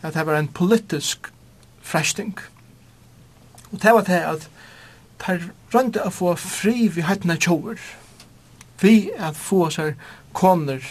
at 0.02 0.14
det 0.14 0.26
var 0.26 0.40
en 0.40 0.48
politisk 0.48 1.34
fræsting. 1.82 2.40
Og 3.72 3.82
det 3.84 3.94
var 3.94 4.02
det 4.02 4.14
at 4.14 4.50
tar 5.20 5.42
rønda 5.74 6.06
å 6.06 6.14
få 6.14 6.36
fri 6.36 6.88
vi 6.94 7.02
hattna 7.02 7.36
tjóur, 7.36 7.78
vi 8.82 9.10
at 9.18 9.36
få 9.36 9.70
seg 9.74 9.96
koner 10.34 10.84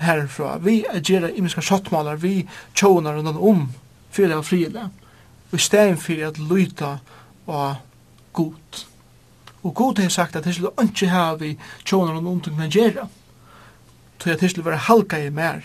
herfra, 0.00 0.58
vi 0.58 0.84
at 0.88 1.08
gjerra 1.08 1.30
imiska 1.30 1.62
sottmalar, 1.64 2.16
vi 2.16 2.48
tjónar 2.74 3.16
rundan 3.16 3.36
om, 3.36 3.68
fyrir 4.12 4.36
av 4.36 4.44
friile 4.44 4.90
i 5.52 5.58
stedet 5.58 5.98
for 5.98 6.26
at 6.26 6.38
lyta 6.38 6.96
og 7.46 7.76
god. 8.32 8.86
Og 9.62 9.74
god 9.74 9.98
har 9.98 10.08
sagt 10.08 10.36
at 10.36 10.44
det 10.44 10.54
skulle 10.54 10.70
ikke 10.82 11.08
ha 11.08 11.34
vi 11.34 11.58
tjoner 11.84 12.16
og 12.16 12.22
noen 12.24 12.40
ting 12.40 12.60
å 12.60 12.68
gjøre. 12.68 13.08
Så 14.20 14.36
det 14.40 14.50
skulle 14.50 14.70
være 14.70 14.86
halka 14.88 15.18
i 15.18 15.30
mer. 15.30 15.64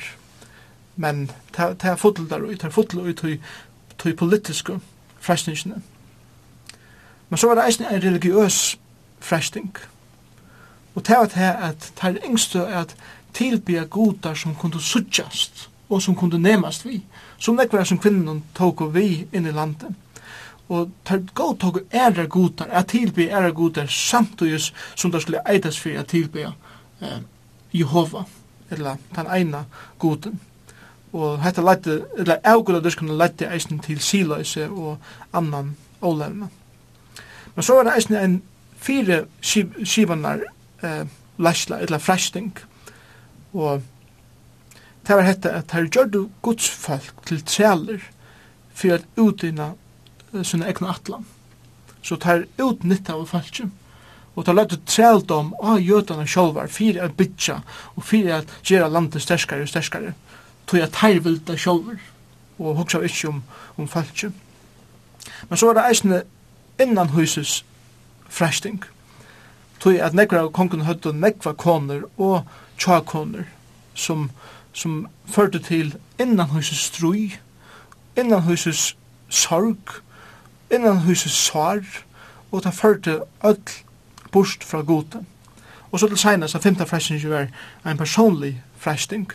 Men 0.96 1.32
det 1.58 1.84
er 1.84 1.96
fotel 1.96 2.30
der 2.30 2.44
ut, 2.44 2.62
det 2.62 2.64
er 2.64 2.70
fotel 2.76 3.00
ut 3.00 3.24
i 4.06 4.14
politiske 4.14 4.80
frestningene. 5.20 5.82
Men 7.30 7.38
så 7.38 7.48
var 7.48 7.56
det 7.56 7.66
eisen 7.66 7.86
en 7.86 8.04
religiøs 8.04 8.78
fresting. 9.20 9.76
Og 10.96 11.08
det 11.08 11.18
var 11.18 11.26
det 11.26 11.52
at 11.70 11.92
det 12.02 12.10
er 12.10 12.28
yngste 12.30 12.68
at 12.68 12.96
tilbya 13.34 13.84
godar 13.84 14.34
som 14.34 14.56
kunne 14.56 14.82
suttjast 14.82 15.70
og 15.90 16.02
som 16.02 16.16
kunne 16.16 16.40
nemast 16.40 16.86
vi 16.86 17.02
som 17.38 17.56
nekvar 17.56 17.84
som 17.84 18.00
kvinnen 18.00 18.44
tog 18.54 18.82
vi 18.94 19.28
inn 19.32 19.48
i 19.48 19.54
landet. 19.54 19.90
Og 20.70 20.90
tar 21.06 21.22
god 21.34 21.60
tog 21.62 21.80
ære 21.94 22.28
godar, 22.28 22.68
at 22.72 22.88
tilby 22.88 23.30
ære 23.30 23.52
godar 23.54 23.86
samtugis 23.88 24.74
som 24.96 25.12
det 25.12 25.22
skulle 25.22 25.44
eitas 25.46 25.80
for 25.80 26.00
at 26.00 26.08
tilby 26.08 26.48
eh, 27.02 27.20
Jehova, 27.74 28.24
eller 28.72 28.98
den 29.16 29.28
eina 29.28 29.66
goden. 30.00 30.40
Og 31.14 31.44
hetta 31.44 31.62
lette, 31.62 32.02
eller 32.18 32.42
avgudar 32.44 32.82
der 32.82 32.90
skulle 32.90 33.18
lette 33.18 33.48
eisen 33.54 33.80
til 33.80 34.00
siløyse 34.00 34.70
og 34.70 34.98
annan 35.34 35.76
ålevna. 36.02 36.48
Men 37.56 37.64
så 37.64 37.76
var 37.76 37.84
det 37.84 37.96
eisen 37.96 38.16
en 38.16 38.42
fire 38.76 39.26
skivanar 39.42 40.40
eh, 40.84 41.06
lasla, 41.38 41.80
eller 41.80 41.98
fresting, 41.98 42.58
og 43.54 43.82
det 45.08 45.16
var 45.16 45.28
hette 45.28 45.52
at 45.52 45.72
her 45.72 45.88
gjør 45.92 46.12
du 46.12 46.22
godsfolk 46.42 47.26
til 47.26 47.44
trealer 47.46 48.04
for 48.74 48.98
at 48.98 49.06
utdyna 49.18 49.72
uh, 50.34 50.44
sine 50.44 50.68
egna 50.70 50.94
atlan. 50.96 51.26
Så 52.02 52.18
det 52.22 52.32
er 52.32 52.46
utnytta 52.62 53.14
av 53.14 53.28
falskjum. 53.30 53.72
Og 54.36 54.44
det 54.44 54.52
er 54.52 54.58
løyde 54.60 54.80
trældom 54.86 55.54
av 55.64 55.80
jødana 55.80 56.26
sjolvar 56.28 56.68
fyrir 56.68 57.04
at 57.06 57.16
bytja 57.18 57.62
og 57.96 58.04
fyrir 58.04 58.42
at 58.42 58.52
gjera 58.64 58.90
landet 58.92 59.24
sterskare 59.24 59.64
og 59.64 59.72
sterskare. 59.72 60.14
Tog 60.68 60.82
at 60.84 61.00
her 61.02 61.20
vilda 61.24 61.56
og 62.58 62.76
hugsa 62.76 63.00
ikkje 63.00 63.30
om, 63.30 63.44
om 63.78 63.88
falskjum. 63.88 64.34
Men 65.50 65.58
så 65.58 65.66
var 65.66 65.74
det 65.74 65.88
eisne 65.90 66.22
innan 66.82 67.10
huses 67.10 67.66
fræsting. 68.30 68.84
Tog 69.80 69.96
at 69.96 70.14
nekra 70.14 70.44
av 70.44 70.52
kongen 70.52 70.86
høyde 70.86 71.14
nekva 71.14 71.54
koner 71.54 72.06
og 72.18 72.44
tja 72.78 73.00
koner 73.06 73.48
som 73.96 74.30
som 74.76 75.08
førte 75.26 75.60
til 75.60 75.96
innan 76.20 76.32
innanhuses 76.32 76.78
strøy, 76.78 77.32
innanhuses 78.18 78.98
sorg, 79.30 80.02
innan 80.72 80.92
innanhuses 80.92 81.32
sår, 81.32 81.84
og 82.52 82.64
det 82.64 82.74
førte 82.74 83.22
öll 83.44 83.84
bort 84.32 84.64
fra 84.64 84.82
gode. 84.82 85.24
Og 85.92 86.00
så 86.00 86.08
til 86.08 86.18
senast, 86.18 86.56
at 86.56 86.64
femte 86.64 86.86
fresting 86.86 87.30
var 87.30 87.48
en 87.86 87.98
personlig 87.98 88.62
fresting. 88.78 89.32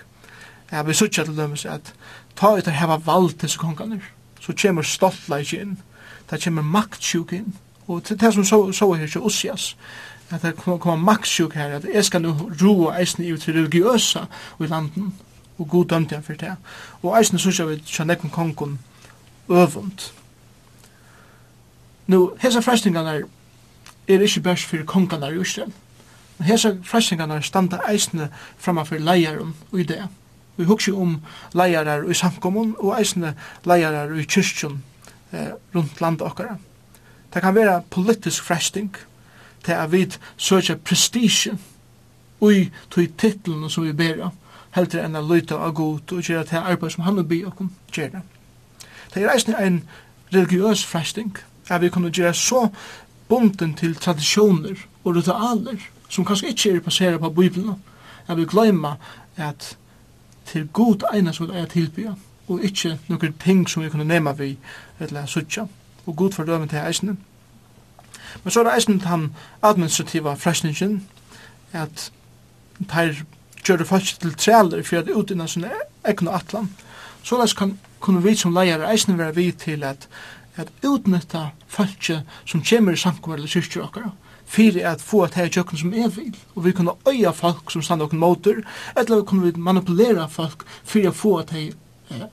Jeg 0.71 0.87
vil 0.87 0.95
sutja 0.95 1.25
til 1.25 1.37
dømes 1.37 1.65
at 1.65 1.95
ta 2.37 2.53
ut 2.57 2.67
og 2.67 2.73
heva 2.73 2.97
vald 2.97 3.33
til 3.39 3.59
konganer, 3.59 4.05
så 4.41 4.53
kommer 4.63 4.83
stoltleik 4.83 5.55
inn, 5.55 5.79
det 6.31 6.45
kommer 6.45 6.63
maktsjuk 6.63 7.33
inn, 7.33 7.55
og 7.89 8.05
til 8.05 8.21
det 8.21 8.35
som 8.35 8.45
så, 8.45 8.73
så 8.73 8.93
her 8.93 9.07
til 9.07 9.21
Ossias, 9.21 9.77
at 10.31 10.43
det 10.43 10.57
kommer 10.57 10.97
maktsjuk 10.97 11.55
her, 11.55 11.77
at 11.77 11.87
jeg 11.95 12.05
skal 12.05 12.23
nu 12.23 12.51
roa 12.63 13.01
eisen 13.01 13.25
i 13.25 13.37
til 13.37 13.55
religiøsa 13.55 14.21
i 14.61 14.67
landen, 14.67 15.15
og 15.61 15.69
god 15.69 15.85
dømte 15.85 16.15
han 16.15 16.25
for 16.25 16.33
det. 16.33 16.57
Og 17.03 17.19
eisen 17.19 17.39
sørger 17.39 17.67
vi 17.71 17.83
til 17.87 18.07
nekven 18.07 18.31
kongen 18.31 18.79
øvund. 19.49 20.13
Nå, 22.07 22.37
hese 22.41 22.63
frestingene 22.63 23.23
er 24.09 24.21
ikke 24.21 24.41
bærs 24.41 24.65
for 24.65 24.77
kongene 24.87 25.37
i 25.37 25.41
Israel. 25.41 25.73
Men 26.39 26.47
hese 26.47 26.79
fræstingarna 26.85 27.41
standa 27.41 27.79
eisene 27.91 28.31
framme 28.59 28.87
for 28.87 28.97
leieren 28.97 29.55
i 29.77 29.83
det. 29.83 30.09
Vi 30.57 30.65
husker 30.65 30.97
om 30.97 31.21
leiere 31.55 32.11
i 32.11 32.15
samkommun 32.15 32.75
og 32.79 32.99
eisene 32.99 33.35
leiere 33.65 34.09
i 34.19 34.25
kyrkjen 34.25 34.83
eh, 35.33 35.53
rundt 35.75 36.01
landet 36.01 36.23
okkara. 36.23 36.57
Det 37.35 37.43
kan 37.43 37.55
være 37.55 37.83
politisk 37.91 38.43
fresting 38.43 38.97
til 39.65 39.73
at 39.73 39.93
vi 39.93 40.07
søker 40.37 40.77
prestige 40.77 41.59
i 42.43 42.71
tog 42.91 43.07
titlen 43.19 43.71
som 43.71 43.85
vi 43.85 43.93
ber 43.93 44.25
om 44.25 44.40
heldur 44.77 45.05
enn 45.05 45.17
a 45.17 45.23
luta 45.23 45.59
av 45.59 45.75
god 45.75 46.13
og 46.13 46.23
gjerra 46.23 46.47
til 46.47 46.63
arbeid 46.63 46.95
som 46.95 47.05
han 47.05 47.17
vil 47.17 47.29
by 47.33 47.41
okkom 47.51 47.73
gjerra. 47.93 48.23
Det 49.15 49.23
er 49.23 49.33
eisne 49.33 49.59
en 49.59 49.83
religiøs 50.35 50.85
fresting, 50.87 51.37
at 51.69 51.83
vi 51.83 51.91
kunne 51.91 52.13
gjerra 52.15 52.33
så 52.33 52.69
bunden 53.29 53.75
til 53.75 53.95
tradisjoner 53.95 54.87
og 55.05 55.17
ritualer 55.17 55.79
som 56.09 56.25
kanskje 56.25 56.49
ikke 56.49 56.77
er 56.77 56.81
passera 56.81 57.19
på 57.19 57.31
Bibelen, 57.31 57.83
at 58.27 58.37
vi 58.37 58.45
gløyma 58.45 58.97
at 59.37 59.77
til 60.47 60.69
god 60.69 61.07
eina 61.15 61.33
som 61.33 61.49
vi 61.51 61.59
er 61.59 61.67
tilbya 61.67 62.15
og 62.49 62.65
ikkje 62.65 62.97
noen 63.09 63.35
ting 63.39 63.69
som 63.71 63.83
vi 63.83 63.91
kunne 63.91 64.05
nema 64.05 64.33
vi 64.33 64.57
eller 65.01 65.27
suttja, 65.27 65.67
og 66.07 66.17
god 66.17 66.33
fordøven 66.33 66.69
til 66.69 66.79
eisne. 66.79 67.17
Men 68.45 68.51
så 68.51 68.61
er 68.61 68.75
det 68.75 68.85
til 68.85 69.01
han 69.07 69.35
administrativa 69.63 70.35
frestingen, 70.35 71.07
at 71.73 72.13
teir 72.89 73.23
gjør 73.65 73.85
folk 73.85 74.09
til 74.21 74.35
trealer 74.35 74.83
for 74.83 75.03
at 75.03 75.11
utdina 75.11 75.47
sånne 75.49 75.71
egna 76.09 76.37
atlan. 76.39 76.71
Så 77.23 77.39
det 77.41 77.55
kan 77.57 77.77
kunne 78.01 78.23
vi 78.25 78.35
som 78.37 78.55
leier 78.57 78.83
eisen 78.89 79.19
være 79.19 79.37
vi 79.37 79.51
til 79.53 79.85
at, 79.85 80.09
at 80.57 80.73
utnytta 80.87 81.51
folk 81.69 82.11
som 82.49 82.65
kommer 82.65 82.97
i 82.97 83.01
samkommer 83.01 83.37
eller 83.37 83.49
kyrkjer 83.53 83.85
okkar 83.85 84.11
fyrir 84.51 84.87
at 84.89 85.03
få 85.03 85.23
at 85.23 85.37
hei 85.39 85.47
tjøkken 85.49 85.79
som 85.79 85.93
er 85.95 86.09
vil, 86.11 86.35
og 86.57 86.65
vi 86.65 86.73
kunne 86.75 86.97
øya 87.07 87.31
folk 87.31 87.71
som 87.71 87.83
standa 87.87 88.05
okken 88.05 88.19
motor, 88.19 88.57
eller 88.99 89.21
vi 89.21 89.27
kunne 89.27 89.53
manipulera 89.57 90.27
folk 90.27 90.65
fyrir 90.85 91.13
at 91.13 91.17
få 91.17 91.37
at 91.39 91.53
hei 91.55 91.69
eh, 92.11 92.25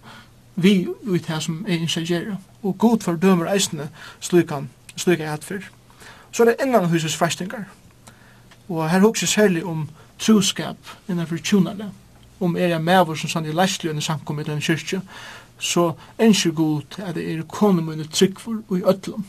vi 0.55 0.88
ut 0.88 1.25
her 1.30 1.39
som 1.39 1.65
er 1.67 1.78
insagjera. 1.78 2.38
og 2.63 2.78
god 2.78 3.03
for 3.03 3.15
dømer 3.15 3.51
eisne 3.53 3.89
slukan, 4.19 4.69
slukan 4.95 5.21
jeg 5.21 5.30
hatt 5.30 5.43
fyr. 5.43 5.61
Så 6.32 6.43
er 6.43 6.45
det 6.47 6.55
engan 6.61 6.89
husets 6.89 7.15
fastingar, 7.15 7.67
og 8.69 8.89
her 8.89 8.99
hukse 8.99 9.28
særlig 9.28 9.65
om 9.65 9.89
truskap 10.20 10.78
innanfor 11.09 11.38
tjunale, 11.38 11.91
Om 12.39 12.55
er 12.55 12.68
jeg 12.68 12.82
med 12.82 13.15
som 13.18 13.30
sann 13.30 13.45
i 13.45 13.51
læstløyne 13.51 14.01
samkommet 14.01 14.47
i 14.47 14.51
den 14.51 14.61
kyrkja, 14.61 14.99
så 15.59 15.93
ønsker 16.20 16.51
god 16.51 16.99
at 16.99 17.15
det 17.15 17.24
er 17.34 17.41
komin 17.49 17.86
mine 17.86 18.05
tryggfor 18.05 18.61
og 18.70 18.78
i 18.78 18.84
ötlom. 18.84 19.26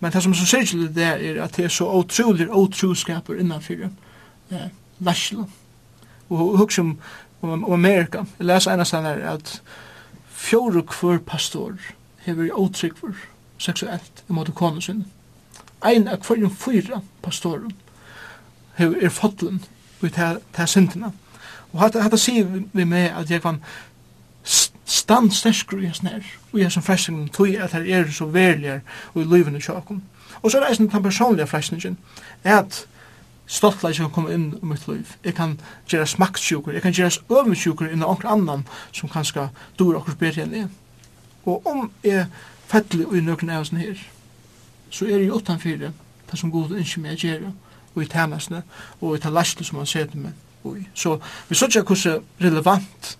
Men 0.00 0.12
det 0.12 0.22
som 0.22 0.32
er 0.32 0.36
så 0.36 0.46
sikkert 0.46 0.94
det 0.94 1.04
er 1.04 1.42
at 1.42 1.56
det 1.56 1.64
er 1.64 1.68
så 1.68 1.84
utrolig 1.90 2.48
utroskaper 2.50 3.34
innanfor 3.34 3.88
eh, 4.50 4.68
læstløyne. 4.98 5.48
Og 6.28 6.58
hugsa 6.58 6.82
om, 6.82 6.98
om, 7.42 7.64
om 7.64 7.72
Amerika, 7.72 8.24
jeg 8.38 8.46
leser 8.46 8.72
en 8.72 9.06
er 9.06 9.30
at 9.34 9.62
fjóru 10.30 10.82
kvör 10.82 11.18
pastor 11.18 11.74
hefur 12.18 12.50
utrolig 12.54 13.14
seksuelt 13.58 14.24
i 14.28 14.32
måte 14.32 14.52
konu 14.52 14.80
sin. 14.80 15.04
Ein 15.84 16.08
av 16.08 16.22
hverjum 16.26 16.50
fyra 16.50 17.00
pastorum 17.22 17.72
hefur 18.76 19.02
er 19.02 19.08
fotlen 19.08 19.62
i 20.02 20.08
ta 20.08 20.66
syndene. 20.66 21.12
Og 21.72 21.80
hatt 21.80 21.96
hatt 22.00 22.18
sier 22.20 22.46
vi 22.72 22.84
med 22.84 23.10
at 23.16 23.30
jeg 23.30 23.42
kan 23.42 23.60
stand 24.86 25.30
sterskur 25.30 25.80
i 25.80 25.86
hans 25.86 26.02
nær, 26.02 26.22
og 26.52 26.60
jeg 26.60 26.72
som 26.72 26.82
frestingen 26.82 27.28
tog 27.28 27.48
at 27.48 27.72
her 27.72 27.86
er 28.00 28.10
så 28.10 28.26
verligere 28.26 28.80
og 29.14 29.22
i 29.22 29.24
livene 29.24 29.60
tjokken. 29.60 30.02
Og 30.42 30.50
så 30.50 30.60
er 30.60 30.68
det 30.68 30.78
den 30.78 31.02
personlige 31.02 31.46
frestingen, 31.46 31.98
at 32.44 32.86
stoltleik 33.46 33.96
kan 33.96 34.10
komme 34.10 34.34
inn 34.34 34.46
i 34.62 34.66
mitt 34.66 34.88
liv. 34.88 35.14
Jeg 35.24 35.34
kan 35.34 35.60
gjøre 35.88 36.06
smaktsjukur, 36.06 36.72
jeg 36.72 36.82
kan 36.82 36.92
gjøre 36.92 37.40
øvnsjukur 37.40 37.86
inn 37.86 38.02
i 38.02 38.04
onker 38.06 38.28
annan 38.28 38.66
som 38.92 39.08
kanska 39.08 39.48
dur 39.78 39.98
okkur 39.98 40.18
bedre 40.18 40.42
enn 40.42 40.54
jeg. 40.54 40.68
Og 41.46 41.66
om 41.66 41.90
jeg 42.04 42.26
fettelig 42.66 43.06
og 43.06 43.16
i 43.16 43.20
nøkken 43.20 43.50
av 43.50 43.70
her, 43.76 44.00
så 44.90 45.06
er 45.06 45.18
jeg 45.18 45.32
utanfyrir 45.32 45.92
det 46.30 46.38
som 46.38 46.50
god 46.50 46.74
ønsker 46.74 47.02
meg 47.02 47.14
å 47.14 47.26
gjøre, 47.26 47.52
og 47.96 48.02
i 48.02 48.06
tænastene 48.06 48.62
og 49.00 49.16
i 49.16 49.20
talasle 49.20 49.64
som 49.64 49.78
han 49.78 49.86
setter 49.86 50.16
med. 50.16 50.32
Så 50.94 51.18
vi 51.48 51.54
så 51.54 51.66
ikke 51.66 51.82
hvordan 51.82 52.22
relevant 52.40 53.18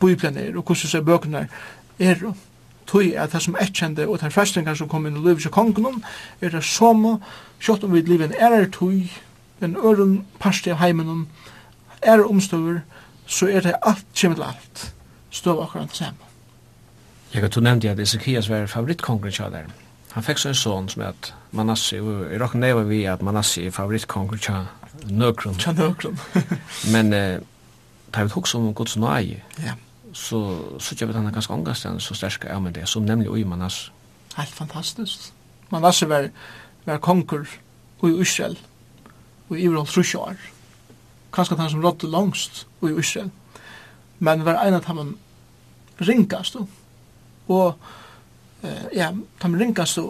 Bibelen 0.00 0.36
er 0.36 0.56
og 0.56 0.62
hvordan 0.62 0.76
så 0.76 1.02
bøkene 1.02 1.48
er 1.98 2.14
og 2.26 2.36
tui 2.88 3.12
at 3.12 3.32
det 3.32 3.42
som 3.42 3.56
er 3.58 3.66
etkjende 3.66 4.06
og 4.08 4.20
den 4.20 4.32
frestingar 4.32 4.76
som 4.78 4.88
kom 4.88 5.06
inn 5.06 5.18
i 5.18 5.24
livet 5.24 5.44
til 5.44 5.52
kongen 5.54 6.02
er 6.40 6.54
det 6.54 6.64
som 6.64 7.04
kjøtt 7.60 7.84
om 7.84 7.92
vi 7.92 8.02
livet 8.06 8.36
er 8.38 8.54
er 8.60 8.70
tui 8.72 9.10
en 9.62 9.76
øren 9.76 10.24
parste 10.40 10.72
av 10.72 10.80
heimen 10.82 11.26
er 12.02 12.24
omstøver 12.24 12.80
så 13.26 13.48
er 13.48 13.60
det 13.60 13.74
alt 13.82 14.06
kjem 14.14 14.34
til 14.34 14.46
alt 14.46 14.94
støv 15.30 15.60
akkurat 15.62 15.96
samme 15.96 16.24
Jeg 17.34 17.42
kan 17.42 17.50
to 17.50 17.60
nevnte 17.60 17.90
at 17.90 18.00
Ezekias 18.00 18.48
var 18.48 18.66
favorittkongen 18.66 19.32
kjaderen 19.32 19.72
han 20.18 20.24
fikk 20.26 20.40
så 20.42 20.48
en 20.50 20.56
son 20.58 20.88
som 20.90 21.02
at 21.06 21.28
Manassi, 21.54 22.00
og 22.02 22.24
jeg 22.26 22.40
råkker 22.42 22.58
neva 22.58 22.80
vi 22.88 23.04
at 23.06 23.20
Manassi 23.22 23.68
er 23.68 23.74
favorittkonger 23.74 24.40
tja 24.42 24.56
nøkron. 25.06 25.54
Tja 25.62 25.70
nøkron. 25.78 26.18
Men 26.94 27.12
eh, 27.14 27.36
det 28.08 28.18
er 28.18 28.26
vi 28.26 28.32
tok 28.32 28.48
som 28.50 28.66
gods 28.74 28.96
nøye, 28.98 29.38
ja. 29.62 29.76
så 30.12 30.40
sykja 30.82 31.06
vi 31.06 31.14
at 31.14 31.20
han 31.20 31.28
er 31.30 31.36
ganske 31.36 31.54
ångast 31.54 31.86
så 32.02 32.16
stersk 32.18 32.48
er 32.50 32.58
med 32.58 32.74
det, 32.74 32.88
som 32.90 33.06
nemlig 33.06 33.30
ui 33.30 33.44
Manassi. 33.46 33.92
Helt 34.34 34.56
fantastisk. 34.58 35.28
Manassi 35.70 36.08
var, 36.10 36.26
var 36.88 36.98
konger 36.98 37.46
ui 38.02 38.18
Israel, 38.18 38.58
ui 39.50 39.60
Ivrol 39.62 39.86
Trusjar, 39.86 40.34
kanskje 41.32 41.60
han 41.62 41.70
som 41.70 41.84
rådde 41.84 42.10
langst 42.10 42.66
ui 42.82 42.98
Israel, 42.98 43.30
men 44.18 44.42
var 44.44 44.58
en 44.66 44.80
av 44.80 44.90
dem 44.90 45.14
ringast, 46.02 46.58
og, 46.58 46.66
og 47.46 47.78
eh, 48.62 48.86
ja, 48.92 49.12
de 49.42 49.48
ringaste 49.58 50.02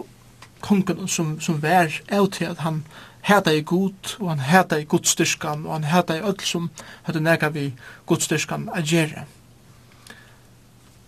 kongen 0.61 1.09
som, 1.09 1.41
som 1.41 1.63
var 1.63 1.93
av 2.11 2.31
til 2.35 2.51
at 2.51 2.59
han 2.59 2.83
hæta 3.29 3.53
i 3.53 3.63
god, 3.63 4.17
og 4.21 4.29
han 4.29 4.41
hæta 4.41 4.77
i 4.77 4.85
godstyrskan, 4.85 5.67
og 5.67 5.73
han 5.73 5.85
hæta 5.85 6.17
i 6.17 6.23
öll 6.23 6.45
som 6.45 6.71
hætta 7.07 7.21
nega 7.21 7.49
vi 7.49 7.75
godstyrskan 8.07 8.69
a 8.75 8.81
gjerra. 8.81 9.25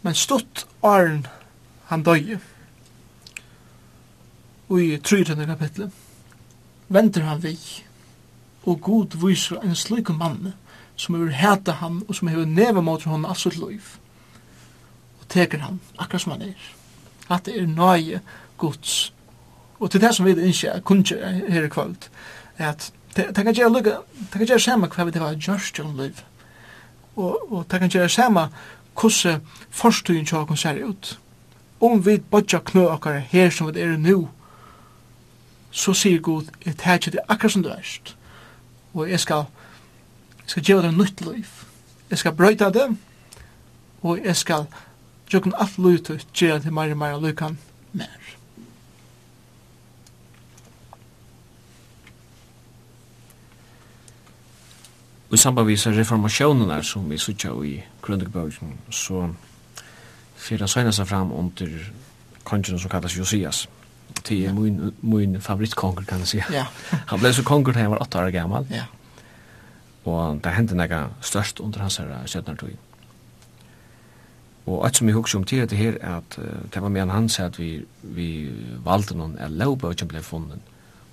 Men 0.03 0.15
stutt 0.15 0.67
arn 0.83 1.27
han 1.89 2.03
døye, 2.03 2.41
og 4.69 4.83
i 4.83 4.99
tryrende 4.99 5.47
kapitlet, 5.47 5.91
venter 6.89 7.23
han 7.23 7.43
vi, 7.43 7.57
og 8.63 8.81
god 8.81 9.17
viser 9.27 9.63
en 9.63 9.75
slik 9.75 10.09
mann 10.09 10.53
som 10.97 11.15
hefur 11.15 11.33
hæta 11.33 11.73
han, 11.73 12.03
og 12.09 12.15
som 12.15 12.29
hefur 12.29 12.45
neve 12.45 12.83
mot 12.83 13.03
hon 13.03 13.25
assut 13.25 13.57
loiv, 13.57 13.97
og 15.21 15.29
teker 15.29 15.59
han, 15.59 15.81
akkurat 15.99 16.23
som 16.23 16.33
han 16.33 16.43
er 16.43 16.80
at 17.31 17.47
det 17.47 17.61
er 17.61 17.67
nøye 17.67 18.21
gods. 18.59 19.13
Og 19.81 19.91
til 19.91 20.01
det 20.01 20.15
som 20.15 20.27
vi 20.27 20.35
ikke 20.35 20.69
er 20.69 20.81
kunnskjer 20.81 21.41
her 21.49 21.65
i 21.65 21.69
kvöld, 21.69 22.09
er 22.59 22.69
at 22.69 22.93
det 23.17 23.35
kan 23.35 23.55
gjøre 23.55 23.73
lukka, 23.73 23.91
det 24.19 24.39
kan 24.39 24.47
gjøre 24.47 24.61
samme 24.61 24.89
hva 24.89 25.05
vi 25.05 25.11
det 25.11 25.21
var 25.21 25.35
gjørst 25.35 25.79
jo 25.79 25.93
liv. 25.97 26.21
Og 27.17 27.53
og 27.53 27.67
det 27.71 27.81
kan 27.81 27.91
gjøre 27.91 28.09
samme 28.09 28.49
hvordan 29.01 29.41
forstøyen 29.71 30.27
tjokken 30.27 30.57
ser 30.57 30.85
ut. 30.85 31.19
Om 31.81 32.07
vi 32.07 32.19
bodja 32.19 32.59
knø 32.59 32.87
okkar 32.87 33.19
her 33.19 33.51
som 33.51 33.75
vi 33.75 33.81
er 33.81 33.97
nu, 33.97 34.29
så 35.71 35.95
sier 35.95 36.21
Gud, 36.21 36.51
jeg 36.67 36.77
tar 36.77 36.95
ikke 36.95 37.11
det 37.11 37.21
akkurat 37.29 37.53
som 37.53 37.63
du 37.63 37.69
erst. 37.69 38.17
Og 38.95 39.11
jeg 39.11 39.21
skal, 39.21 39.45
jeg 40.43 40.51
skal 40.51 40.63
gjøre 40.63 40.83
det 40.83 40.95
nytt 40.99 41.21
liv. 41.21 41.47
Jeg 42.11 42.19
skal 42.19 42.35
brøyta 42.35 42.71
det, 42.71 42.97
og 44.03 44.19
jeg 44.25 44.37
skal 44.37 44.67
Jokken 45.31 45.55
alt 45.57 45.79
lute 45.79 46.19
gjør 46.35 46.59
til 46.59 46.75
meir 46.75 46.91
og 46.91 46.99
meir 46.99 47.21
lukan 47.23 47.59
mer. 47.93 48.31
Og 55.31 55.35
i 55.35 55.39
samband 55.39 55.67
med 55.67 55.99
reformasjonerna 55.99 56.83
som 56.83 57.11
vi 57.11 57.19
sutja 57.19 57.53
i 57.63 57.77
Grøndekbøkken, 58.03 58.73
så 58.91 59.29
fyrir 60.35 60.65
han 60.65 60.69
søgna 60.69 60.93
seg 60.93 61.07
fram 61.07 61.31
under 61.33 61.69
kongen 62.45 62.79
som 62.79 62.91
kallas 62.91 63.15
Josias. 63.17 63.69
Det 64.29 64.47
er 64.47 64.53
min, 64.53 64.93
min 65.03 65.41
favorittkonger, 65.41 66.03
kan 66.03 66.19
jeg 66.19 66.29
si. 66.29 66.41
Ja. 66.51 66.67
han 67.07 67.21
ble 67.21 67.31
så 67.33 67.45
konger 67.47 67.73
da 67.73 67.85
han 67.85 67.93
var 67.95 68.03
åtta 68.03 68.25
år 68.25 68.31
gammal. 68.35 68.67
Ja. 68.71 68.89
Og 70.05 70.41
det 70.43 70.57
hendte 70.57 70.75
nega 70.75 71.05
størst 71.23 71.61
under 71.61 71.81
hans 71.81 72.01
her 72.03 72.11
i 72.25 72.29
17. 72.29 72.59
Og 74.67 74.85
alt 74.87 74.97
som 74.97 75.07
vi 75.07 75.13
husker 75.13 75.39
om 75.39 75.45
til 75.45 75.71
det 75.71 75.79
her, 75.79 75.97
at 76.01 76.39
uh, 76.39 76.45
det 76.75 76.83
var 76.83 76.89
med 76.89 77.11
han 77.11 77.29
sier 77.29 77.47
at 77.47 77.59
vi, 77.59 77.85
vi 78.03 78.51
valgte 78.85 79.17
noen 79.17 79.39
er 79.39 79.49
lovbøkken 79.49 80.09
ble 80.09 80.23
funnet. 80.23 80.61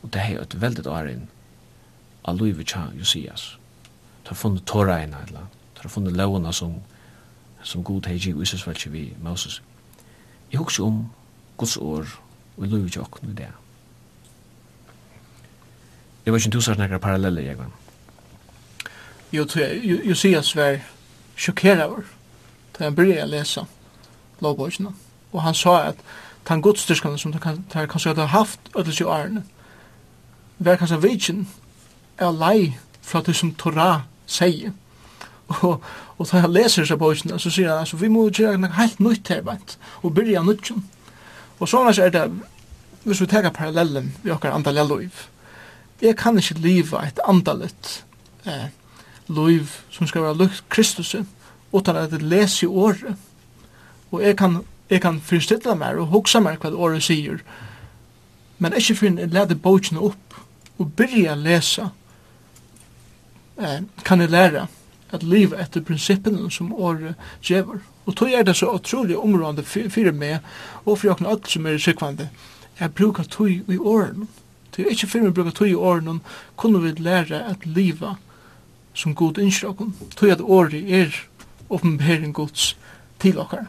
Og 0.03 0.13
det 0.13 0.21
er 0.21 0.41
et 0.41 0.61
veldig 0.61 0.87
år 0.87 1.09
av 2.27 2.37
Louis 2.37 2.55
Vuitton, 2.55 2.93
Josias. 2.99 3.57
Det 4.23 4.29
har 4.29 4.35
funnet 4.35 4.65
tårene, 4.65 5.17
eller 5.27 5.47
det 5.75 5.81
har 5.81 5.89
funnet 5.89 6.17
lovene 6.17 6.53
som, 6.53 6.75
som 7.63 7.83
god 7.83 8.05
har 8.05 8.13
gitt 8.13 8.35
uses 8.35 8.67
vel 8.67 8.91
vi, 8.91 9.13
Moses. 9.23 9.61
Jeg 10.51 10.59
husker 10.59 10.83
om 10.83 11.05
Guds 11.57 11.77
år 11.77 12.05
og 12.57 12.67
Louis 12.67 12.83
Vuitton 12.83 13.31
i 13.31 13.33
det. 13.33 13.49
Jeg 16.25 16.33
var 16.33 16.37
ikke 16.37 16.47
en 16.47 16.51
tusen 16.51 16.75
snakker 16.75 16.97
paralleller, 16.97 17.41
jeg 17.41 17.57
var. 17.57 17.71
Jo, 19.31 19.45
Josias 20.03 20.55
var 20.55 20.79
sjokkerer 21.37 21.83
over 21.83 22.16
da 22.77 22.83
han 22.83 22.95
började 22.95 23.25
läsa 23.25 23.65
lovbojkina. 24.39 24.93
Og 25.31 25.41
han 25.41 25.53
sa 25.53 25.81
at 25.81 25.95
den 26.47 26.61
godstyrskene 26.61 27.17
som 27.17 27.31
de 27.31 27.39
kanskje 27.39 28.09
hadde 28.09 28.27
haft 28.27 28.59
ödel 28.75 29.01
i 29.01 29.03
årene, 29.03 29.43
var 30.59 30.75
kanskje 30.75 31.01
vidgen 31.01 31.47
er 32.17 32.31
lei 32.31 32.77
fra 33.01 33.21
det 33.21 33.35
som 33.35 33.53
Torah 33.53 34.01
sier. 34.25 34.71
Og, 35.47 35.83
og 36.17 36.27
da 36.31 36.41
han 36.43 36.51
leser 36.51 36.85
seg 36.85 36.99
bojkina, 36.99 37.37
så 37.39 37.49
sier 37.49 37.69
han, 37.69 37.79
altså, 37.85 37.97
vi 37.97 38.09
må 38.11 38.25
gjøre 38.29 38.57
noe 38.59 38.75
helt 38.75 38.99
nytt 38.99 39.29
her, 39.31 39.41
vant, 39.47 39.77
og 40.01 40.15
byrja 40.17 40.43
nytt. 40.43 40.71
Og 41.59 41.69
sånn 41.69 41.87
er 41.93 42.11
det, 42.13 42.25
hvis 43.05 43.21
vi 43.21 43.29
tar 43.31 43.47
parallellen 43.55 44.11
vi 44.23 44.33
okkar 44.33 44.55
andalja 44.55 44.83
liv, 44.87 45.27
jeg 46.01 46.17
kan 46.17 46.37
ikke 46.37 46.59
liva 46.61 47.05
et 47.07 47.19
andalet 47.25 48.03
eh, 48.45 48.67
liv 49.27 49.71
som 49.91 50.07
skal 50.07 50.27
være 50.27 50.37
lukt 50.43 50.67
Kristus, 50.69 51.15
utan 51.73 51.95
at 51.95 52.11
jeg 52.11 52.21
leser 52.21 52.67
året. 52.67 53.15
Og 54.11 54.23
jeg 54.23 54.37
kan, 54.37 54.61
jeg 54.89 55.01
kan 55.01 55.19
forstille 55.21 55.75
meg 55.75 55.99
og 55.99 56.11
hukse 56.13 56.39
meg 56.39 56.61
hva 56.61 56.71
året 56.71 57.03
sier. 57.03 57.41
Men 58.57 58.73
ikke 58.73 58.95
for 58.95 59.05
jeg 59.09 59.33
leder 59.33 59.55
bøkene 59.55 60.01
opp 60.01 60.37
og 60.77 60.93
begynner 60.97 61.35
å 61.35 61.41
lese 61.41 61.89
eh, 63.57 63.81
kan 64.05 64.21
jeg 64.21 64.33
lære 64.33 64.67
at 65.13 65.23
livet 65.23 65.59
etter 65.61 65.83
prinsippene 65.85 66.49
som 66.51 66.73
året 66.73 67.15
gjør. 67.43 67.79
Og 68.07 68.15
tog 68.15 68.31
er 68.31 68.43
det 68.43 68.55
så 68.57 68.71
utrolig 68.75 69.17
områdende 69.17 69.63
for 69.63 70.11
meg 70.11 70.39
og 70.85 70.99
for 70.99 71.13
åkne 71.13 71.29
alt 71.31 71.49
som 71.51 71.67
er 71.67 71.77
sikkvande. 71.77 72.29
Jeg 72.79 72.93
bruker 72.93 73.23
tog 73.23 73.49
i 73.49 73.77
årene. 73.77 74.27
Det 74.75 74.85
er 74.85 74.93
ikke 74.93 75.07
for 75.07 75.25
meg 75.25 75.33
bruker 75.33 75.55
tog 75.55 75.69
i 75.69 75.75
årene 75.75 76.19
kunne 76.57 76.81
vi 76.83 76.93
lære 77.01 77.41
at 77.49 77.65
livet 77.65 78.17
som 78.93 79.15
god 79.15 79.37
innskjøkken. 79.37 79.93
Tog 80.15 80.29
at 80.29 80.41
året 80.41 80.91
er 80.91 81.13
oppenbering 81.69 82.33
gods 82.33 82.77
til 83.19 83.39
okkar. 83.39 83.65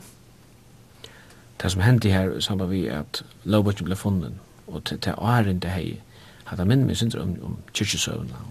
Det 1.63 1.73
som 1.73 1.83
hendte 1.83 2.11
her 2.11 2.41
samband 2.41 2.71
vi 2.71 2.87
at 2.87 3.25
lovbøkken 3.45 3.89
ble 3.89 3.97
funnet, 3.97 4.35
og 4.67 4.85
til 4.85 5.01
det 5.05 5.15
åren 5.19 5.59
det 5.59 5.71
hei, 5.71 6.01
hadde 6.45 6.65
minn 6.65 6.87
min 6.87 6.97
synder 6.97 7.23
om, 7.23 7.35
om 7.43 7.59
kyrkjesøvna, 7.75 8.45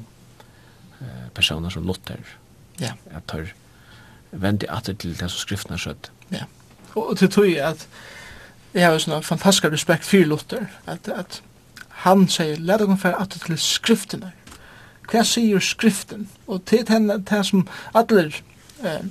personer 1.34 1.70
som 1.70 1.86
Luther, 1.86 2.20
ja. 2.82 2.94
at 3.12 3.26
tar 3.28 3.54
vendi 4.32 4.68
atter 4.70 4.94
til 4.94 5.16
det 5.18 5.30
som 5.32 5.40
skriftene 5.40 5.78
skjøtt. 5.80 6.12
Ja, 6.32 6.46
og 6.96 7.18
til 7.18 7.32
tog 7.32 7.54
at 7.62 7.88
jeg 8.74 8.86
har 8.86 8.98
sånn 9.00 9.24
fantastisk 9.24 9.72
respekt 9.72 10.06
for 10.06 10.26
Luther, 10.28 10.68
at, 10.86 11.08
at 11.08 11.42
han 12.04 12.28
sier, 12.30 12.60
let 12.60 12.84
dere 12.84 12.98
fære 13.00 13.22
atter 13.24 13.46
til 13.46 13.58
skriftene. 13.62 14.34
Hva 15.08 15.24
sier 15.24 15.64
skriften? 15.64 16.28
Og 16.48 16.66
til 16.68 16.84
henne, 16.90 17.22
det 17.24 17.46
som 17.48 17.64
alle 17.96 18.28
eh, 18.84 19.08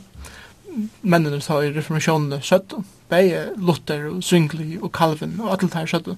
mennene 1.02 1.40
som 1.40 1.62
i 1.62 1.72
reformasjonen 1.74 2.42
søtt, 2.42 2.74
begge 3.10 3.48
Luther 3.56 4.08
og 4.10 4.22
Zwingli 4.24 4.78
og 4.80 4.90
Calvin 4.96 5.38
og 5.40 5.52
alle 5.52 5.70
her 5.74 5.86
søtt, 5.86 6.08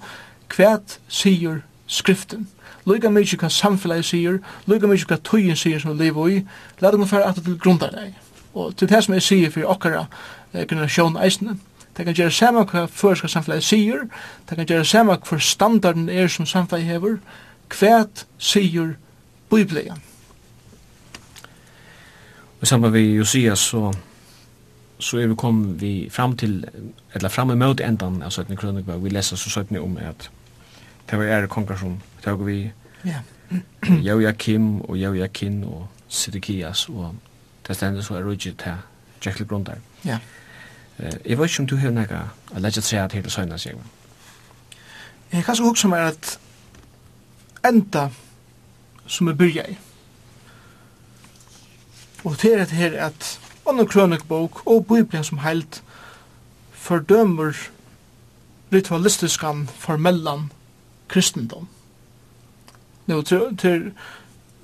kvært 0.48 0.98
sier 1.08 1.62
skriften. 1.86 2.48
Lika 2.88 3.10
mykje 3.12 3.38
hva 3.42 3.50
samfellet 3.52 4.06
sier, 4.06 4.38
lika 4.66 4.88
mykje 4.88 5.10
hva 5.10 5.18
tøyen 5.24 5.58
sier 5.58 5.80
som 5.82 5.94
vi 5.94 6.06
lever 6.06 6.28
i, 6.28 6.38
la 6.80 6.92
dem 6.92 7.06
fære 7.06 7.28
at 7.28 7.40
til 7.44 7.58
grunnar 7.60 7.92
deg. 7.92 8.14
Og 8.54 8.76
til 8.76 8.88
det 8.88 9.02
som 9.04 9.14
jeg 9.14 9.26
sier 9.26 9.52
for 9.52 9.68
okkara 9.68 10.06
eh, 10.52 10.64
generasjon 10.66 11.18
eisene, 11.20 11.58
det 11.96 12.06
kan 12.06 12.14
gjøre 12.14 12.32
samme 12.32 12.64
hva 12.70 12.86
føreska 12.86 13.28
samfellet 13.28 13.64
sier, 13.66 14.06
det 14.48 14.56
kan 14.56 14.66
gjøre 14.66 14.86
samme 14.86 15.18
hva 15.18 15.38
standarden 15.42 16.08
er 16.08 16.30
som 16.32 16.46
samfellet 16.46 16.86
hever, 16.86 17.18
kvært 17.68 18.24
sier 18.38 18.94
Bibelen. 19.50 19.98
Og 22.60 22.66
sammen 22.66 22.92
med 22.92 23.00
Josias 23.00 23.58
så 23.70 23.92
så 24.98 25.18
er 25.18 25.26
vi 25.26 25.34
kom 25.34 25.80
vi 25.80 26.08
fram 26.10 26.36
til 26.36 26.64
eller 27.14 27.28
fram 27.28 27.50
emot 27.50 27.80
endan 27.80 28.22
av 28.22 28.30
17 28.30 28.56
kronikva 28.56 28.96
vi 28.98 29.10
lesa 29.10 29.36
så 29.36 29.50
17 29.50 29.78
om 29.78 29.96
at 29.96 30.30
det 31.10 31.18
var 31.18 31.24
ære 31.24 31.48
konger 31.48 31.76
som 31.76 32.00
tog 32.24 32.46
vi 32.46 32.72
ja. 33.04 33.20
Joachim 34.08 34.80
og 34.80 34.96
Joachim 34.98 35.62
og 35.64 35.86
Sidikias 36.08 36.88
og 36.88 37.14
det 37.68 37.76
stendet 37.76 38.04
så 38.04 38.14
er 38.14 38.24
rujit 38.24 38.58
til 38.58 38.72
Jekyll 39.26 39.48
Grundar 39.48 39.78
ja. 40.04 40.18
Eh, 40.98 41.12
jeg 41.24 41.38
vet 41.38 41.50
ikke 41.50 41.60
om 41.60 41.66
du 41.66 41.76
har 41.76 41.90
nekka 41.90 42.22
a 42.54 42.58
leggja 42.58 43.04
at 43.04 43.12
hele 43.12 43.30
søgna 43.30 43.58
seg 43.58 43.76
Jeg 45.32 45.44
kan 45.44 45.56
så 45.56 45.62
hugsa 45.62 45.88
meg 45.88 46.00
at 46.00 46.38
enda 47.68 48.08
som 49.06 49.28
er 49.28 49.34
byrja 49.34 49.62
i 49.68 49.76
og 52.24 52.38
til 52.38 52.48
at 52.48 52.70
her 52.70 52.92
at 53.06 53.40
og 53.68 53.74
en 53.74 54.18
og 54.66 54.86
Bibelen 54.86 55.24
som 55.24 55.38
heilt 55.38 55.82
fordømer 56.72 57.52
ritualistiskan 58.72 59.68
formellan 59.78 60.52
kristendom. 61.08 61.68
Nå, 63.06 63.22
til, 63.22 63.56
til 63.56 63.92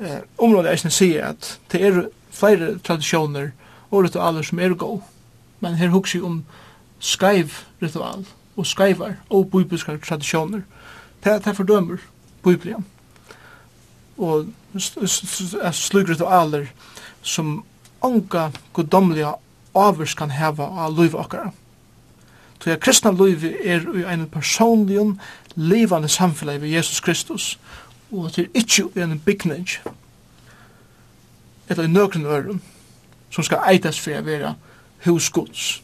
eh, 0.00 0.20
området 0.38 0.84
jeg 0.84 0.92
sier 0.92 1.26
at 1.26 1.58
det 1.72 1.80
er 1.86 2.00
flere 2.30 2.78
tradisjoner 2.78 3.50
og 3.90 4.04
ritualer 4.04 4.42
som 4.42 4.58
er 4.58 4.74
god, 4.74 5.00
men 5.60 5.74
her 5.74 5.88
hukser 5.88 6.24
om 6.24 6.44
skreiv 6.98 7.52
ritual 7.82 8.26
og 8.56 8.66
skreivar 8.66 9.14
og 9.30 9.50
bibliske 9.50 9.98
tradisjoner. 9.98 10.60
Det, 11.24 11.44
det 11.44 11.56
fordømer 11.56 11.96
Bibelen. 12.44 12.86
Og 14.18 14.46
slik 15.72 16.08
ritualer 16.08 16.66
som 17.22 17.64
onga 18.04 18.50
gudomliga 18.72 19.34
avurs 19.74 20.14
kan 20.14 20.30
heva 20.30 20.68
av 20.84 20.98
liv 20.98 21.14
okkara. 21.16 21.50
Så 22.62 22.70
ja, 22.70 22.76
kristna 22.76 23.10
liv 23.12 23.44
er 23.44 23.82
i 23.96 24.04
en 24.08 24.28
personlig 24.32 25.16
livande 25.54 26.08
samfunn 26.08 26.60
ved 26.60 26.68
Jesus 26.68 27.00
Kristus, 27.00 27.58
og 28.12 28.26
at 28.26 28.36
det 28.36 28.44
er 28.44 28.60
ikkje 28.60 28.84
i 28.96 29.02
en 29.04 29.18
bygning, 29.20 29.68
eller 31.68 31.84
i 31.84 31.92
nøkren 31.92 32.26
øren, 32.26 32.62
som 33.30 33.44
skal 33.44 33.66
eitas 33.68 34.00
for 34.00 34.16
å 34.16 34.24
være 34.24 34.54
husgods, 35.04 35.82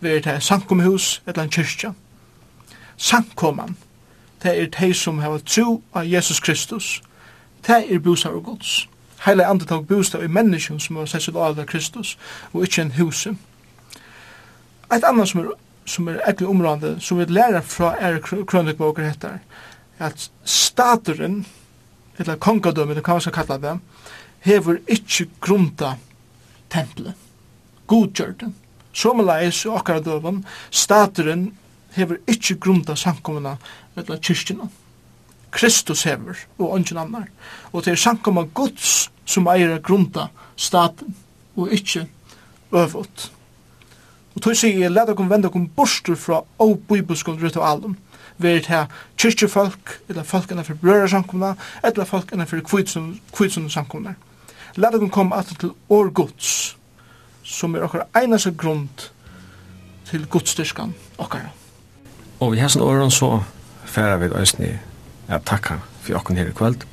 være 0.00 0.20
det 0.20 0.42
sankomhus 0.42 1.22
eller 1.26 1.42
en 1.42 1.50
kyrkja. 1.50 1.92
Sankoman, 2.96 3.76
det 4.42 4.54
er 4.58 4.70
det 4.70 4.96
som 4.96 5.18
har 5.18 5.38
tro 5.38 5.82
av 5.94 6.06
Jesus 6.06 6.40
Kristus, 6.40 7.02
det 7.66 7.82
er 7.90 7.98
bosar 7.98 8.30
og 8.30 8.44
gods 8.44 8.88
heile 9.26 9.46
andre 9.46 9.66
tog 9.66 9.86
bostad 9.86 10.24
i 10.24 10.28
menneskjen 10.28 10.80
som 10.80 10.96
har 10.96 11.06
sett 11.06 11.36
av 11.36 11.64
Kristus, 11.66 12.16
og 12.52 12.64
ikkje 12.66 12.82
en 12.82 12.94
huse. 12.98 13.34
Eit 14.92 15.04
annan 15.04 15.26
som 15.26 15.40
er, 15.40 15.52
som 15.86 16.08
er 16.08 16.22
eklig 16.28 16.48
område, 16.48 16.96
som 17.00 17.18
vi 17.18 17.26
lærer 17.30 17.62
fra 17.62 17.94
er 18.00 18.20
krønvikboker 18.20 19.06
heter, 19.06 19.38
at 19.98 20.30
staturen, 20.44 21.44
eller 22.18 22.36
kongadømmet, 22.36 22.96
eller 22.96 23.06
hva 23.06 23.18
man 23.18 23.24
skal 23.24 23.36
kalla 23.36 23.58
det, 23.62 23.76
hever 24.42 24.82
ikkje 24.90 25.28
grunta 25.40 25.94
tempelet, 26.70 27.14
godgjørten. 27.86 28.54
Som 28.92 29.22
er 29.22 29.28
leis 29.30 29.62
i 29.64 29.70
okkar 29.72 30.02
døven, 30.04 30.42
staturen 30.70 31.52
hever 31.96 32.20
ikkje 32.28 32.58
grunta 32.60 32.96
samkommuna, 32.96 33.56
eller 33.96 34.20
kyrkjene. 34.20 34.68
Kristus 35.52 36.02
hever, 36.08 36.38
og 36.58 36.72
ungen 36.72 36.98
annar. 36.98 37.28
Og 37.72 37.84
det 37.84 37.92
er 37.92 38.00
sankomma 38.00 38.46
Guds 38.54 39.10
som 39.24 39.46
eier 39.52 39.78
grunda 39.84 40.26
staten, 40.56 41.14
og 41.56 41.72
ikkje 41.72 42.06
øvut. 42.72 43.30
Og 44.34 44.42
tog 44.42 44.56
sier 44.56 44.80
jeg, 44.80 44.90
let 44.92 45.10
dere 45.10 45.28
vende 45.28 45.48
dere 45.48 45.68
borster 45.76 46.16
fra 46.16 46.40
og 46.58 46.78
bibelskål 46.88 47.40
ritualen, 47.42 47.98
ved 48.38 48.54
det 48.54 48.66
her 48.66 48.86
kyrkjefolk, 49.20 49.98
eller 50.08 50.22
folk 50.22 50.50
innenfor 50.50 50.74
brøresamkomna, 50.80 51.54
eller 51.84 52.04
folk 52.04 52.32
innenfor 52.32 52.62
kvitsunde 52.64 53.70
samkomna. 53.70 54.14
Let 54.76 54.92
dere 54.92 55.10
komme 55.12 55.36
at 55.36 55.52
til 55.60 55.74
år 55.88 56.08
Guds, 56.10 56.76
som 57.44 57.74
er 57.74 57.84
okkar 57.84 58.08
einaste 58.16 58.54
grund 58.56 59.10
til 60.08 60.26
Guds 60.26 60.50
styrkan 60.50 60.94
okkar. 61.18 61.50
Og 62.40 62.54
vi 62.54 62.62
har 62.62 62.72
sånn 62.72 62.82
åren 62.82 63.12
så 63.12 63.42
færa 63.84 64.16
vi 64.16 64.32
øyne 64.32 64.80
at 65.28 65.44
takka 65.44 65.78
for 66.00 66.14
okken 66.14 66.36
her 66.36 66.46
i 66.46 66.52
kvöld. 66.52 66.86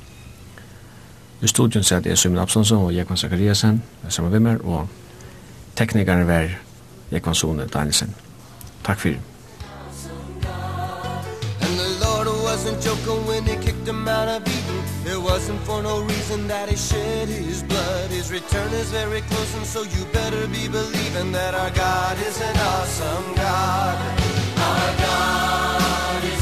I 1.42 1.46
studion 1.46 1.84
sett 1.84 2.06
er 2.06 2.14
Simon 2.14 2.38
Absonsson 2.38 2.84
og 2.84 2.94
Jekvann 2.94 3.16
Zakariasen, 3.16 3.82
saman 4.08 4.32
vimmer, 4.32 4.58
og 4.64 4.88
teknikaren 5.76 6.26
var 6.28 6.48
Jekvann 7.12 7.34
Sone 7.34 7.66
Danielsen. 7.66 8.14
Takk 8.84 9.00
fyrir. 9.00 9.18
And 11.60 11.78
the 11.78 11.90
Lord 12.04 12.26
wasn't 12.26 12.80
joking 12.86 13.26
when 13.26 13.44
he 13.44 13.56
kicked 13.66 13.88
him 13.88 14.08
out 14.08 14.28
of 14.28 14.42
Eden 14.48 14.80
It 15.06 15.20
wasn't 15.30 15.60
for 15.60 15.82
no 15.82 16.00
reason 16.02 16.48
that 16.48 16.68
he 16.68 16.76
shed 16.76 17.28
his 17.28 17.62
blood 17.62 18.10
His 18.10 18.30
return 18.32 18.70
is 18.72 18.90
very 18.90 19.22
close 19.30 19.54
and 19.56 19.66
so 19.66 19.82
you 19.82 20.04
better 20.12 20.46
be 20.48 20.68
believing 20.68 21.32
That 21.32 21.54
our 21.54 21.70
God 21.70 22.16
is 22.28 22.40
an 22.40 22.56
awesome 22.72 23.34
God 23.34 23.96
Our 24.68 24.90
God 25.06 26.24
is 26.24 26.39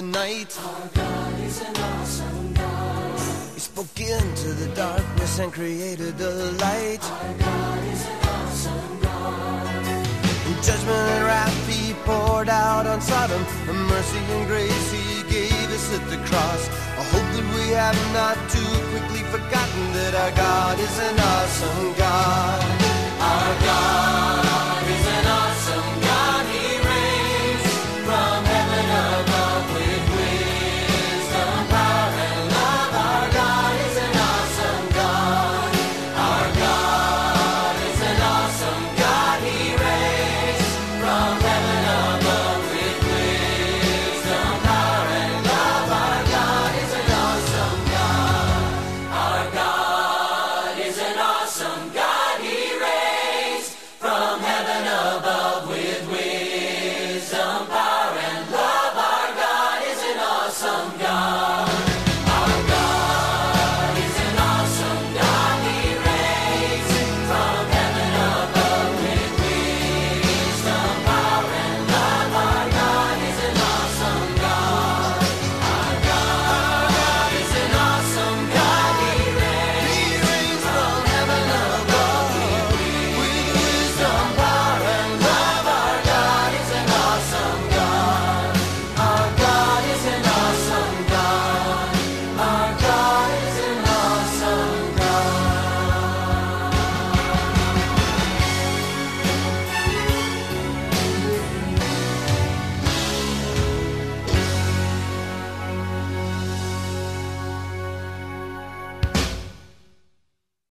the 0.00 0.06
night. 0.06 0.58
Our 0.64 0.88
God 0.94 1.40
is 1.40 1.60
an 1.60 1.76
awesome 1.76 2.54
God 2.54 3.18
He 3.54 3.60
spoke 3.60 4.00
into 4.00 4.48
the 4.60 4.68
darkness 4.74 5.38
and 5.38 5.52
created 5.52 6.16
the 6.16 6.52
light. 6.64 7.02
Our 7.02 7.34
God 7.46 7.82
is 7.92 8.02
an 8.06 8.20
awesome 8.34 9.00
God 9.02 9.86
In 10.48 10.56
Judgment 10.62 11.04
and 11.14 11.24
wrath 11.24 11.68
He 11.68 11.92
poured 12.08 12.48
out 12.48 12.86
on 12.86 13.00
Sodom. 13.00 13.42
The 13.66 13.74
mercy 13.74 14.22
and 14.36 14.46
grace 14.46 14.88
He 14.92 15.22
gave 15.36 15.68
us 15.76 15.86
at 15.96 16.04
the 16.12 16.20
cross. 16.28 16.62
A 17.00 17.04
hope 17.12 17.28
that 17.36 17.46
we 17.56 17.64
have 17.82 18.00
not 18.20 18.36
too 18.54 18.74
quickly 18.90 19.22
forgotten 19.34 19.82
That 19.96 20.14
our 20.22 20.32
God 20.46 20.78
is 20.78 20.96
an 21.08 21.16
awesome 21.34 21.92
God. 22.04 22.60
Our 23.20 23.59